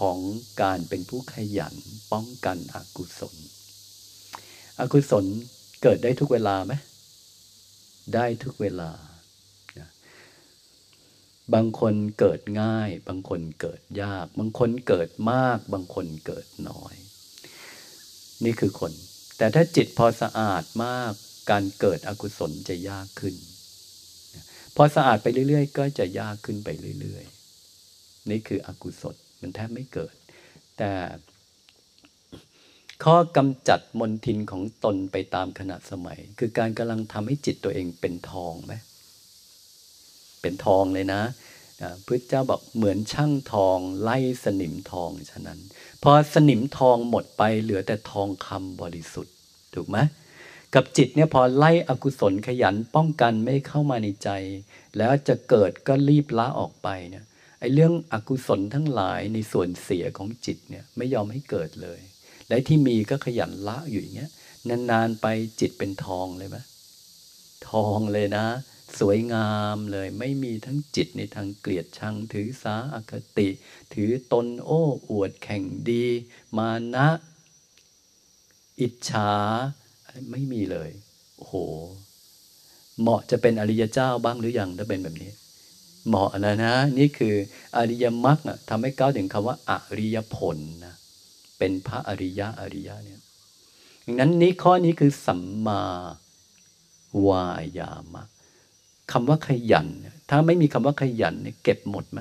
[0.00, 0.18] ของ
[0.62, 1.74] การเป็นผู้ขยัน
[2.12, 3.34] ป้องกันอกุศล
[4.80, 5.24] อกุศล
[5.82, 6.72] เกิดได้ทุกเวลาไหม
[8.14, 8.90] ได้ทุกเวลา
[11.54, 16.94] บางคนเกิดง่าย บางคนเกิดยาก บางคนเกิดมาก บางคนเกิดน้อย
[18.44, 18.92] นี่คือคน
[19.38, 21.12] แต่ถ้าจิตพอสะอาดมาก
[21.50, 23.34] การเกิดอกุศลจะยากขึ้น
[24.76, 26.68] พอสะอาดไปเรื่อย ๆ ก็จะยากขึ้นไป
[27.00, 27.39] เรื่อย ๆ
[28.30, 30.14] นี่คืออกุศลมันแทบไม่เกิด
[30.78, 30.90] แต่
[33.04, 38.72] ข้อกำจัดมนทินของตนไปตามขณะสมัย คือการกำลังทำให้จิตตัวเองเป็นทองไหม
[40.40, 41.22] เป็นทองเลยนะ
[42.04, 45.58] พุทธเจ้าบอกเหมือนช่างทองไล่สนิมทองฉะนั้น
[46.02, 49.34] พอสนิมทองหมดไปเหลือแต่ทองคำบริสุทธิ์
[49.74, 49.98] ถูกไหม
[50.74, 54.30] กับจิตเนี่ยพอไล่อกุศลขยันป้องกันไม่เข้ามาในใจ
[54.96, 57.24] แล้วจะเกิดก็รีบละออกไปเนี่ย
[57.60, 62.00] ไอ้เรื่องอกุศลทั้งหลายในส่วนเสียของจิตเนี่ยไม่ยอมให้เกิดเลย
[62.48, 64.30] และที่มีก็ขยันละอยู่อย่างเงี้ย
[64.68, 65.26] นานๆไป
[65.60, 66.56] จิตเป็นทองเลยไหม
[67.70, 68.46] ทองเลยนะ
[68.98, 73.48] สวยงามเลยไม่มีทั้งจิตในทางเกลียดชังถือสาอคติ
[73.94, 76.06] ถือตนโอ้อวดแข่งดี
[76.58, 77.08] มานะ
[78.80, 79.32] อิจฉา
[80.30, 80.90] ไม่มีเลย
[81.36, 81.54] โอ้โห
[83.00, 85.30] เหมาะจะเป็นอริยเจ้าบ้างหรืออยังถ้าเป็นแบบนี้
[86.06, 87.34] เหมาะนะนะ นี่คือ
[87.76, 88.38] อริยมรรค
[88.68, 90.94] ทำให้ก้าวถึงคำว่า อริยผลนะ
[91.58, 93.20] เป็นพระอริยะอริยะเนี่ย
[94.04, 95.82] ดังนั้นนี้ข้อนี้คือสัมมา
[97.26, 97.44] วา
[97.78, 98.24] ยามะ
[99.12, 99.88] คำว่าขยัน
[100.30, 102.20] ถ้าไม่มีคำว่าขยันเนี่ยเก็บหมดไหม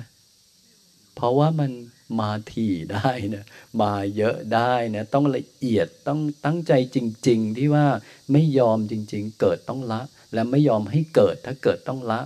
[1.15, 1.71] เพราะว่ามัน
[2.19, 3.45] มาถี่ได้นะ
[3.81, 7.85] มาเยอะได้นะต้องละเอียดต้องตั้งใจจริง ๆ ที่ว่า
[8.31, 10.01] ไม่ยอมจริง ๆ เกิดต้องละ
[10.33, 12.19] และไม่ยอมให้เกิดถ้าเกิดต้องละ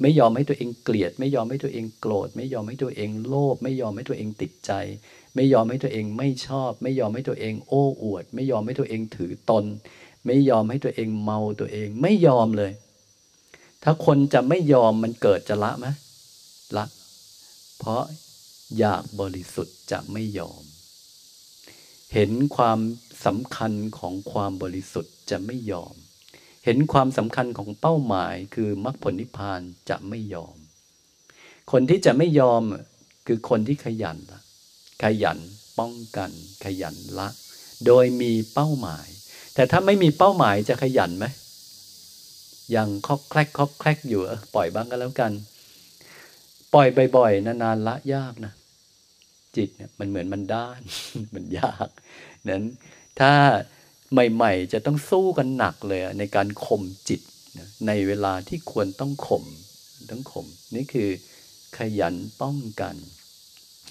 [0.00, 4.72] ไม่ยอมให้ตัวเองเกลียด ไม่ยอมให้ตัวเองโกรธ ไม่ยอมให้ตัวเองโลภไม่ยอมให้ตัวเองติดใจ
[5.34, 9.64] ไม่ยอมให้ตัวเองไม่ชอบ ไม่ยอมให้ตัวเองโอ้อวด ไม่ยอมให้ตัวเองถือตน
[10.26, 12.72] ไม่ยอมให้ตัวเองเมาตัวเอง ไม่ยอมเลย
[13.82, 15.86] ถ้าคนจะไม่ยอมมันเกิดจะละไหม
[16.76, 16.84] ละ
[17.78, 18.02] เพราะ
[18.78, 20.62] อยากบริสุทธิ์จะไม่ยอม
[22.14, 22.78] เห็นความ
[23.24, 25.94] สำคัญของความบริสุทธิ์จะไม่ยอม
[26.64, 30.56] เห็นความสำคัญของเป้าหมายคือมรรคผลนิพพานจะไม่ยอม
[31.72, 32.62] คนที่จะไม่ยอม
[33.26, 34.40] คือคนที่ขยันละ
[35.04, 35.38] ขยัน
[35.78, 36.30] ป้องกัน
[36.64, 37.28] ขยันละ
[37.86, 39.06] โดยมีเป้าหมาย
[39.54, 41.26] แต่ถ้าไม่มีเป้าหมายจะขยันไหม
[42.76, 44.22] ยังคอกแคลกคอกแคลกอยู่
[44.54, 45.32] ปล่อยบ้างก็แล้วกัน
[46.74, 48.52] ปล่อยบ่อยๆนานๆละยากนะ
[49.56, 50.80] จิตเนี่ยมันเหมือนมันด้าน
[51.34, 51.88] มันยาก
[52.50, 52.64] นั้น
[53.20, 53.32] ถ้า
[54.12, 57.20] ใหม่ ๆ จะต้องสู้กันหนักเลยในการข่มจิต
[57.86, 59.44] ในเวลาที่ควรต้องข่ม
[60.10, 61.08] ต้องข่มนี่คือ
[61.78, 62.94] ขยันป้องกัน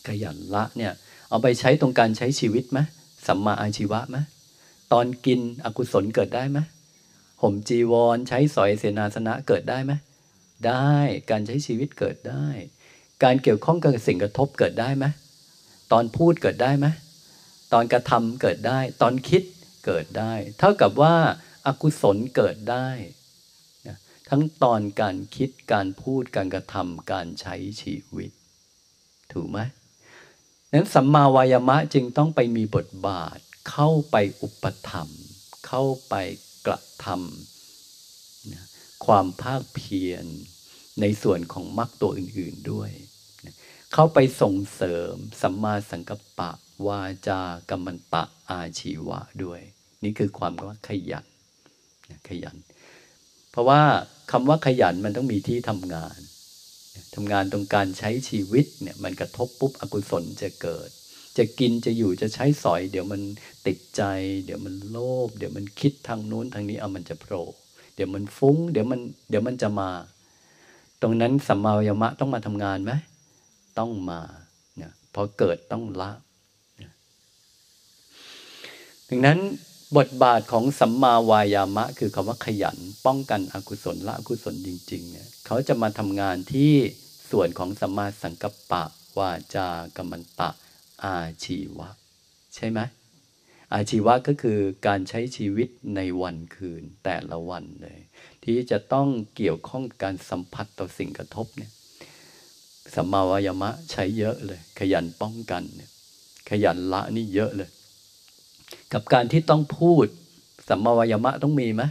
[0.07, 0.93] ขยันละเนี่ย
[1.29, 2.79] เอาไปใช้ตรงการใช้ชีวิตไหม
[3.27, 4.17] สัมมาอาชีวะไหม
[4.93, 6.59] ตอนกินอกุศลเกิดได้ไหม
[7.41, 9.93] ห่มจีวรใช้สอยเสนาสนะเกิดได้ไหม
[10.67, 10.93] ได้
[11.29, 12.47] การใช้ชีวิตเกิดได้
[13.23, 15.05] การเกี่ยวข้องกับสิ่งกระทบเกิดได้ไหม
[15.91, 16.87] ตอนพูดเกิดได้ไหม
[17.73, 19.43] ตอนกระทำเกิดได้ ตอนคิด
[19.87, 21.15] เกิดได้ เท่ากับว่า
[21.67, 22.89] อากุศลเกิดได้
[24.29, 28.31] ทั้งตอนการคิดการพูดการกระทำการใช้ชีวิต
[29.33, 29.59] ถูกไหม
[30.73, 33.37] นั้นสัมมาวายามะจึงต้องไปมีบทบาท
[33.69, 35.09] เข้าไปอุปธรรม
[35.67, 36.15] เข้าไป
[36.67, 40.25] กระทำความภาคเพียร
[41.01, 42.91] ในส่วนของมรรคตัวอื่น ๆด้วย
[43.93, 46.51] เข้าไปส่งเสริมสัมมาสังกัปปะ
[46.87, 49.61] วาจากรรมันตะอาชีวะด้วย
[50.03, 51.25] นี่คือความว่าขยัน
[52.29, 52.55] ขยัน
[53.51, 53.81] เพราะว่า
[54.31, 56.17] คำว่าขยันมันต้องมีที่ทำงาน
[57.15, 60.89] ทำงานตรงการใช้ชีวิตเนี่ยมันกระทบปุ๊บอกุศลจะเกิด
[61.37, 63.21] จะกินจะอยู่จะใช้สอย เดี๋ยวมัน
[63.67, 64.01] ติดใจ
[64.45, 67.45] เดี๋ยวมันโลภเดี๋ยวมันคิดทางนู้นทางนี้เอามันจะโผล่
[67.95, 69.89] เดี๋ยวมันฟุ้ง เดี๋ยวมันเดี๋ยวมันจะมา
[71.01, 72.91] ตรงนั้นสัมมาวยมะต้องมาทำงานไหม
[73.79, 74.19] ต้องมา
[74.77, 76.11] เนี่ยพอเกิดต้องละ
[79.09, 79.39] ดังนั้น
[79.95, 86.73] บทบาทของสัมมาวายามะ คือคำว่าขยัน ป้องกันอกุศลละอกุศลจริงๆเนี่ยเขาจะมาทำงานที่
[87.31, 88.83] ส่วนของสัมมาสังกัปปะ
[89.17, 89.67] วาจา
[89.97, 90.49] กรรมันตะ
[91.03, 91.89] อาชีวะ
[92.55, 92.79] ใช่ไหม
[93.73, 97.99] อาชีวะก็คือการใช้ชีวิตในวันคืนแต่ละวันเลย
[98.43, 101.71] ที่จะต้องเกี่ยวข้องการสัมผัสต่อสิ่งกระทบเนี่ย
[102.95, 105.89] สัมมาวายามะใช้เยอะเลย ขยันป้องกันเนี่ย
[106.49, 107.69] ขยันละนี่เยอะเลย
[108.93, 110.05] กับการที่ต้องพูด
[110.69, 111.83] สัมมาวายมะต้องมีไหม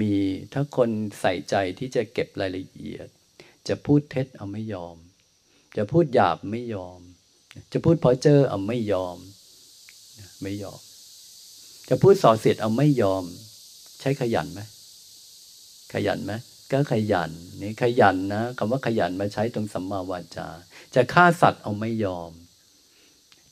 [0.00, 0.12] มี
[0.52, 3.08] ถ้าคนใส่ใจที่จะเก็บรายละเอียด
[3.68, 4.96] จะพูดเท็จเอาไม่ยอม
[5.76, 7.00] จะพูดหยาบไม่ยอม
[7.72, 9.18] จะพูดพอเจอเอาไม่ยอม
[10.42, 10.80] ไม่ยอม
[11.88, 13.24] จะพูดส่อเสียดเอาไม่ยอม
[14.00, 14.60] ใช้ขยันไหม
[15.92, 16.32] ขยันไหม
[16.72, 17.30] ก็ขยัน
[17.62, 20.48] นี่ขยันนะคำว่าขยันมาใช้ตรงสัมมาวาจา
[20.94, 22.30] จะฆ่าสัตว์เอาไม่ยอม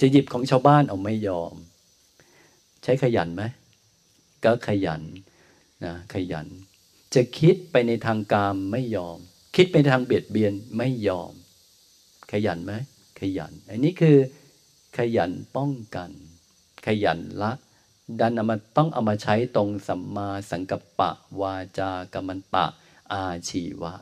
[0.00, 1.54] จะหยิบของชาวบ้านเอาไม่ยอม
[2.88, 3.44] ใช้ขยันไหม
[4.44, 5.02] ก็ขยัน
[5.84, 6.46] นะขยัน
[7.14, 9.18] จะคิดไปในทางกามไม่ยอม
[9.56, 11.32] คิดไปทางเบียดเบียนไม่ยอม
[12.32, 12.72] ขยันไหม
[13.20, 14.16] ขยัน อันนี้คือ
[14.98, 16.10] ขยันป้องกัน
[16.86, 17.52] ขยันละ
[18.20, 21.10] ดันเอามาต้องเอามาใช้ตรงสัมมาสังกัปปะ
[21.40, 22.66] วาจากรรมันตะ
[23.12, 23.94] อาชีวะ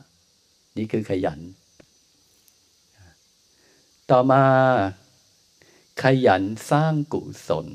[0.77, 1.39] นี่คือขยัน
[4.09, 4.43] ต่อมา
[6.03, 7.67] ขยันสร้างกุศล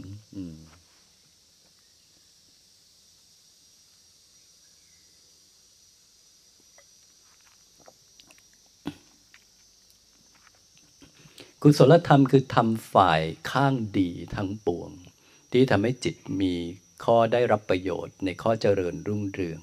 [11.65, 14.91] กุศลธรรมคือทำฝ่ายข้างดีทั้งปวง
[15.53, 16.55] ที่ทำให้จิตมี
[17.05, 19.61] ข้อได้รับประโยชน์ในข้อเจริญรุ่งเรือง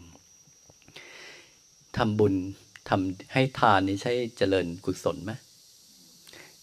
[1.97, 2.33] ทำบุญ
[2.89, 5.31] ทำให้ทานนี่ใช่เจริญกุศลไหม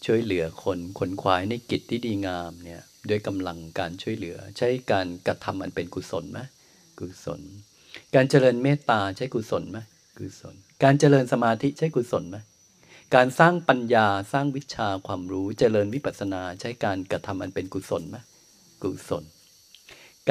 [0.05, 6.39] ช่วยเหลือคนขนขวายในกิจที่ดีงามเนี่ยด้วยกำลังการช่วยเหลือ ใช้การกระทำอันเป็นกุศลไหม
[6.99, 7.41] กุศล
[8.15, 9.77] การเจริญเมตตาใช้กุศลไหม
[10.19, 12.37] กุศล การเจริญสมาธิใช้กุศลไหม
[13.13, 18.17] การสร้างปัญญาสร้างวิชาความรู้เจริญวิปัสนาใช้การกระทำอันเป็นกุศลไหม
[18.83, 19.23] กุศล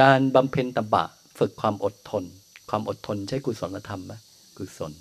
[0.00, 1.04] การบำเพ็ญตบะ
[1.38, 2.24] ฝึกความอดทน
[2.70, 4.12] ความอดทนใช้กุศลธรรมไหม
[4.58, 4.92] กุศล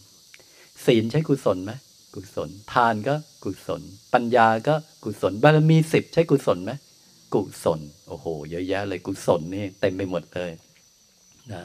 [0.86, 1.72] ศีลใช้กุศลไหม
[2.16, 3.82] กุศล ทานก็กุศล
[4.14, 6.72] ปัญญาก็กุศลบารมีสิบใช้กุศลไหม
[7.34, 10.52] กุศลโอ้โหเยอะแยะเลยกุศลนี่เต็มไปหมดเลย
[11.52, 11.64] นะ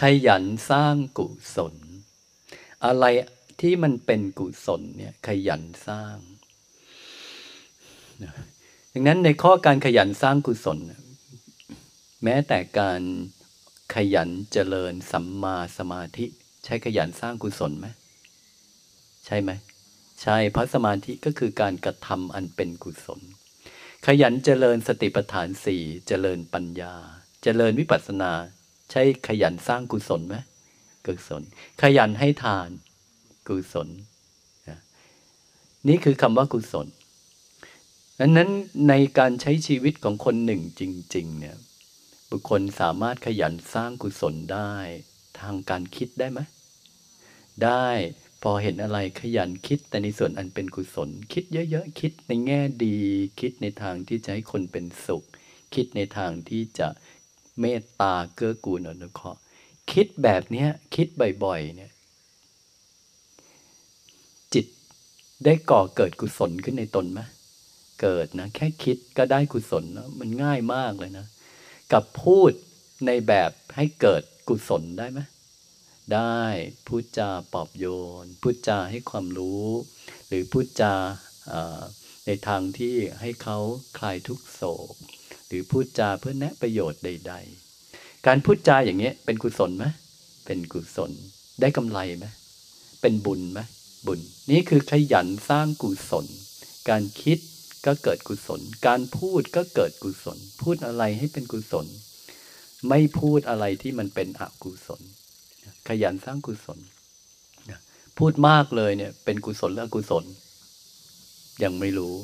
[0.00, 1.26] ขยันสร้างกุ
[1.56, 1.74] ศล
[2.84, 3.04] อะไร
[3.60, 6.16] ที่มันเป็นกุศลเนี่ยขยันสร้าง
[8.92, 10.78] ดังนั้นในข้อการขยันสร้างกุศล
[12.24, 13.02] แม้แต่การ
[13.94, 16.26] ขยันเจริญสัมมาสมาธิ
[16.64, 17.86] ใช้ขยันสร้างกุศลไหม
[19.26, 19.50] ใช่ไหม
[20.22, 23.20] ใช่เพราะสมาธิก็คือการกระทำอันเป็นกุศล
[24.06, 26.94] ขยันเจริญสติปัฏฐานสี่เจริญปัญญา
[27.42, 28.32] เจริญวิปัสสนา
[28.90, 30.36] ใช้ขยันสร้างกุศลไหม
[31.06, 31.42] กุศล
[31.82, 32.68] ขยันให้ทาน
[33.48, 33.88] กุศล
[35.88, 36.86] นี่คือคำว่ากุศล
[38.20, 38.50] ดังนั้น
[38.88, 40.82] ในการใช้ชีวิตของคนหนึ่งจ
[41.14, 41.56] ริง ๆ เนี่ย
[42.30, 44.72] บุคคลสามารถขยันสร้างกุศลได้
[45.40, 46.40] ทางการคิดได้ไหม
[47.64, 47.88] ได้
[48.42, 52.98] พอเห็นอะไรขยันคิดแต่ในส่วนอันเป็นกุศล คิดเยอะๆ คิดในแง่ดี
[53.40, 55.24] คิดในทางที่จะให้คนเป็นสุข
[55.74, 56.88] คิดในทางที่จะ
[57.60, 59.40] เมตตาเกื้อกูลอนุเคราะห์
[59.92, 61.06] คิดแบบนี้คิด
[61.44, 61.92] บ่อยๆเนี่ย
[65.44, 67.20] ได้ก่อเกิดกุศลขึ้นในตนไหม
[68.02, 71.26] เกิดนะ แค่คิดก็ได้กุศลนะมันง่ายมากเลยนะ
[71.92, 72.52] กับพูด
[73.06, 75.20] ในแบบให้เกิดกุศลได้ไหม
[76.14, 76.42] ได้
[76.86, 77.86] พูดจาปอบโย
[78.24, 79.66] นพูดจาให้ความรู้
[80.28, 80.94] หรือพูดจา
[82.26, 83.58] ในทางที่ให้เขา
[83.98, 84.62] คลายทุกโศ
[84.92, 84.94] ก
[85.46, 87.34] หรือพูดจาเพื่อแนะประโยชน์ใด
[87.78, 89.84] ๆ การพูดจาอย่างเงี้ยเป็นกุศลไหม
[90.46, 91.12] เป็นกุศล
[91.60, 92.26] ได้กำไรไหม
[93.00, 93.60] เป็นบุญไหม
[94.06, 94.20] บุญ
[94.50, 96.26] นี่คือขยันสร้างกุศล
[96.88, 97.38] การคิด
[97.86, 101.86] ก็เกิดกุศล การพูดก็เกิดกุศล พูดอะไรให้เป็นกุศล
[102.88, 105.00] ไม่พูดอะไรที่มันเป็นอกุศล
[105.88, 106.78] ขยันสร้างกุศล
[108.18, 110.24] พูดมากเลยเนี่ย เป็นกุศลหรืออกุศล
[111.62, 112.14] ยังไม่รู้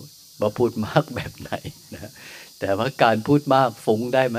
[0.41, 1.53] ว่าพูดมากแบบไหน
[1.95, 2.13] นะ
[2.61, 4.39] แต่ว่าการพูดมากฟุ้งได้ไหม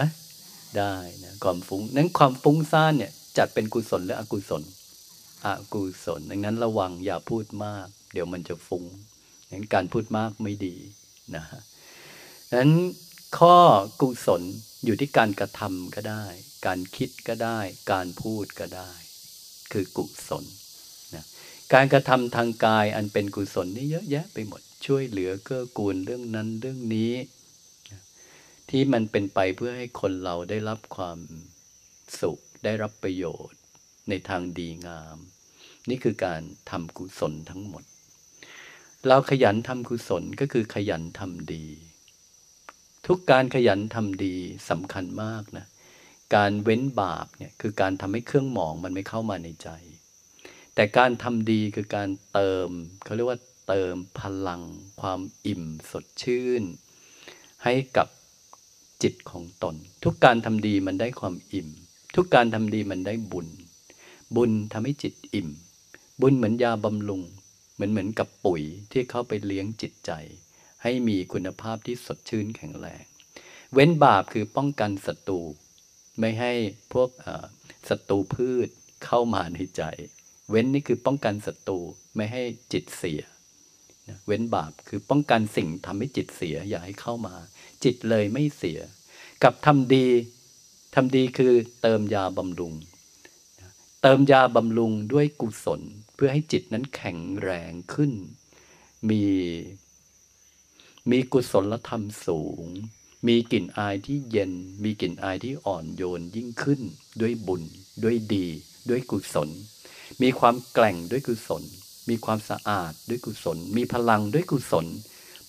[0.78, 4.62] ได้นะความฟุ้งนั้นความฟุ้งซ่านเนี่ยจัดเป็นกุศลหรืออกุศล
[5.46, 8.86] อกุศลดังนั้นระวังอย่าพูดมาก เดี๋ยวมันจะฟุง้ง
[9.52, 10.76] งั้นการพูดมากไม่ดี
[11.36, 11.44] นะ
[12.50, 12.74] ดังนั้น
[13.40, 13.58] ข้อ
[14.02, 14.42] กุศล
[14.86, 16.26] อยู่ที่การกระทำก็ได้
[16.66, 17.60] การคิดก็ได้
[17.92, 18.92] การพูดก็ได้
[19.72, 20.46] คือกุศล
[21.16, 21.26] นะ
[21.74, 27.14] การกระทำทางกายอันเป็นกุศลนี่เยอะแยะไปหมด ช่วยเหลือเกื้อกูลเรื่องนั้นเรื่องนี้
[28.70, 31.20] ที่มันเป็นไปเพื่อให้คนเราได้รับความ
[32.22, 33.60] สุขได้รับประโยชน์
[34.10, 35.18] ในทางดีงาม
[35.90, 37.84] นี่คือการทำกุศลทั้งหมด
[39.08, 41.66] เราขยันทำกุศลก็คือขยันทำดี
[43.08, 44.36] ทุกการขยันทำดี
[44.70, 45.66] สำคัญมากนะ
[46.36, 49.70] การเว้นบาปเนี่ยคือการทำให้เครื่องหมองมันไม่เข้ามาในใจ
[50.76, 52.70] แต่การทำดีคือการเติม
[53.04, 54.62] เขาเรียกว่าเติมพลัง
[55.02, 56.64] ความอิ่มสดชื่น
[57.64, 58.08] ให้กับ
[59.04, 61.70] จิตของตน ทุกการทำดีมันได้ความอิ่ม
[62.16, 63.48] ทุกการทำดีมันได้บุญ
[64.36, 65.50] บุญทำให้จิตอิ่ม
[66.22, 67.22] บุญเหมือนยาบำรุง
[67.74, 68.62] เหมือนเหมือนกับปุ๋ย
[68.92, 70.12] ที่เข้าไปเลี้ยงจิตใจ
[70.84, 73.04] ให้มีคุณภาพที่สดชื่นแข็งแรง
[73.74, 75.42] เว้นบาปคือป้องกันศัตรู
[76.20, 76.54] ไม่ให้
[76.94, 77.10] พวก
[77.90, 78.70] ศัตรูพืช
[79.06, 79.84] เข้ามาในใจ
[80.50, 81.80] เว้นนี่คือป้องกันศัตรู
[82.16, 83.22] ไม่ให้จิตเสีย
[84.28, 87.36] เว้นบาปคือป้องกันสิ่งทำให้จิตเสียอย่าให้เข้ามา
[87.84, 88.80] จิตเลยไม่เสีย
[89.44, 90.08] กับทำดี
[90.96, 92.74] ทำดีคือเติมยาบำรุง
[94.06, 95.82] เติมยาบำรุงด้วยกุศล
[96.16, 98.12] เพื่อให้จิตนั้นแข็งแรงขึ้น
[99.10, 99.24] มี
[101.10, 102.66] มีกุศลธรรมสูง
[103.28, 104.52] มีกลิ่นอายที่เย็น
[104.84, 106.82] มีกลิ่นอายที่อ่อนโยนยิ่งขึ้น
[107.22, 107.64] ด้วยบุญ
[108.04, 108.48] ด้วยดี
[108.90, 109.50] ด้วยกุศล
[110.22, 111.64] มีความแกล่งด้วยกุศล
[112.10, 114.86] มีความสะอาดด้วยกุศล มีพลังด้วยกุศล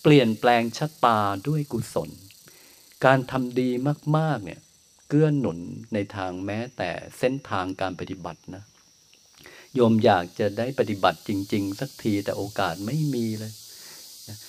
[0.03, 2.11] เปลี่ยนแปลงชะตาด้วยกุศล
[3.05, 3.69] การทำดี
[4.17, 4.61] มากๆเนี่ย
[5.17, 5.59] กื้อหนุน
[5.95, 8.63] ในทางแม้แต่เส้นทางการปฏิบัตินะ
[9.75, 13.53] โยมอยากจะได้ปฏิบัติจริง ๆ สักทีแต่โอกาสไม่มีเลย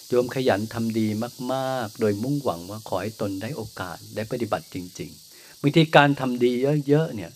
[0.09, 1.07] โยมขยันทำดี
[1.53, 6.51] มาก ๆ โดยมุ่งหวังว่าขอให้ตนได้โอกาสได้ปฏิบัติจริงๆวิธีการทำดี
[6.87, 7.31] เยอะๆเนี่ย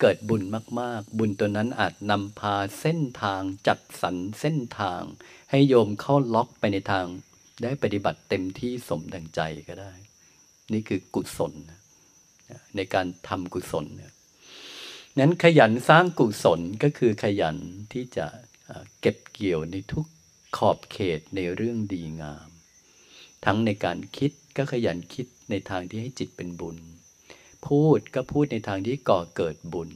[0.00, 0.42] เกิดบุญ
[0.80, 5.02] มาก ๆ บุญตัวนั้นอาจนำพาเส้นทางจัดสรรเส้นทาง
[5.50, 7.06] ให้โยมเข้าล็อกไปในทาง
[7.62, 9.92] ได้ปฏิบัติเต็มที่สมดังใจก็ได้
[10.72, 11.54] นี่คือกุศล
[12.76, 13.86] ในการทำกุศล
[15.18, 17.56] นั้นขยันสร้างกุศลก็คือขยัน
[17.92, 18.26] ที่จะ
[19.00, 20.06] เก็บเกี่ยวในทุก
[20.56, 22.48] ขอบเขตในเรื่องดีงาม
[23.44, 26.76] ทั้งในการคิดก็ขยันคิดในทางที่ให้จิตเป็นบุญ
[27.66, 29.90] พูดก็พูดในทางที่ก่อเกิดบุญ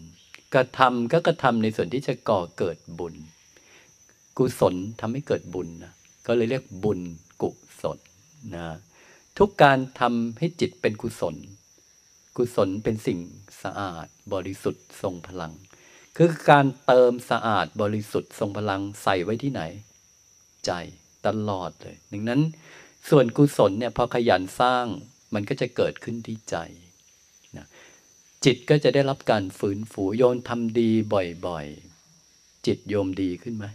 [0.55, 3.15] กระทำก็กระทำในส่วนที่จะก่อเกิดบุญ
[4.39, 5.93] กุศลทำให้เกิดบุญนะ
[6.27, 7.01] ก็เลยเรียกบุญ
[7.43, 7.51] กุ
[7.83, 7.99] ศล
[8.55, 8.67] นะ
[9.39, 11.35] ทุกการทำให้จิตเป็นกุศล
[12.39, 13.19] กุศลเป็นสิ่ง
[13.63, 15.53] สะอาดบริสุทธิ์ทรงพลัง
[16.17, 19.63] คือการเติมสะอาดบริสุทธิ์ทรงพลังใส่ไว้ที่ไหน
[20.67, 20.73] ใจ
[21.27, 22.41] ตลอดเลยดังนั้น
[23.09, 24.87] ส่วนกุศลเนี่ยพอขยันสร้าง
[25.35, 26.57] มันก็จะเกิดขึ้นที่ใจ
[27.57, 27.67] นะ
[28.45, 30.91] จิตก็จะได้รับการฝืนฟูโยนทำดี
[31.47, 33.67] บ่อยๆ จิตโยมดีขึ้นไหม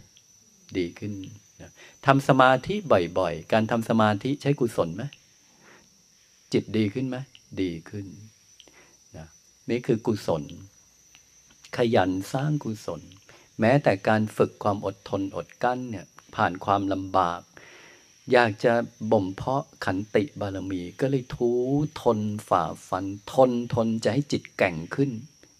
[0.78, 1.12] ดีขึ้น
[1.60, 1.70] นะ
[2.06, 2.74] ทำสมาธิ
[3.18, 5.02] บ่อยๆ การทำสมาธิใช้กุศลไหม
[6.52, 7.16] จิตดีขึ้นไหม
[7.62, 8.06] ดีขึ้น
[9.70, 10.42] นี่คือกุศล
[11.76, 13.00] ขยันสร้างกุศล
[13.60, 17.40] แม้แต่การฝึกความอดทนอดกั้นเนี่ยผ่านความลำบาก
[18.32, 18.72] อยากจะ
[19.12, 21.50] บ่มเพาะขันติบารมีก็เลยทู
[22.00, 22.18] ทน
[22.48, 25.10] ฝ่าฟัน ทนทนจะให้จิตแก่งขึ้น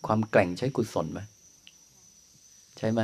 [0.06, 1.20] ความแกร่งใช้กุศลไหม
[2.78, 3.00] ใช่ไหม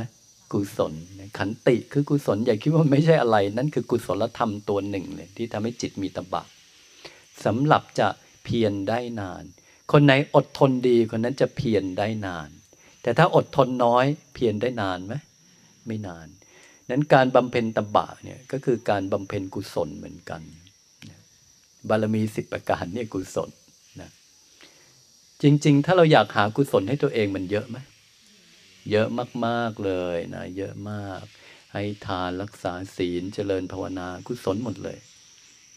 [0.53, 0.93] กุศล
[1.37, 6.43] ขันติคือกุศลอย่าคิดว่าไม่ใช่อะไร นั่นคือกุศลธรรมตัวหนึ่งเลยที่ทำให้จิตมีตบะ
[7.45, 8.07] สำหรับจะ
[8.43, 9.43] เพียรได้นาน
[9.91, 12.49] คนไหนอดทนดีคนนั้นจะเพียรได้นาน
[13.01, 15.13] แต่ถ้าอดทนน้อยเพียรได้นานไหม
[15.87, 16.27] ไม่นาน
[16.89, 20.41] นั้นการบำเพ็ญตบะเนี่ยก็คือการบำเพ็ญกุศลเหมือนกัน
[21.89, 23.49] บารมีสิบประการเนี่ยกุศล
[24.01, 24.09] นะ
[25.41, 27.77] จริง ๆ ถ้าเราอยากหากุศลให้ตัวเองมันเยอะไหม
[28.91, 29.07] เยอะ
[29.45, 31.21] มากๆเลยนะเยอะมาก
[31.73, 34.97] ให้ทานรักษาศีลเจริญภาวนากุศลหมดเลย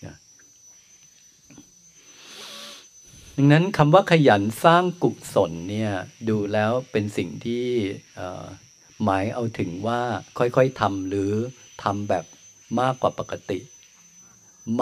[0.04, 0.14] นะ
[3.38, 5.90] ดังนั้นคำว่าขยันสร้างกุศลเนี่ย
[6.28, 7.66] ดูแล้วเป็นสิ่งที่
[9.02, 10.00] หมายเอาถึงว่า
[10.38, 11.32] ค่อยๆทำหรือ
[11.82, 12.24] ทำแบบ
[12.80, 13.58] มากกว่าปกติ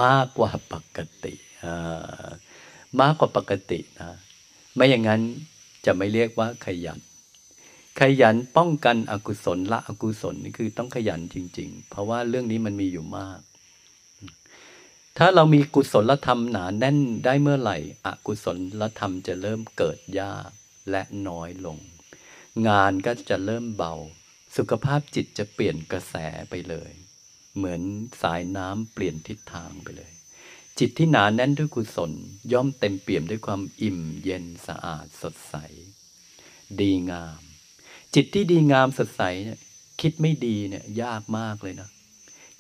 [0.03, 1.35] มากกว่าปกติ
[3.01, 4.17] มากกว่าปกตินะ
[4.75, 5.21] ไม่อย่างนั้น
[5.87, 6.99] จะไม่เรียกว่าขยัน
[8.01, 13.41] ขยันป้องกันอกุศลละอกุศลนี่คือต้องขยันจริง ๆ เพราะว่าเรื่องนี้มันมีอยู่มาก
[15.19, 18.47] ถ้าเรามีกุศลธรรมหนาแน่นได้เมื่อไหร่ อกุศ
[18.81, 20.51] ลธรรมจะเริ่มเกิดยาก
[20.91, 21.79] และน้อยลง
[22.69, 23.95] งานก็จะเริ่มเบา
[24.57, 26.15] สุขภาพจิตจะเปลี่ยนกระแส
[26.51, 26.93] ไปเลย
[27.57, 27.81] เหมือน
[28.23, 30.13] สายน้ำเปลี่ยนทิศทางไปเลย
[30.79, 32.13] จิตที่หนาแน่นด้วยกุศล
[32.53, 35.55] ย่อมเต็มเปี่ยมด้วยความอิ่มเย็นสะอาดสดใส
[36.81, 37.41] ดีงาม
[38.15, 39.59] จิตที่ดีงามสดใสเนี่ย
[40.01, 41.89] คิดไม่ดีเนี่ยยากมากเลยนะ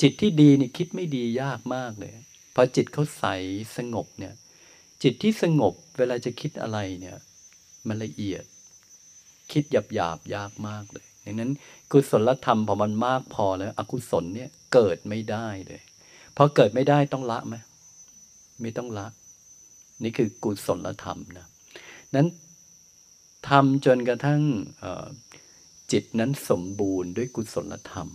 [0.01, 2.12] จิตที่ดีนี่คิดไม่ดียากมากเลย
[2.55, 3.24] พอจิตเขาใส
[3.77, 4.35] สงบเนี่ย
[5.03, 7.16] จิตที่สงบเวลาจะคิดอะไรเนี่ย
[7.87, 8.45] มันละเอียด
[9.53, 11.51] คิดหยาบหยาบยากมากเลยดังนั้น
[11.93, 15.81] กุศลธรรมพอมันมากพอแล้ว อกุศลเนี่ยเกิดไม่ได้เลย
[16.37, 17.55] พอเกิดไม่ได้ต้องละไหม
[18.62, 19.07] ไม่ต้องละ
[20.03, 21.47] นี่คือกุศลธรรมนะ
[22.15, 22.27] นั้น
[23.49, 24.43] ทำจนกระทั่ง
[25.93, 28.09] จิตนั้นสมบูรณ์ด้วยกุศลธรรม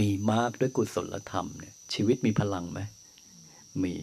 [0.00, 2.80] มีมากด้วยกุศลธรรมเนี่ยชีวิตมีพลังไหม
[3.84, 3.96] มี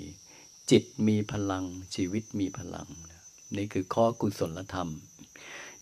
[0.71, 1.65] จิตมีพลัง
[1.95, 2.89] ชีวิตมีพลัง
[3.57, 4.89] นี่คือข้อกุศลธรรม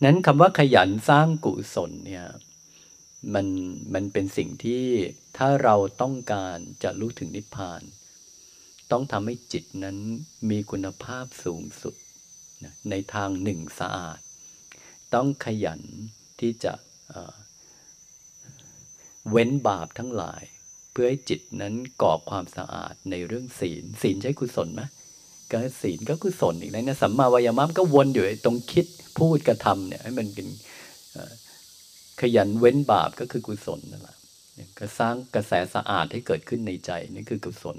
[0.03, 2.26] นั้นคำว่าขยันสร้างกุศลเนี่ย
[3.34, 3.47] มัน
[3.93, 4.84] มันเป็นสิ่งที่
[5.38, 7.81] ถ้าเราต้องการจะรู้ถึงนิพพาน
[8.91, 9.97] ต้องทำให้จิตนั้น
[10.49, 11.95] มีคุณภาพสูงสุด
[12.89, 14.19] ในทางหนึ่งสะอาด
[15.14, 15.81] ต้องขยัน
[16.39, 16.73] ที่จะ
[19.30, 20.43] เว้นบาปทั้งหลาย
[20.99, 24.81] พื่อให้จิตนั้นก่อความสะอาดในเรื่องศีล ศีลใช้กุศลไหม
[25.51, 28.85] ก็ศีลก็กุศลอีกแล้วเนี่ยสัมมาวายามะก็วนอยู่ตรงคิด
[29.17, 30.47] พูดกระทำเนี่ยให้มันเป็น
[32.21, 34.17] ขยันเว้นบาปก็คือกุศลนั่นแหละ
[34.79, 37.77] ก็สร้างกระแสสะอาดให้เกิดขึ้นในใจนี่คือกุศล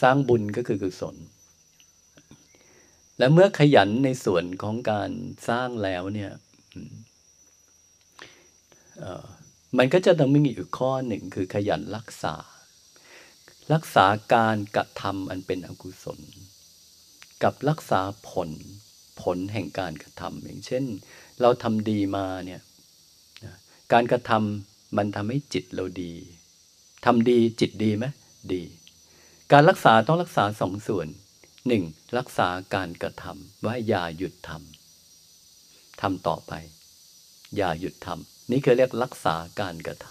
[0.00, 1.16] สร้างบุญก็คือกุศล
[3.18, 5.10] และเมื่อขยันในส่วนของการ
[5.48, 6.30] สร้างแล้วเนี่ย
[9.78, 12.34] มันก็จะต้องมีอีกข้อหนึ่งคือขยันรักษา
[13.72, 16.20] รักษาการกระทำอันเป็นอกุศล
[17.42, 18.50] กับรักษาผล
[19.20, 20.84] ผลแห่งการกระทำอย่างเช่น
[21.40, 22.60] เราทำดีมาเนี่ย
[23.92, 26.12] การกระทำมันทำให้จิตเราดี
[27.04, 28.06] ทำดีจิตดีไหม
[28.52, 28.62] ดี
[29.52, 31.06] การรักษาต้องรักษาสองส่วน
[31.66, 31.84] หนึ่ง
[32.18, 36.52] รักษาการกระทำว่าอย่าหยุดทำทำต่อไป
[37.56, 40.06] อย่าหยุดทำ นี่คือเรียกรักษาการกระท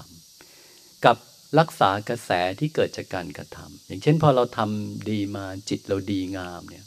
[0.50, 1.18] ำกับ
[1.60, 6.86] รักษากระแสที่เกิดจากการกระทำอย่างเช่นพอเราทำดีมาจิตเราดีงามเนี่ย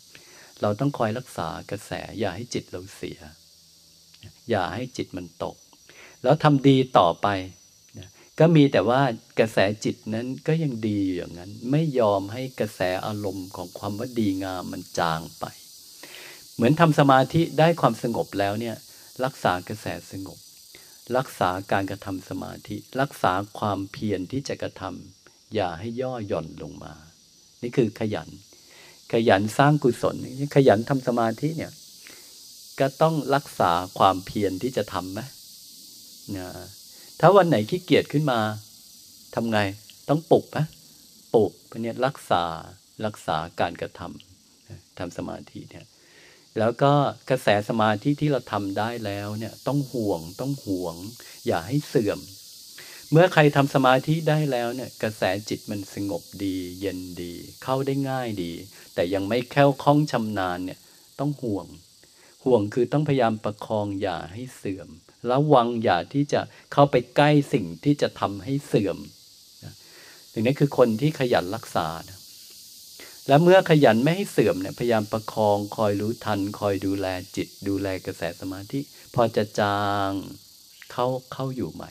[0.62, 3.20] เราต้องคอยรักษากระแส อย่าให้จิตเราเสีย
[4.51, 5.57] อย่าให้จิตมันตก
[6.23, 7.29] แล้วทำดีต่อไป
[8.39, 9.01] ก็มีแต่ว่า
[9.41, 15.45] กระแสจิตนั้นก็ยังดีอยู่อย่างนั้น ไม่ยอมให้กระแสอารมณ์ของความว่าดีงามมันจางไป
[16.55, 18.77] เหมือนทำสมาธิได้ความสงบแล้วเนี่ย
[19.24, 20.39] รักษากระแสสงบ
[21.16, 26.95] รักษาการกระทำสมาธิ รักษาความเพียรที่จะกระทำอย่าให้ย่อหย่อนลงมา
[27.62, 28.29] นี่คือขยัน
[29.12, 30.16] ขยันสร้างกุศล
[30.55, 31.73] ขยันทำสมาธิเนี่ย
[32.81, 35.20] ก็ต้องรักษาความเพียรที่จะทำไหม
[36.37, 36.49] นะ
[37.20, 38.39] ถ้าวันไหนขี้เกียจขึ้นมา
[39.35, 39.59] ทำไง
[40.09, 40.59] ต้องปลุกไหม
[41.35, 42.45] ปลุกเพราะนี้รักษา
[43.07, 45.85] รักษาการกระทำทำสมาธิเนี่ย
[46.59, 46.93] แล้วก็
[47.31, 50.95] กระแสสมาธิที่เราทำได้แล้วเนี่ยต้องห่วงต้องห่วง
[51.47, 52.20] อย่าให้เสื่อม
[53.11, 58.53] เมื่อใครทำสมาธิได้แล้วเนี่ยกระแสจิตมันสงบดี เย็นดี เข้าได้ง่ายดี
[58.95, 60.79] แต่ยังไม่แค่วคล่องชำนาญเนี่ย
[61.19, 61.66] ต้องห่วง
[62.45, 64.89] ห่วงคือต้องพยายามประคองอย่าให้เสื่อม
[65.31, 66.41] ระวังอย่าที่จะ
[66.73, 68.99] เข้าไปใกล้สิ่งที่จะทำให้เสื่อม
[70.33, 72.19] ถึงนี้คือคนที่ขยันรักษานะ
[73.28, 78.81] และเมื่อขยันไม่ให้เสื่อมเนี่ยพยายามประคองคอยรู้ทัน คอยดูแลจิต ดูแลกระแสสมาธิ
[79.15, 80.11] พอจะจาง
[80.93, 81.90] เข้าเข้าอยู่ใหม่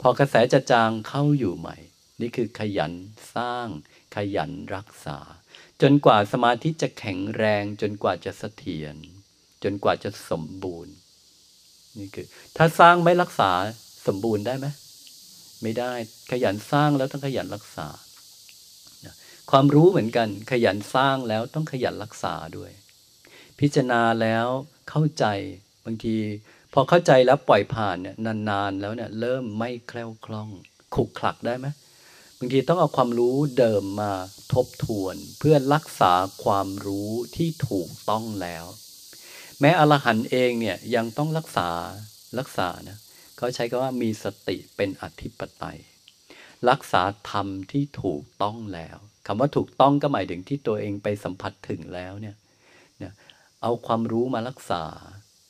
[0.00, 1.76] พอกระแสจะจางเข้าอยู่ใหม่
[2.20, 2.92] นี่คือขยัน
[3.34, 3.68] สร้าง
[4.16, 5.18] ขยันรักษา
[5.82, 8.96] จนกว่าสมาธิจะแข็งแรง จนกว่าจะเสถียร
[9.62, 10.94] จนกว่าจะสมบูรณ์
[11.98, 12.26] นี่คือ
[12.56, 13.50] ถ้าสร้างไม่รักษา
[14.06, 14.66] สมบูรณ์ได้ไหม
[15.62, 15.92] ไม่ได้
[16.30, 17.86] ขยันสร้างแล้วต้องขยันรักษา
[19.50, 22.70] ความรู้เหมือนกัน ขยันสร้างแล้วต้องขยันรักษาด้วย
[23.58, 24.46] พิจารณาแล้ว
[24.90, 25.24] เข้าใจ
[25.84, 26.16] บางที
[26.72, 28.16] พอเข้าใจแล้วปล่อยผ่านเนี่ย
[28.50, 30.48] นานๆแล้วเนี่ยเริ่มไม่แคล่วคล่อง
[30.94, 31.66] ขุกขลักได้ไหม
[32.38, 34.12] บางทีต้องเอาความรู้เดิมมา
[34.54, 36.12] ทบทวน เพื่อรักษา
[36.44, 38.64] ความรู้ที่ถูกต้องแล้ว
[39.60, 41.68] แม้อรหันต์เองเนี่ยยังต้องรักษา
[42.38, 42.98] รักษานะ
[43.36, 45.78] เขาใช้คำว่ามีสติเป็นอธิปไตย
[46.70, 48.98] รักษาธรรมที่ถูกต้องแล้ว
[49.32, 52.36] คำว่าถูกต้องก็หมายถึงที่ตัวเองไปสัมผัสถึงแล้วเนี่ย
[53.62, 54.82] เอาความรู้มารักษา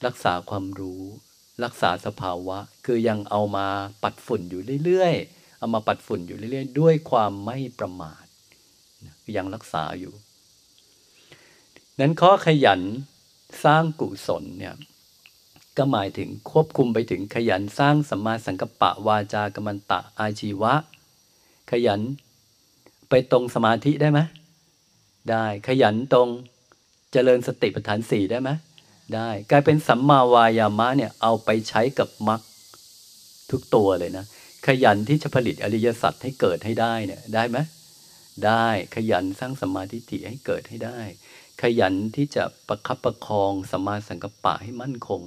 [0.07, 1.03] รักษาความรู้
[1.65, 3.67] รักษาสภาวะ คือยังเอามา
[4.03, 8.25] ปัดฝุ่นอยู่เรื่อยๆ เอามาปัดฝุ่นอยู่เรื่อยๆ ด้วยความไม่ประมาท
[9.37, 10.15] ยังรักษาอยู่
[12.01, 12.81] นั้นข้อขยัน
[13.65, 14.75] สร้างกุศลเนี่ย
[15.77, 20.75] ก็หมายถึงควบคุมไปถึงขยันสร้างสัมมาสังกัปปะวาจากรรมตะอาชีวะ
[21.71, 22.03] ขยัน
[23.11, 24.21] ไปตรงสมาธิได้ไหม
[25.31, 26.29] ได้ขยันตรง
[27.13, 28.51] เจริญสติปัฏฐานสี่ได้ไหม
[29.15, 32.41] ได้ กลายเป็นสัมมาวายามะเนี่ยเอาไปใช้กับมรรค
[33.51, 34.25] ทุกตัวเลยนะ
[34.67, 37.59] ขยันที่จะผลิตอริยสัจให้เกิดให้ได้เนี่ยได้ไหม
[38.47, 40.99] ได้ขยันสร้างสมาธิิให้เกิดให้ได้
[41.63, 45.23] ขยันที่จะประคับประคองสมาสังกปะให้มั่นคง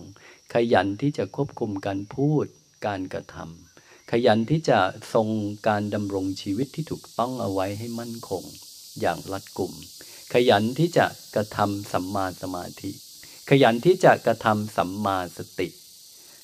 [0.54, 2.46] ขยันที่จะควบคุมการพูด
[2.86, 3.73] การกระทำ
[4.16, 4.80] ขยันที่จะ
[5.14, 5.28] ทรง
[5.68, 8.44] การดำรงชีวิตที่ถูกต้องเอาไว้ให้มั่นคง
[9.02, 9.74] อย่างรัดกุม
[10.34, 12.92] ขยันที่จะกระทำสัมมาสมาธิ
[13.50, 15.68] ขยันที่จะกระทำสัมมาสติ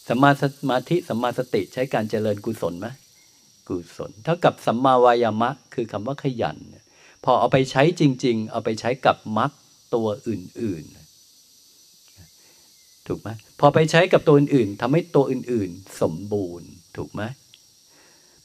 [0.07, 2.87] สัมมาสมาธิสัมมาสติใช้การเจริญกุศลไหม
[3.69, 6.57] กุศล เท่ากับสัมมาวายามะ คือคำว่าขยัน
[7.23, 9.51] พอเอาไปใช้จริง ๆ เอาไปใช้กับมรรค
[9.95, 10.83] ตัวอื่น
[11.75, 13.29] ๆ ถูกไหม
[13.59, 17.23] พอไปใช้กับตัวอื่นๆทำให้ตัวอื่น ๆ สมบูรณ์ ถูกไหม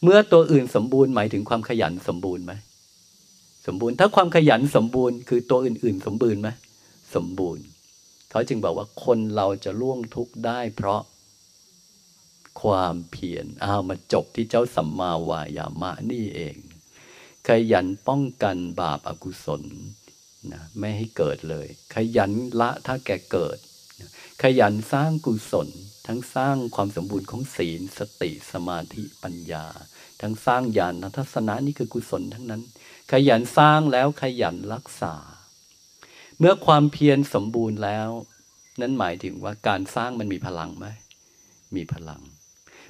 [0.05, 2.53] เมื่อตัวอื่นสมบูรณ์หมายถึงความขยันสมบูรณ์ไหม
[3.67, 6.49] สมบูรณ์ถ้าความขยันสมบูรณ์คือตัวอื่น ๆ สมบูรณ์ไหม
[7.15, 7.65] สมบูรณ์
[8.31, 11.03] เขาจึงบอกว่าคนเราจะล่วงทุกข์ได้เพราะ
[12.63, 16.57] ความเพียรเอามาจบที่เจ้าสัมมาวายามะนี่เอง
[17.49, 19.63] ขยันป้องกันบาปอากุศล
[20.53, 23.59] นะไม่ให้เกิดเลย ขยันละถ้าแกเกิด
[24.43, 25.69] ขยันสร้างกุศล
[26.07, 29.67] ทั้งสร้างความสมบูรณ์ของศีล สติสมาธิปัญญา
[30.25, 32.63] ทั้งสร้างญาณทัศนะนี่คือกุศลทั้งนั้น
[33.13, 35.15] ขยันสร้างแล้วขยันรักษา
[36.39, 38.09] เมื่อความเพียรสมบูรณ์แล้ว
[38.81, 40.87] นั่นหมายถึงว่าการสร้างมันมีพลังไหม
[41.77, 42.23] มีพลัง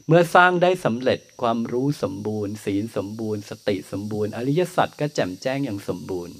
[0.06, 6.34] เมื่อสร้างได้สำเร็จความรู้สมบูรณ์ ศีลสมบูรณ์ สติสมบูรณ์ อริยสัจก็แจ่มแจ้งอย่างสมบูรณ์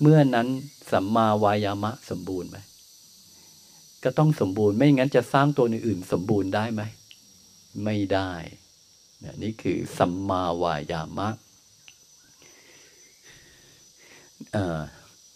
[0.00, 0.48] เมื่อนั้น
[0.92, 2.56] สัมมาวายามะสมบูรณ์ไหม
[4.04, 6.82] ก็ต้องสมบูรณ์ไม่งั้นจะสร้างตัวอื่นๆสมบูรณ์ได้ไหม
[7.84, 8.32] ไม่ได้
[9.42, 11.28] นี่คือสัมมาวายามะ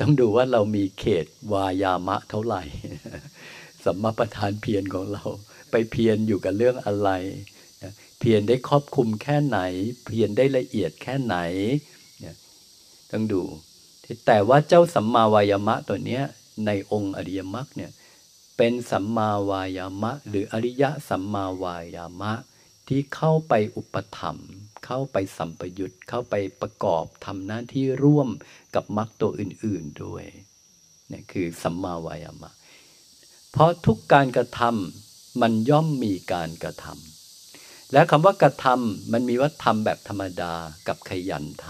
[0.00, 2.62] ต้องดูว่าเรามีเขตวายามะเท่าไหร่
[3.84, 5.24] สัมมาประธานเพียรของเรา
[5.70, 7.10] ไปเพียรอยู่กับเรื่องอะไร
[8.18, 9.58] เพียรได้ครอบคุมแค่ไหน
[10.06, 11.36] เพียรได้ละเอียดแค่ไหน
[13.10, 13.42] ต้องดู
[14.26, 16.22] แต่ว่าเจ้าสัมมาวายามะตัวเนี้ย
[16.66, 17.90] ในองค์อริยมรรคเนี่ย
[18.56, 22.32] เป็นสัมมาวายามะ หรืออริยะสัมมาวายามะ
[22.88, 24.50] ที่เข้าไปอุปถัมภ์
[24.86, 28.28] เข้าไปสัมปยุตเข้าไปประกอบทำหน้าที่ร่วม
[28.74, 30.24] กับมรรคตัวอื่น ๆด้วย
[31.12, 32.52] นี่คือสัมมาวายามะ
[33.52, 40.54] เพราะทุกการกระทำมันย่อมมีการกระทำและคำว่ากระทำมันมีว่าทำแบบธรรมดา
[40.88, 41.66] กับขยันท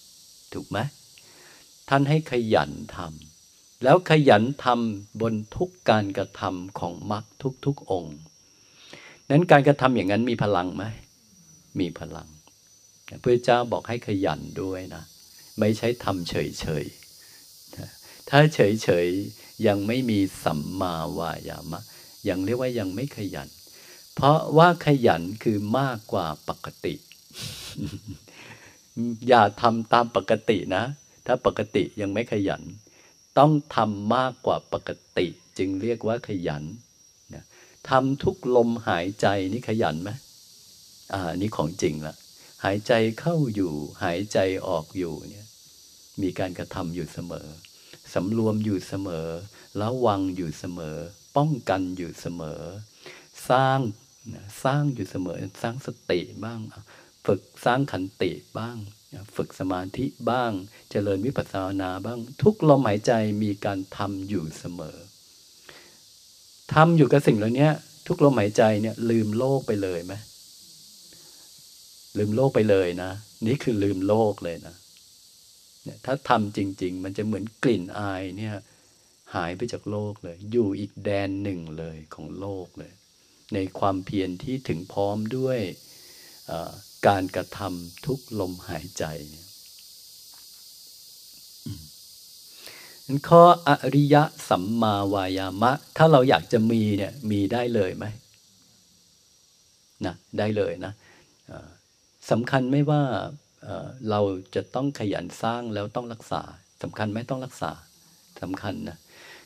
[0.00, 0.78] ำถูกไหม
[1.88, 7.24] ท่านให้ขยันทำแล้วขยันทำบนทุกการกระทำของมรรค
[7.66, 8.16] ทุกๆองค์
[9.30, 10.84] นั้นการกระทำอย่างนั้นมีพลังไหม
[11.80, 12.28] มีพลัง
[13.22, 15.02] พระเจ้าบอกให้ขยันด้วยนะ
[15.60, 21.80] ไม่ใช่ทำเฉยๆ ถ้าเฉยๆ ยังไม่มีสัมมาวายามะ
[22.28, 23.48] ยังเรียกว่ายังไม่ขยัน
[24.14, 26.94] เพราะว่าขยันคือมากกว่าปกติ
[29.28, 30.84] อย่าทำตามปกตินะ
[31.26, 32.62] ถ้าปกติยังไม่ขยัน
[33.38, 35.26] ต้องทำมากกว่าปกติ
[35.58, 36.62] จึงเรียกว่าขยัน
[37.90, 40.10] ทำทุกลมหายใจนี่ขยันไหม
[41.12, 42.14] อ่านี่ของจริงละ
[42.64, 43.72] หายใจเข้าอยู่
[44.04, 44.38] หายใจ
[44.68, 45.46] ออกอยู่เนี่ย
[46.22, 47.48] มีการกระทำอยู่เสมอ
[48.14, 49.26] สำรวมอยู่เสมอ
[49.80, 50.96] ระวังอยู่เสมอ
[51.36, 52.60] ป้องกันอยู่เสมอ
[53.50, 53.80] สร้าง
[54.64, 56.60] สร้างอยู่เสมอ สร้างสติบ้าง
[57.26, 58.76] ฝึกสร้างขันติบ้าง
[59.36, 60.52] ฝึกสมาธิบ้าง
[60.90, 63.12] เจริญวิปัสสนาบ้าง ทุกลมหายใจ
[63.42, 64.96] มีการทำอยู่เสมอ
[66.72, 67.68] ทำอยู่กับสิ่งเหล่านี้
[68.06, 70.14] ทุกลมหายใจเนี่ยลืมโลกไปเลยไหม
[72.18, 73.10] ลืมโลกไปเลยนะ
[73.46, 74.74] นี่คือลืมโลกเลยนะ
[75.84, 78.54] เนี่ยถ้าทำจริง ๆ มันจะเหมือนกลิ่นอายเนี่ย
[79.34, 82.92] หายไปจากโลกเลย อยู่อีกแดนหนึ่งเลยของโลกเลย
[83.54, 85.58] ในความเพียรที่ถึงพร้อมด้วย
[87.06, 89.43] การกระทำทุกลมหายใจเนี่ย
[93.06, 98.04] นั้นข้ออริยะสัมมาวายามะ ถ้าเราอยากจะมีเนี่ยมีได้เลยไหม
[100.06, 100.92] นะได้เลยนะ
[102.30, 103.02] สำคัญไม่ว่า
[104.10, 104.20] เรา
[104.54, 106.42] จะต้องขยันสร้างแล้วต้องรักษา
[106.82, 107.72] สำคัญไม่ต้องรักษา
[108.42, 108.98] สำคัญนะ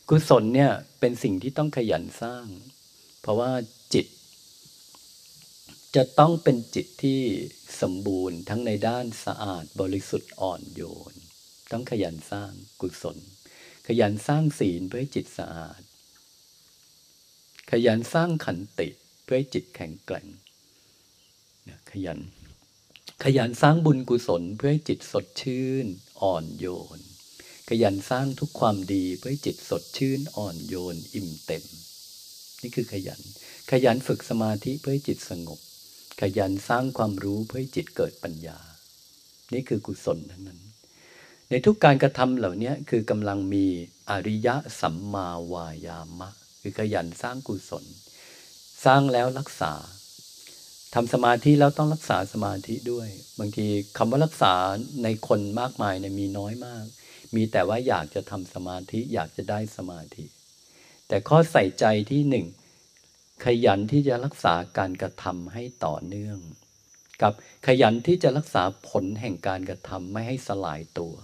[0.09, 0.71] กุศลเนี่ย
[1.01, 2.47] เป็นสิ่งที่ต้องขยันสร้าง
[3.21, 3.51] เพราะว่า
[3.95, 4.07] จิต
[5.97, 7.21] จะต้องเป็นจิตที่
[7.83, 10.83] สมบูรณ์ทั้งในด้านสะอาดบริสุทธิ์อ่อนโย
[11.13, 11.15] น
[11.73, 13.17] ต้องขยันสร้างกุศล
[13.91, 15.81] ขยันสร้างศีลเพื่อให้จิตสะอาด
[17.71, 18.89] ขยันสร้างขันติ
[19.25, 20.27] เพื่อให้จิตแข็งแกร่ง
[21.91, 22.21] ขยัน
[23.25, 25.87] ขยันสร้างบุญกุศลเพื่อให้จิตสดชื่น
[26.21, 26.67] อ่อนโย
[26.99, 27.01] น
[27.69, 31.65] ขยันสร้างทุกความดีเพื่อให้จิตสดชื่นอ่อนโยนอิ่มเต็ม
[32.63, 33.21] นี่คือขยัน
[33.71, 35.61] ขยันฝึกสมาธิเพื่อให้จิตสงบ
[36.21, 38.59] ขยันสร้างความรู้เพื่อให้จิตเกิดปัญญา
[39.53, 40.61] นี่คือกุศลทั้งนั้น
[41.51, 43.67] ในทุกการกระทำเหล่านี้คือกำลังมี
[44.11, 46.31] อริยะสัมมาวายามะ
[46.61, 47.85] คือขยันสร้างกุศล
[48.85, 49.73] สร้างแล้วรักษา
[50.95, 53.09] ทำสมาธิแล้วต้องรักษาสมาธิด้วย
[53.39, 53.67] บางที
[53.97, 54.55] คำว่ารักษา
[55.03, 56.85] ในคนมากมายเนี่ยมีน้อยมาก
[57.35, 60.25] มีแต่ว่าอยากจะทำสมาธิอยากจะได้สมาธิ
[61.09, 62.47] แต่ข้อใส่ใจที่หนึ่ง
[63.45, 66.39] ขยันที่จะรักษาการกระทำให้ต่อเนื่อง
[67.23, 67.33] กับ
[67.67, 71.15] ขยันที่จะรักษาผลแห่งการกระทำไม่ให้สลายตัว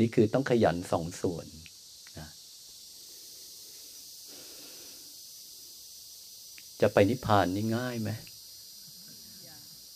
[0.00, 1.46] นี่คือต้องขยันสองส่วน
[2.18, 2.28] นะ
[6.80, 8.10] จะไปนิพพานนี่ง่ายไหม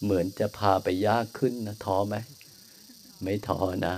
[0.02, 2.16] เหมือนจะพาไปยากขึ้นนะท้อไหม
[3.22, 3.94] ไม่ท้อนะ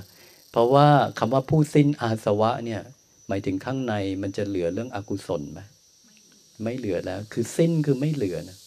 [0.50, 0.88] เพราะว่า
[1.18, 2.82] คำว่าผู้สิ้นอาสวะเนี่ย
[3.28, 5.60] หมายถึงข้างในมันจะเหลือเรื่องอกุศลไหม
[6.62, 8.58] ไม่เหลือแล้ว คือสิ้นคือไม่เหลือนะ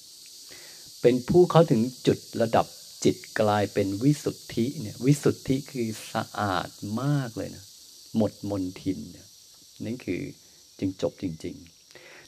[1.02, 2.66] เป็นผู้เขาถึงจุดระดับ
[3.03, 6.69] จิตกลายเป็นวิสุทธิเนี่ยวิสุทธิคือสะอาด
[7.01, 7.65] มากเลยนะ
[8.17, 9.27] หมดมนทินเนี่ย
[9.85, 10.21] นั่นคือ
[10.80, 11.69] จึงจบจริง ๆ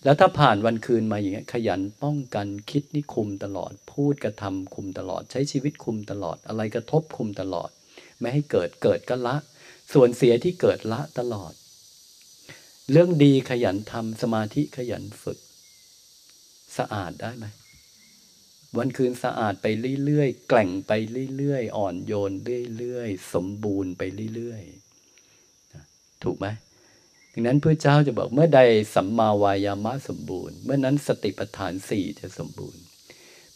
[0.03, 7.69] แล้วถ้าผ่านวันคืนมาอย่างเงี้ยขยันป้องกันคิดนี่คุมตลอด พูดกระทำคุมตลอด ใช้ชีวิตคุมตลอด อะไรกระทบคุมตลอด
[8.19, 9.35] ไม่ให้เกิดเกิดก็ละ
[9.93, 11.53] ส่วนเสียที่เกิดละตลอด
[12.91, 15.39] เรื่องดีขยันทำสมาธิขยันฝึก
[16.77, 17.45] สะอาดได้ไหม
[18.77, 19.65] วันคืนสะอาดไป
[20.05, 20.91] เรื่อยๆ แกล่งไป
[21.37, 22.31] เรื่อยๆ อ่อนโยน
[22.77, 24.01] เรื่อยๆ สมบูรณ์ไป
[24.35, 26.47] เรื่อยๆ ถูกไหม
[27.33, 28.61] ดังนั้นพระเจ้าจะบอกเมื่อใด
[28.95, 32.81] สัมมาวายามะสมบูรณ์ เมื่อนั้นสติปัฏฐานสี่จะสมบูรณ์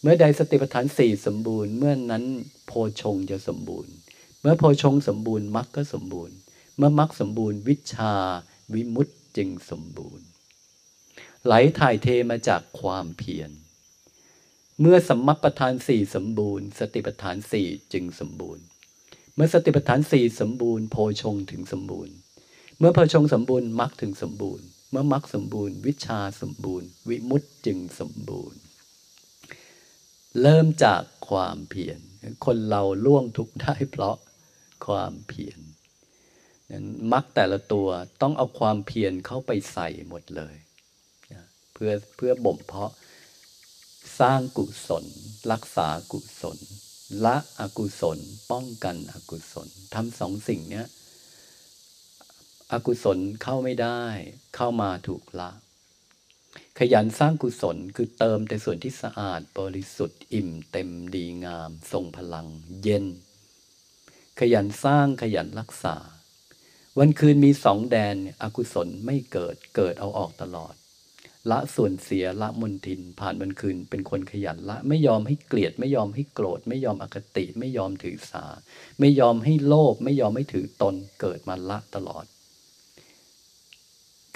[0.01, 2.23] เมื่อใดสติปัฏฐานสี่สมบูรณ์ เมื่อนั้น
[2.67, 2.71] โพ
[3.01, 3.93] ชงจะสมบูรณ์
[4.41, 6.35] เมื่อโพชงสมบูรณ์มรรคก็สมบูรณ์
[6.77, 8.13] เมื่อมรรคสมบูรณ์ วิชา
[8.73, 10.25] วิมุตติจึงสมบูรณ์
[11.45, 13.51] ไหลถ่ายเทมาจากความเพียร
[14.81, 18.63] เมื่อสัมมัปทานสี่สมบูรณ์ สติปัฏฐานสี่จึงสมบูรณ์
[19.35, 22.15] เมื่อสติปัฏฐานสี่สมบูรณ์โพชงถึงสมบูรณ์
[22.79, 28.59] เมื่อโพชงสมบูรณ์มรรคถึงสมบูรณ์ เมื่อมรรคสมบูรณ์ วิชาสมบูรณ์ วิมุตติจึงสมบูรณ์
[30.41, 31.99] เริ่มจากความเพียร
[32.45, 34.17] คนเราล่วงทุกได้เพราะ
[34.85, 35.59] ความเพียร
[36.71, 37.87] นั้นมรรคแต่ละตัว
[38.21, 40.55] ต้องเอาความเพียรเข้าไปใส่หมดเลย
[41.73, 42.91] เพื่อเพื่อบ่มเพาะ
[44.19, 45.05] สร้างกุศล
[45.51, 46.57] รักษากุศล
[47.25, 48.19] ละอกุศล
[48.51, 50.87] ป้องกันอกุศลทำสองสิ่งเนี้ย
[52.71, 54.01] อกุศลเข้าไม่ได้
[54.55, 55.51] เข้ามาถูกละ
[56.79, 62.47] ขยันสร้างกุศลคือเติมแต่ส่วนที่สะอาดบริสุทธิ์อิ่มเต็มดีงาม ทรงพลัง
[62.83, 63.05] เย็น
[64.39, 65.95] ขยันสร้างขยันรักษา
[66.99, 70.73] วันคืนมีสองแดนอกุศลไม่เกิดเกิดเอาออกตลอด
[71.51, 78.45] ละส่วนเสียละมนทิน ผ่านวันคืน เป็นคนขยันละไม่ยอมให้เกลียด ไม่ยอมให้โกรธ ไม่ยอมอคติ ไม่ยอมถือสา
[78.99, 82.25] ไม่ยอมให้โลภไม่ยอมให้ถือตนเกิดมาละตลอด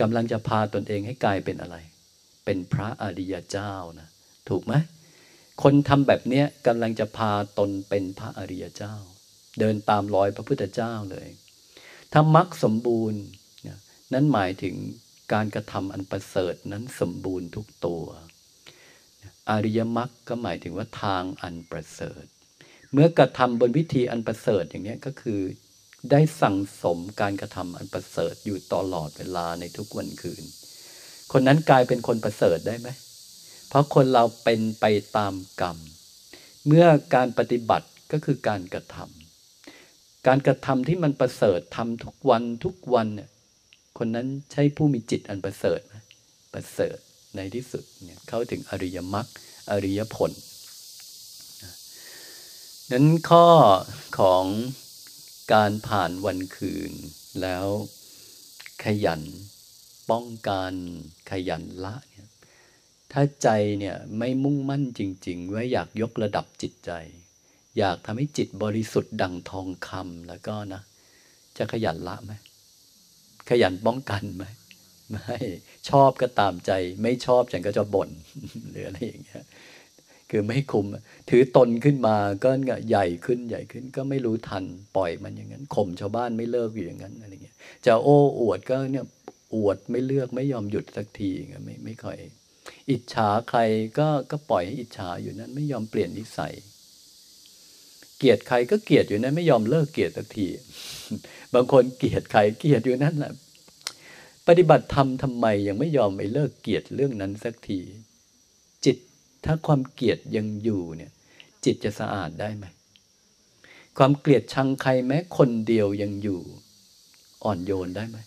[0.02, 1.78] กำลังจะพาตนเองให้กลายเป็นอะไร
[2.46, 4.10] เป็นพระอริยเจ้านะ
[4.50, 4.74] ถูกไหม
[5.64, 8.96] คนทำแบบเนี้ยกำลังจะพาตนเป็นพระอริยเจ้า
[9.60, 11.28] เดินตามรอยพระพุทธเจ้าเลย
[12.14, 13.22] ถ้ามรรคสมบูรณ์
[14.14, 14.76] นั้นหมายถึง
[15.34, 18.04] การกระทำอันประเสริฐนั้นสมบูรณ์ทุกตัว
[19.50, 22.24] อริยมรรคก็หมายถึงว่าทางอันประเสริฐ
[22.94, 25.42] เมื่อกระทำบนวิธีอันประเสริฐอย่างนี้ก็คือ
[26.12, 30.44] ได้สั่งสมการกระทำอันประเสริฐอยู่ตลอดเวลาในทุกวันคืน
[31.32, 32.90] คนนั้นกลายเป็นคนประเสริฐได้ไหม
[33.68, 34.86] เพราะคนเราเป็นไป
[35.18, 35.78] ตามกรรม
[36.68, 36.86] เมื่อ
[37.16, 43.30] การปฏิบัติก็คือการกระทำการกระทำที่มันประเสริฐทำทุกวันทุกวันเนี่ย
[43.98, 45.96] คนนั้นใช่ผู้มีจิตอันประเสริฐไหม
[46.54, 46.98] ประเสริฐ
[47.36, 49.28] ในที่สุดเนี่ยเข้าถึงอริยมรรค
[49.72, 50.32] อริยผล
[52.92, 53.48] นั้นข้อ
[54.20, 54.46] ของ
[55.54, 56.92] การผ่านวันคืน
[57.42, 57.66] แล้ว
[58.84, 59.22] ขยัน
[60.12, 60.74] ป้องกัน
[61.32, 62.30] ขยันละเนี่ย
[63.12, 63.50] ถ้าใจ
[63.80, 66.92] เนี่ยไม่มุ่งมั่นจริง ๆ ว่าอยากยกระดับจิตใจ
[67.78, 70.82] อยากทำให้จิตบริสุทธิ์ดังทองคำแล้วก็นะ
[71.58, 72.32] จะขยันละไหม
[73.50, 74.44] ขยันป้องกันไหม
[75.12, 75.38] ไม่
[75.90, 76.72] ชอบก็ตามใจ
[77.02, 78.10] ไม่ชอบฉันก็จะบ่น
[78.70, 79.44] หรืออะไรอย่างเงี้ย
[80.30, 80.86] คือไม่คุม
[81.30, 82.52] ถือตนขึ้นมาก็
[82.90, 84.64] ใหญ่ขึ้นใหญ่ขึ้น ก็ไม่รู้ทัน
[84.98, 87.56] ปล่อยมันอย่างนั้นข่มชาวบ้านไม่เลิกอยู่อย่างนั้นอะไรเงี้ย
[87.86, 89.06] จะโอ้อวดก็เนี่ย
[89.56, 91.32] อวดไม่เลือกไม่ยอมหยุดสักที
[91.64, 92.18] ไม่ไม่ค่อย
[92.90, 93.60] อิจฉาใคร
[94.00, 96.54] ก็ก็ปล่อยให้อิจฉาอยู่นั้น ไม่ยอมเปลี่ยนนิสัย
[98.18, 100.48] เกลียดใครก็เกลียดอยู่นั้นไม่ยอมเลิกเกลียดสักที
[101.54, 103.34] บางคนเกลียดใครเกลียดอยู่นั่นแหละ
[104.48, 107.80] ปฏิบัติธรรมทำไมยังไม่ยอมไปเลิกเกลียดเรื่องนั้นสักที
[108.86, 108.98] จิต
[109.46, 111.12] ถ้าความเกลียดยังอยู่เนี่ย
[111.66, 112.66] จิตจะสะอาดได้ไหม
[113.98, 116.40] ความเกลียดชังใครแม้คนเดียวยังอยู่
[117.44, 118.18] อ่อนโยนได้ไหม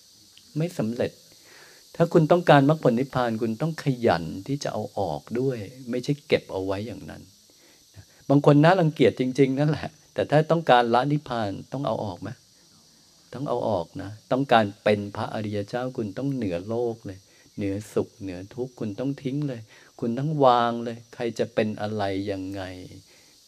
[0.57, 1.13] ไม่สำเร็จ
[1.97, 5.57] ถ้าคุณต้องการมรรคผลนิพพานคุณต้องขยันที่จะเอาออกด้วย
[5.91, 7.23] ไม่ใช่เก็บเอาไว้อย่างนั้น
[8.29, 12.29] บางคนน่ารังเกียจจริง ๆ นั่นแหละ แต่ถ้าต้องการละนิพพานต้องเอาออกไหม
[13.35, 17.19] ต้องเอาออกนะ ต้องการเป็นพระอริยเจ้าคุณต้องเหนือโลกเลย
[17.57, 19.61] เหนือสุขเหนือทุกข์คุณต้องทิ้งเลย
[20.01, 22.63] คุณต้องวางเลย ใครจะเป็นอะไรยังไง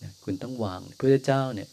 [0.02, 1.68] นะคุณต้องวางพระเจ้าเนี่ย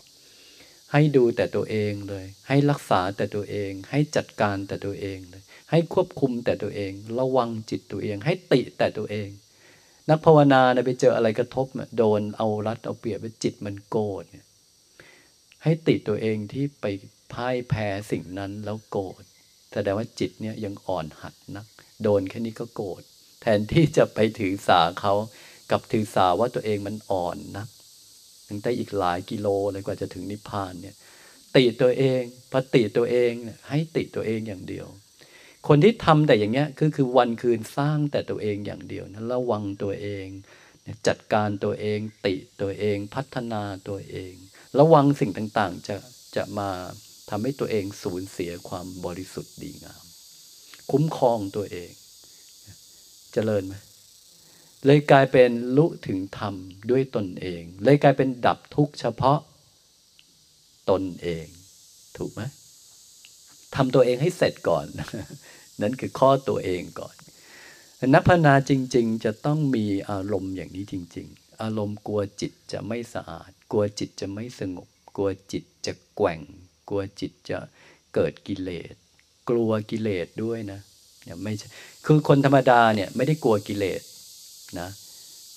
[0.92, 9.30] ให้ดูแต่ตัวเองเลย ให้รักษาแต่ตัวเอง ให้จัดการแต่ตัวเองเลย ให้ควบคุมแต่ตัวเอง ระวังจิตตัวเอง ให้ติแต่ตัวเอง
[10.10, 11.68] นักภาวนาเนี่ยไปเจออะไรกระทบ
[11.98, 14.46] โดนเอารัดเอาเปรียบไปจิตมันโกรธเนี่ย
[15.64, 16.86] ให้ติตัวเองที่ไป
[17.34, 19.24] พ่ายแพ้สิ่งนั้นแล้วโกรธ
[19.74, 21.66] แสดงว่าจิตเนี่ยยังอ่อนหัดนัก
[22.04, 23.02] โดนแค่นี้ก็โกรธ
[23.42, 25.14] แทนที่จะไปถือสาเขา
[25.72, 27.68] กับถือสาว่าตัวเองมันอ่อนนัก
[28.48, 30.96] ถึงได้อีกหลายกิโลเลยกว่าจะถึงนิพพานเนี่ย
[31.56, 32.22] ติตัวเอง
[32.52, 34.88] พอติตัวเองเนี่ยให้ติตัวเองอย่างเดียว
[35.68, 40.28] คนที่ทำแต่อย่างเงี้ยคือคือวันคืนสร้างแต่ตัวเองอย่างเดียวนะระวังตัวเอง
[41.08, 44.34] จัดการตัวเองติตัวเองพัฒนาตัวเอง
[44.80, 45.96] ระวังสิ่งต่างๆจะ
[46.36, 46.70] จะมา
[47.32, 50.04] ทำให้ตัวเองสูญเสียความบริสุทธิ์ดีงาม
[50.92, 53.74] คุ้มครองตัวเองจเจริญไหม
[54.86, 56.56] เลยกลายเป็นลุถึงธรรม
[56.90, 59.40] ด้วยตนเอง เลยกลายเป็นดับทุกข์เฉพาะ
[60.90, 61.46] ตนเอง
[62.18, 62.42] ถูกไหม
[63.76, 64.86] ทำตัวเองให้เสร็จก่อน
[65.82, 67.16] นั่นคือข้อตัวเองก่อน
[68.14, 76.40] นักพนาจริง ๆ จะต้องมีอารมณ์อย่างนี้จริง ๆ อารมณ์กลัวจิตจะไม่สะอาด กลัวจิตจะไม่สงบ กลัวจิตจะแกว่ง
[76.92, 77.60] กลัวจิตจะ
[78.16, 78.94] เกิดกิเลส
[79.50, 80.80] กลัวกิเลสด้วยนะ
[81.24, 81.54] เนี่ยไม่
[82.06, 84.02] คือคนธรรมดาเนี่ยไม่ได้กลัวกิเลส
[84.80, 84.90] นะ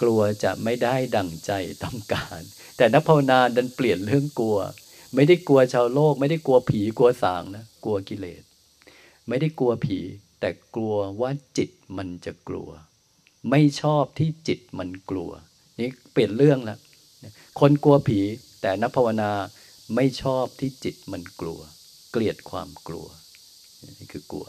[0.02, 1.52] กลัวจะไม่ได้ดั่งใจ
[1.84, 2.40] ต้องการ
[2.76, 4.58] แต่นักภาวนาดันเปลี่ยนเรื่องกลัว
[5.14, 8.42] ไม่ได้กลัวชาวโลก ไม่ได้กลัวผีกลัวสางนะกลัวกิเลส
[9.28, 9.98] ไม่ได้กลัวผี
[10.40, 12.70] แต่กลัวว่าจิตมันจะกลัว
[13.50, 15.30] ไม่ชอบที่จิตมันกลัว
[15.78, 16.78] นี่เปลี่ยนเรื่องแล้ว
[17.60, 18.20] คนกลัวผี
[18.60, 19.30] แต่นักภาวนา
[19.94, 21.60] ไม่ชอบที่จิตมันกลัว
[22.10, 23.06] เกลียดความกลัว
[23.98, 24.46] นี่คือกลัว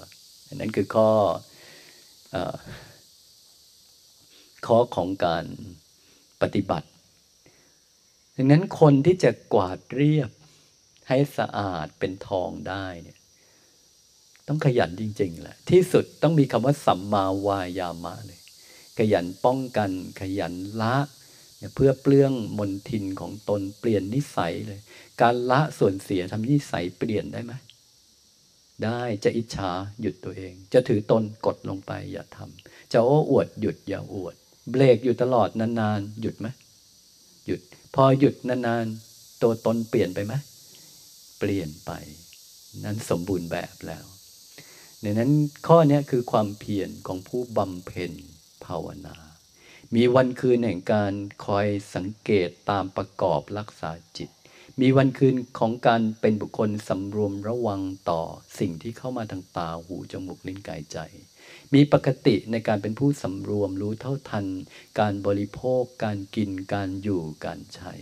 [0.48, 1.10] อันั่นคือข้อ
[2.36, 2.38] อ
[4.68, 5.46] ข้อของการ
[6.42, 6.88] ปฏิบัติ
[8.36, 10.32] ดังนั้นคนที่จะกวาดเรียบ
[11.08, 13.18] ให้สะอาดเป็นทองได้เนี่ย
[14.48, 18.40] ต้องขยันจริงๆแหละ ที่สุดต้องมีคำว่าสัมมาวายามะเลย
[18.98, 19.92] ขยันป้องกัน
[20.22, 20.96] ขยันละ
[21.76, 24.82] เพื่อเปลื้องมนทินของตนเปลี่ยนนิสัยเลย
[25.22, 27.54] การละส่วนเสียทำนิสัยเปลี่ยนได้ไหม
[28.84, 29.72] ได้จะอิจฉา
[30.02, 34.36] หยุดตัวเอง จะถือตนกดลงไปอย่าทำจะโอ้อวดหยุดอย่าอวด
[34.72, 36.48] เบรกอยู่ตลอดนานๆ หยุดไหม
[37.46, 37.62] หยุด
[37.96, 40.34] พอหยุดนานๆ ตัวตนเปลี่ยนไปไหม
[41.40, 41.92] เปลี่ยนไป
[42.84, 44.06] นั้นสมบูรณ์แบบแล้ว
[45.04, 45.32] ดังนั้น
[45.68, 48.12] ข้อนี้คือความเพียรของผู้บำเพ็ญ
[48.66, 49.18] ภาวนา
[49.96, 51.14] มีวันคืนแห่งการ
[51.46, 54.30] คอยสังเกตตามประกอบรักษาจิต
[54.82, 58.22] มีวันคืนของการเป็นบุคคลสำรวมระวังต่อ
[58.60, 60.98] สิ่งที่เข้ามาทางตาหูจมูกลิ้นกายใจ
[61.74, 64.46] มีปกติในการเป็นผู้สำรวมรู้เท่าทัน
[65.00, 67.94] การบริโภค การกิน การอยู่การใช้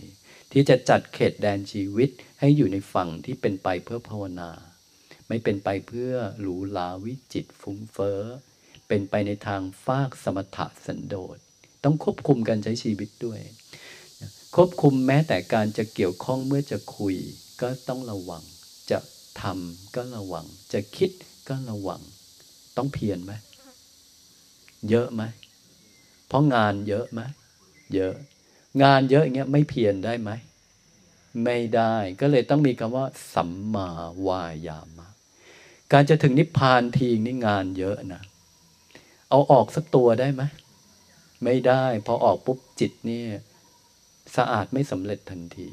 [0.52, 2.10] ที่จะจัดเขตแดนชีวิต
[2.40, 4.50] ให้อยู่ในฝั่งที่เป็นไปเพื่อภาวนา
[5.28, 8.20] ไม่เป็นไปเพื่อหรูหราวิจิตฟุ้งเฟ้อ
[8.88, 11.38] เป็นไปในทางฟากสมถะสันโดษ
[11.84, 13.40] ต้องควบคุมการใช้ชีวิตด้วย
[14.54, 17.16] ควบคุมแม้แต่การจะเกี่ยวข้องเมื่อจะคุย
[17.60, 18.42] ก็ต้องระวัง
[18.90, 18.98] จะ
[19.40, 21.10] ทำก็ระวัง จะคิด
[21.48, 22.00] ก็ระวัง
[22.76, 23.32] ต้องเพียรไหม
[24.90, 25.22] เยอะไหม
[26.26, 27.20] เพราะงานเยอะไหม
[27.94, 28.14] เยอะ
[28.82, 30.30] งานเยอะอย่างเงี้ยไม่เพียรได้ไหม
[31.44, 33.88] ไม่ได้ก็เลยต้องมีคำว่า สัมมา
[34.26, 35.08] วายามะ
[35.92, 38.22] การจะถึงนิพพานทีนี่งานเยอะนะ
[39.30, 40.42] เอาออกสักตัวได้ไหม
[41.44, 43.28] ไม่ได้ พอออกปุ๊บจิตเนี่ย
[44.36, 45.68] สะอาดไม่สำเร็จทันที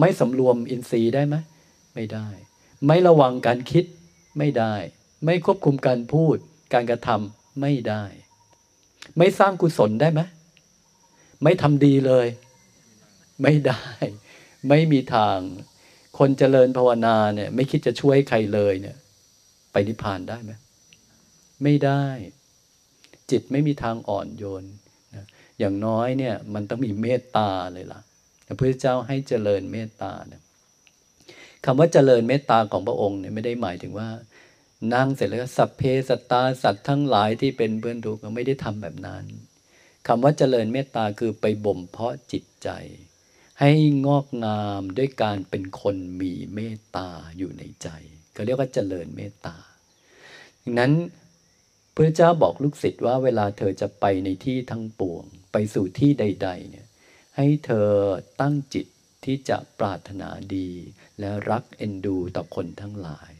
[0.00, 1.36] ไม่สำรวมอินทรีย์ได้ไหม
[1.94, 2.28] ไม่ได้
[2.86, 3.84] ไม่ระวังการคิด
[4.38, 4.74] ไม่ได้
[5.24, 6.36] ไม่ควบคุมการพูด
[6.72, 8.04] การกระทำไม่ได้
[9.18, 10.20] ไม่สร้างกุศลได้ไหม
[11.42, 12.26] ไม่ทำดีเลย
[13.42, 13.84] ไม่ได้
[14.68, 15.38] ไม่มีทาง
[16.18, 18.96] คนเจริญภาวนาเนี่ย ไม่คิดจะช่วยใครเลยเนี่ย
[19.72, 20.52] ไปนิพพานได้ไหม
[21.62, 22.04] ไม่ได้
[23.30, 24.64] จิตไม่มีทางอ่อนโยน
[25.58, 28.00] อย่างน้อยเนี่ยมันต้องมีเมตตาเลยล่ะ
[28.46, 30.42] พระพุทธเจ้าให้เจริญเมตตาเนี่ย
[31.64, 34.08] คำว่าเจริญเมตตาของพระองค์เนี่ยไม่ได้หมายถึงว่า
[34.94, 39.24] นั่งเสร็จแล้วสัพเพสตตาสัตว์ทั้งหลายที่เป็นเพื่อนทุกข์ไม่ได้ทำแบบนั้น
[40.06, 42.68] คำว่าเจริญเมตตาคือไปบ่มเพาะจิตใจ
[43.60, 43.70] ให้
[44.06, 47.08] งอกงามด้วยการเป็นคนมีเมตตา
[47.38, 47.88] อยู่ในใจ
[48.36, 49.56] ก็เรียกว่าเจริญเมตตา
[50.62, 50.92] ดังนั้น
[51.94, 55.24] พระเจ้าบอกลูกศิษย์ว่าเวลาเธอจะไปในที่ทั้งปวง
[55.54, 56.86] ไปสู่ที่ใด ๆ เนี่ย
[57.36, 57.90] ให้เธอ
[58.40, 58.86] ตั้งจิต
[59.24, 60.70] ที่จะปรารถนาดี
[61.20, 63.32] และรักเอ็นดูต่อคนทั้งหลาย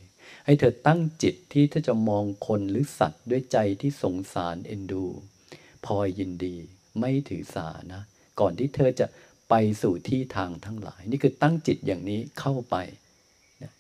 [0.45, 5.05] ให้เธอตั้งจิตที่เธอจะมองคนหรือสัตว์ด้วยใจที่สงสารเอ็นดู
[5.85, 6.57] พอยินดี
[7.01, 8.03] ไม่ถือสานะ
[8.41, 9.07] ก่อนที่เธอจะ
[9.51, 12.77] ไปสู่ที่ทางทั้งหลาย นี่คือตั้งจิตอย่างนี้เข้าไป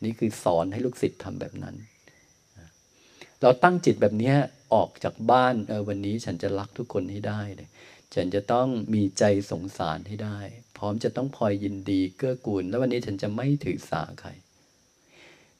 [0.04, 1.76] นี่คือสอนให้ลูกศิษย์ทำแบบนั้น
[3.42, 4.34] เราตั้งจิตแบบนี้
[4.74, 7.68] ออกจากบ้านออวันนี้ฉันจะรักทุกคนให้ได้เลย
[8.14, 10.38] ฉันจะต้องมีใจสงสารให้ได้
[10.76, 14.30] พร้อมจะต้องพลอยยินดีเกื้อกูล แล้ววันนี้ฉันจะไม่ถือสาใคร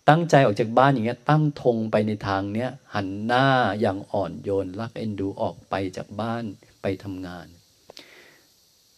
[0.08, 3.46] ตั้งใจออกจากบ้านอย่างเงี้ย ตั้งธงไปในทางเนี้ย หันหน้า
[3.80, 6.44] อย่างอ่อนโยนรักเอ็นดูออกไปจากบ้าน
[6.82, 7.46] ไปทำงาน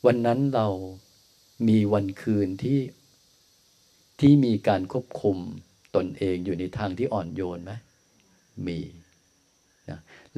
[0.07, 0.69] วันนั้นเรา
[1.69, 2.81] มีวันคืนที่
[4.21, 5.37] ที่มีการควบคุม
[5.97, 7.73] ตนเองอยู่ในทางที่อ่อนโยนไหม
[8.67, 8.79] มี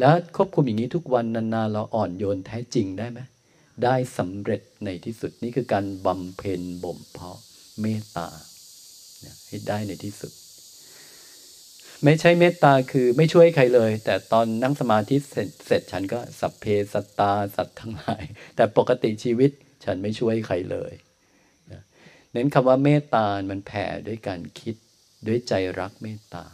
[0.00, 3.20] แล้วควบคุมอย่างนี้ทุกวันนานๆเราอ่อนโยนแท้จริงได้ไหม
[3.84, 7.38] ได้สำเร็จในที่สุดนี่คือการบำเพ็ญบ่มเพาะ
[7.80, 8.28] เมตตา
[9.46, 10.32] ให้ได้ในที่สุด
[12.04, 18.22] ไม่ใช่เมตตาคือไม่ช่วยใครเลย แต่ตอนนั่งสมาธิเสร็จเสร็จฉันก็สัพเพสตาสัตว์ทั้งหลาย
[18.56, 19.50] แต่ปกติชีวิต
[19.84, 20.92] ฉันไม่ช่วยใครเลย
[22.32, 24.74] เน้นคำว่าเมตตา มันแผ่ด้วยการคิด
[25.26, 26.44] ด้วยใจรักเมตตา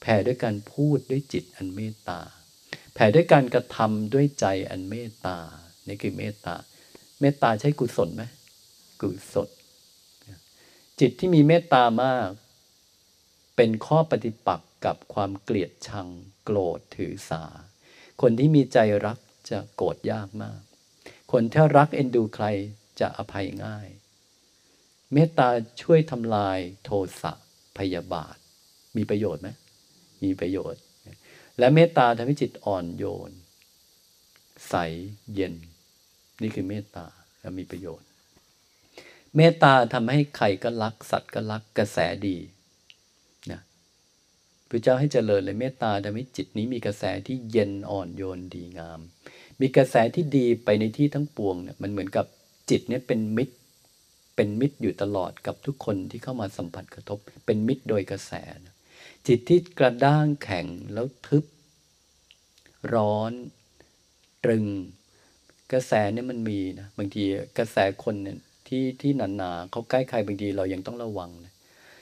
[0.00, 2.20] แผ่ด้วยการพูดด้วยจิตอันเมตตา
[2.94, 5.38] แผ่ด้วยการกระทำด้วยใจอันเมตตา
[5.88, 6.54] นี่คือเมตตา
[7.20, 8.22] เมตตาใช่กุศลไหม
[9.02, 9.48] กุศล
[11.00, 12.30] จิตที่มีเมตตามาก
[13.56, 16.08] เป็นข้อปฏิปักษ์กับความเกลียดชัง
[16.44, 17.44] โกรธถือสา
[18.20, 19.18] คนที่มีใจรัก
[19.50, 20.60] จะโกรธยากมาก
[21.32, 22.46] คนที่รักเอ็นดูใคร
[23.00, 23.88] จะอภัยง่าย
[25.12, 25.48] เมตตา
[25.82, 26.90] ช่วยทำลายโท
[27.20, 27.32] สะ
[27.78, 28.36] พยาบาท
[28.96, 29.48] มีประโยชน์ไหม
[30.22, 30.82] มีประโยชน์
[31.58, 33.30] และเมตตาทำให้จิตอ่อนโยน
[34.68, 34.74] ใส
[35.34, 35.54] เย็น
[36.42, 37.06] นี่คือเมตตา
[37.40, 38.08] และมีประโยชน์
[39.36, 42.36] เมตตาทำให้ใครก็รัก สัตว์ก็รักกระแสดี
[43.50, 43.60] นะ
[44.68, 49.00] พระเจ้าให้เจริญเลยเมตตาทำให้จิตนี้มีกระแสที่เย็นอ่อนโยนดีงาม
[49.60, 52.26] มีกระแสที่ดีไปในที่ทั้งปวงเนี่ยมันเหมือนกับ
[52.70, 53.54] จิตเนี่ยเป็นมิตร
[54.36, 58.32] เป็นมิตรอยู่ตลอดกับทุกคนที่เข้ามาสัมผัสกระทบ เป็นมิตรโดยกระแส
[58.66, 58.73] นะ
[59.26, 61.44] จิตที่กระด้างแข็งแล้วทึบ
[62.94, 63.32] ร้อน
[64.44, 64.64] ตรึง
[65.72, 67.22] กระแสเนี่ยมันมีนะบางที
[67.58, 71.52] กระแสคนเนี่ยที่ที่หนาๆเขาใกล้ใครบางทีเรายังต้องระวังนะ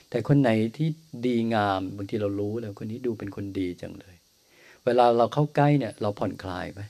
[0.09, 0.89] แต่คนไหนที่
[1.25, 4.15] ดีงามบางทีเรารู้แล้วคนนี้ดูเป็นคนดีจังเลย
[4.85, 6.81] เวลาเราเข้าใกล้เนี่ย เราผ่อนคลายไหม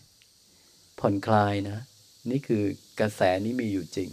[1.00, 1.78] ผ่อนคลายนะ
[2.32, 2.64] นี่คือ
[3.00, 4.10] กระแสนี้มีอยู่จริง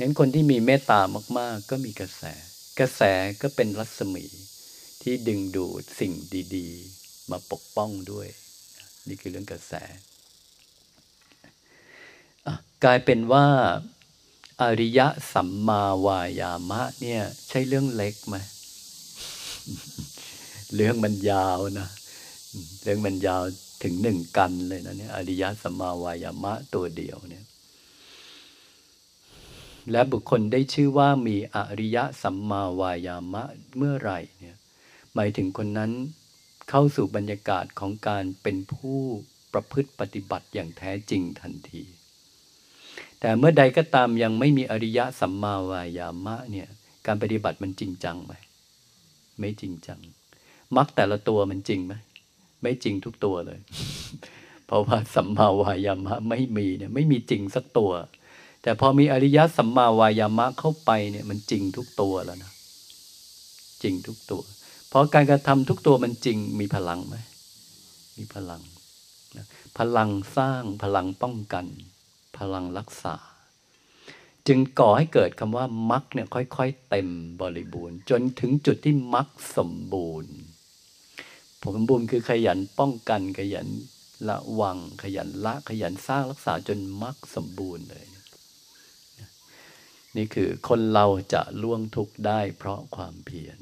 [0.00, 1.00] งั้นคนที่มีเมตตา
[1.38, 2.22] มาก ๆ ก็มีกระแส
[2.78, 3.02] กระแส
[3.42, 4.26] ก็เป็นรัศมี
[5.02, 6.12] ที่ดึงดูดสิ่ง
[6.56, 6.68] ดี
[7.00, 8.28] ๆ มาปกป้องด้วย
[9.08, 9.72] นี่คือเรื่องกระแส
[12.84, 13.46] กลายเป็นว่า
[14.62, 18.36] อริยะสัมมาวายามะเนี่ย ใช่เรื่องเล็กไหม
[20.74, 21.88] เรื่องมันยาวนะ
[22.82, 23.42] เรื่องมันยาว
[23.82, 27.44] ถึงหนึ่งกันเลยนะเนี่ยอริยะสัมมาวายามะตัวเดียวเนี่ย
[29.90, 33.44] และบุคคลได้ชื่อว่ามีอริยะสัมมาวายามะ
[33.76, 34.56] เมื่อไหร่เนี่ย
[35.14, 35.92] หมายถึงคนนั้น
[36.70, 39.00] เข้าสู่บรรยากาศของการเป็นผู้
[39.52, 41.82] ประพฤติปฏิบัติอย่างแท้จริงทันที
[43.20, 46.68] แต่เมื่อใดก็ตามยังไม่มีอริยะสัมมาวายามะเนี่ย
[47.06, 48.32] การปฏิบัติมันจริงจังไหม
[49.40, 50.00] ไม่จริงจัง
[50.76, 51.94] มรรคแต่ละตัวมันจริงไหม
[52.62, 53.60] ไม่จริงทุกตัวเลย
[54.66, 57.92] เพราะว่าสัมมาวายามะไม่มีเนี่ยไม่มีจริงสักตัว
[58.64, 62.52] แต่พอมีอริยสัมมาวายามะเข้าไปเนี่ยมันจริงทุกตัวแล้วนะ
[63.82, 64.42] จริงทุกตัว
[64.88, 67.16] เพราะการกระทำทุกตัวมันจริงมีพลังไหม
[68.18, 68.62] มีพลัง
[69.36, 69.46] นะ
[69.78, 71.66] พลังสร้างพลังป้องกัน
[72.38, 73.14] พลังรักษา
[74.46, 77.08] จึงก่อให้เกิดคำว่ามักเนี่ยค่อยๆเต็ม
[77.40, 80.34] บริบูรณ์ จนถึงจุดที่มักสมบูรณ์
[81.60, 83.68] ผลสมบูรณ์คือขยันป้องกันขยัน
[84.28, 88.04] ละวังขยันละขยันสร้างรักษาจนมักสมบูรณ์เลย
[90.16, 93.58] นี่คือคนเราจะล่วงทุกข์ได้เพราะความเพียร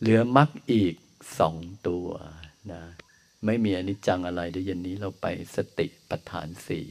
[0.00, 0.94] เหลือมักอีก
[1.38, 1.56] สอง
[1.88, 2.08] ตัว
[2.72, 2.82] นะ
[3.46, 5.26] ไม่มีอนิจจังอะไรเดี๋ยวเย็นนี้เราไป
[5.56, 6.86] สติปัฏฐานสี่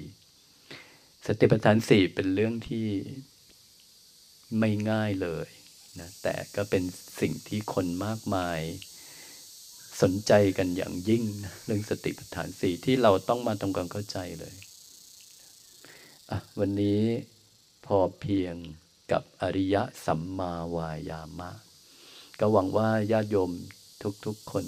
[1.27, 2.87] สติปัฏฐานสี่เป็นเรื่องที่
[4.59, 5.47] ไม่ง่ายเลย
[5.99, 6.83] นะแต่ก็เป็น
[7.21, 8.59] สิ่งที่คนมากมาย
[10.01, 14.55] สนใจกันอย่างยิ่งนะเรื่องสติปัฏฐานสี่ที่เราต้องมาทำความเข้าใจเลย
[16.59, 17.01] วันนี้
[17.85, 18.55] พอเพียง
[19.11, 21.51] กับอริยะสัมมาวายามะ
[22.39, 23.51] ก็หวังว่าญาติโยม
[24.25, 24.65] ทุกๆคน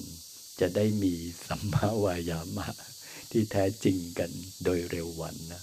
[0.59, 1.13] จะได้มี
[1.47, 2.67] สัมมาวายามะ
[3.31, 4.31] ที่แท้จริงกัน
[4.63, 5.61] โดยเร็ววันนะ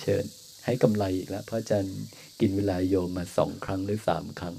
[0.00, 0.24] เชิญ
[0.64, 1.98] ให้กำไรอีกแล้ว เพราะอาจารย์
[2.40, 4.56] กินเวลาโยมมาสองครั้งหรือสามครั้ง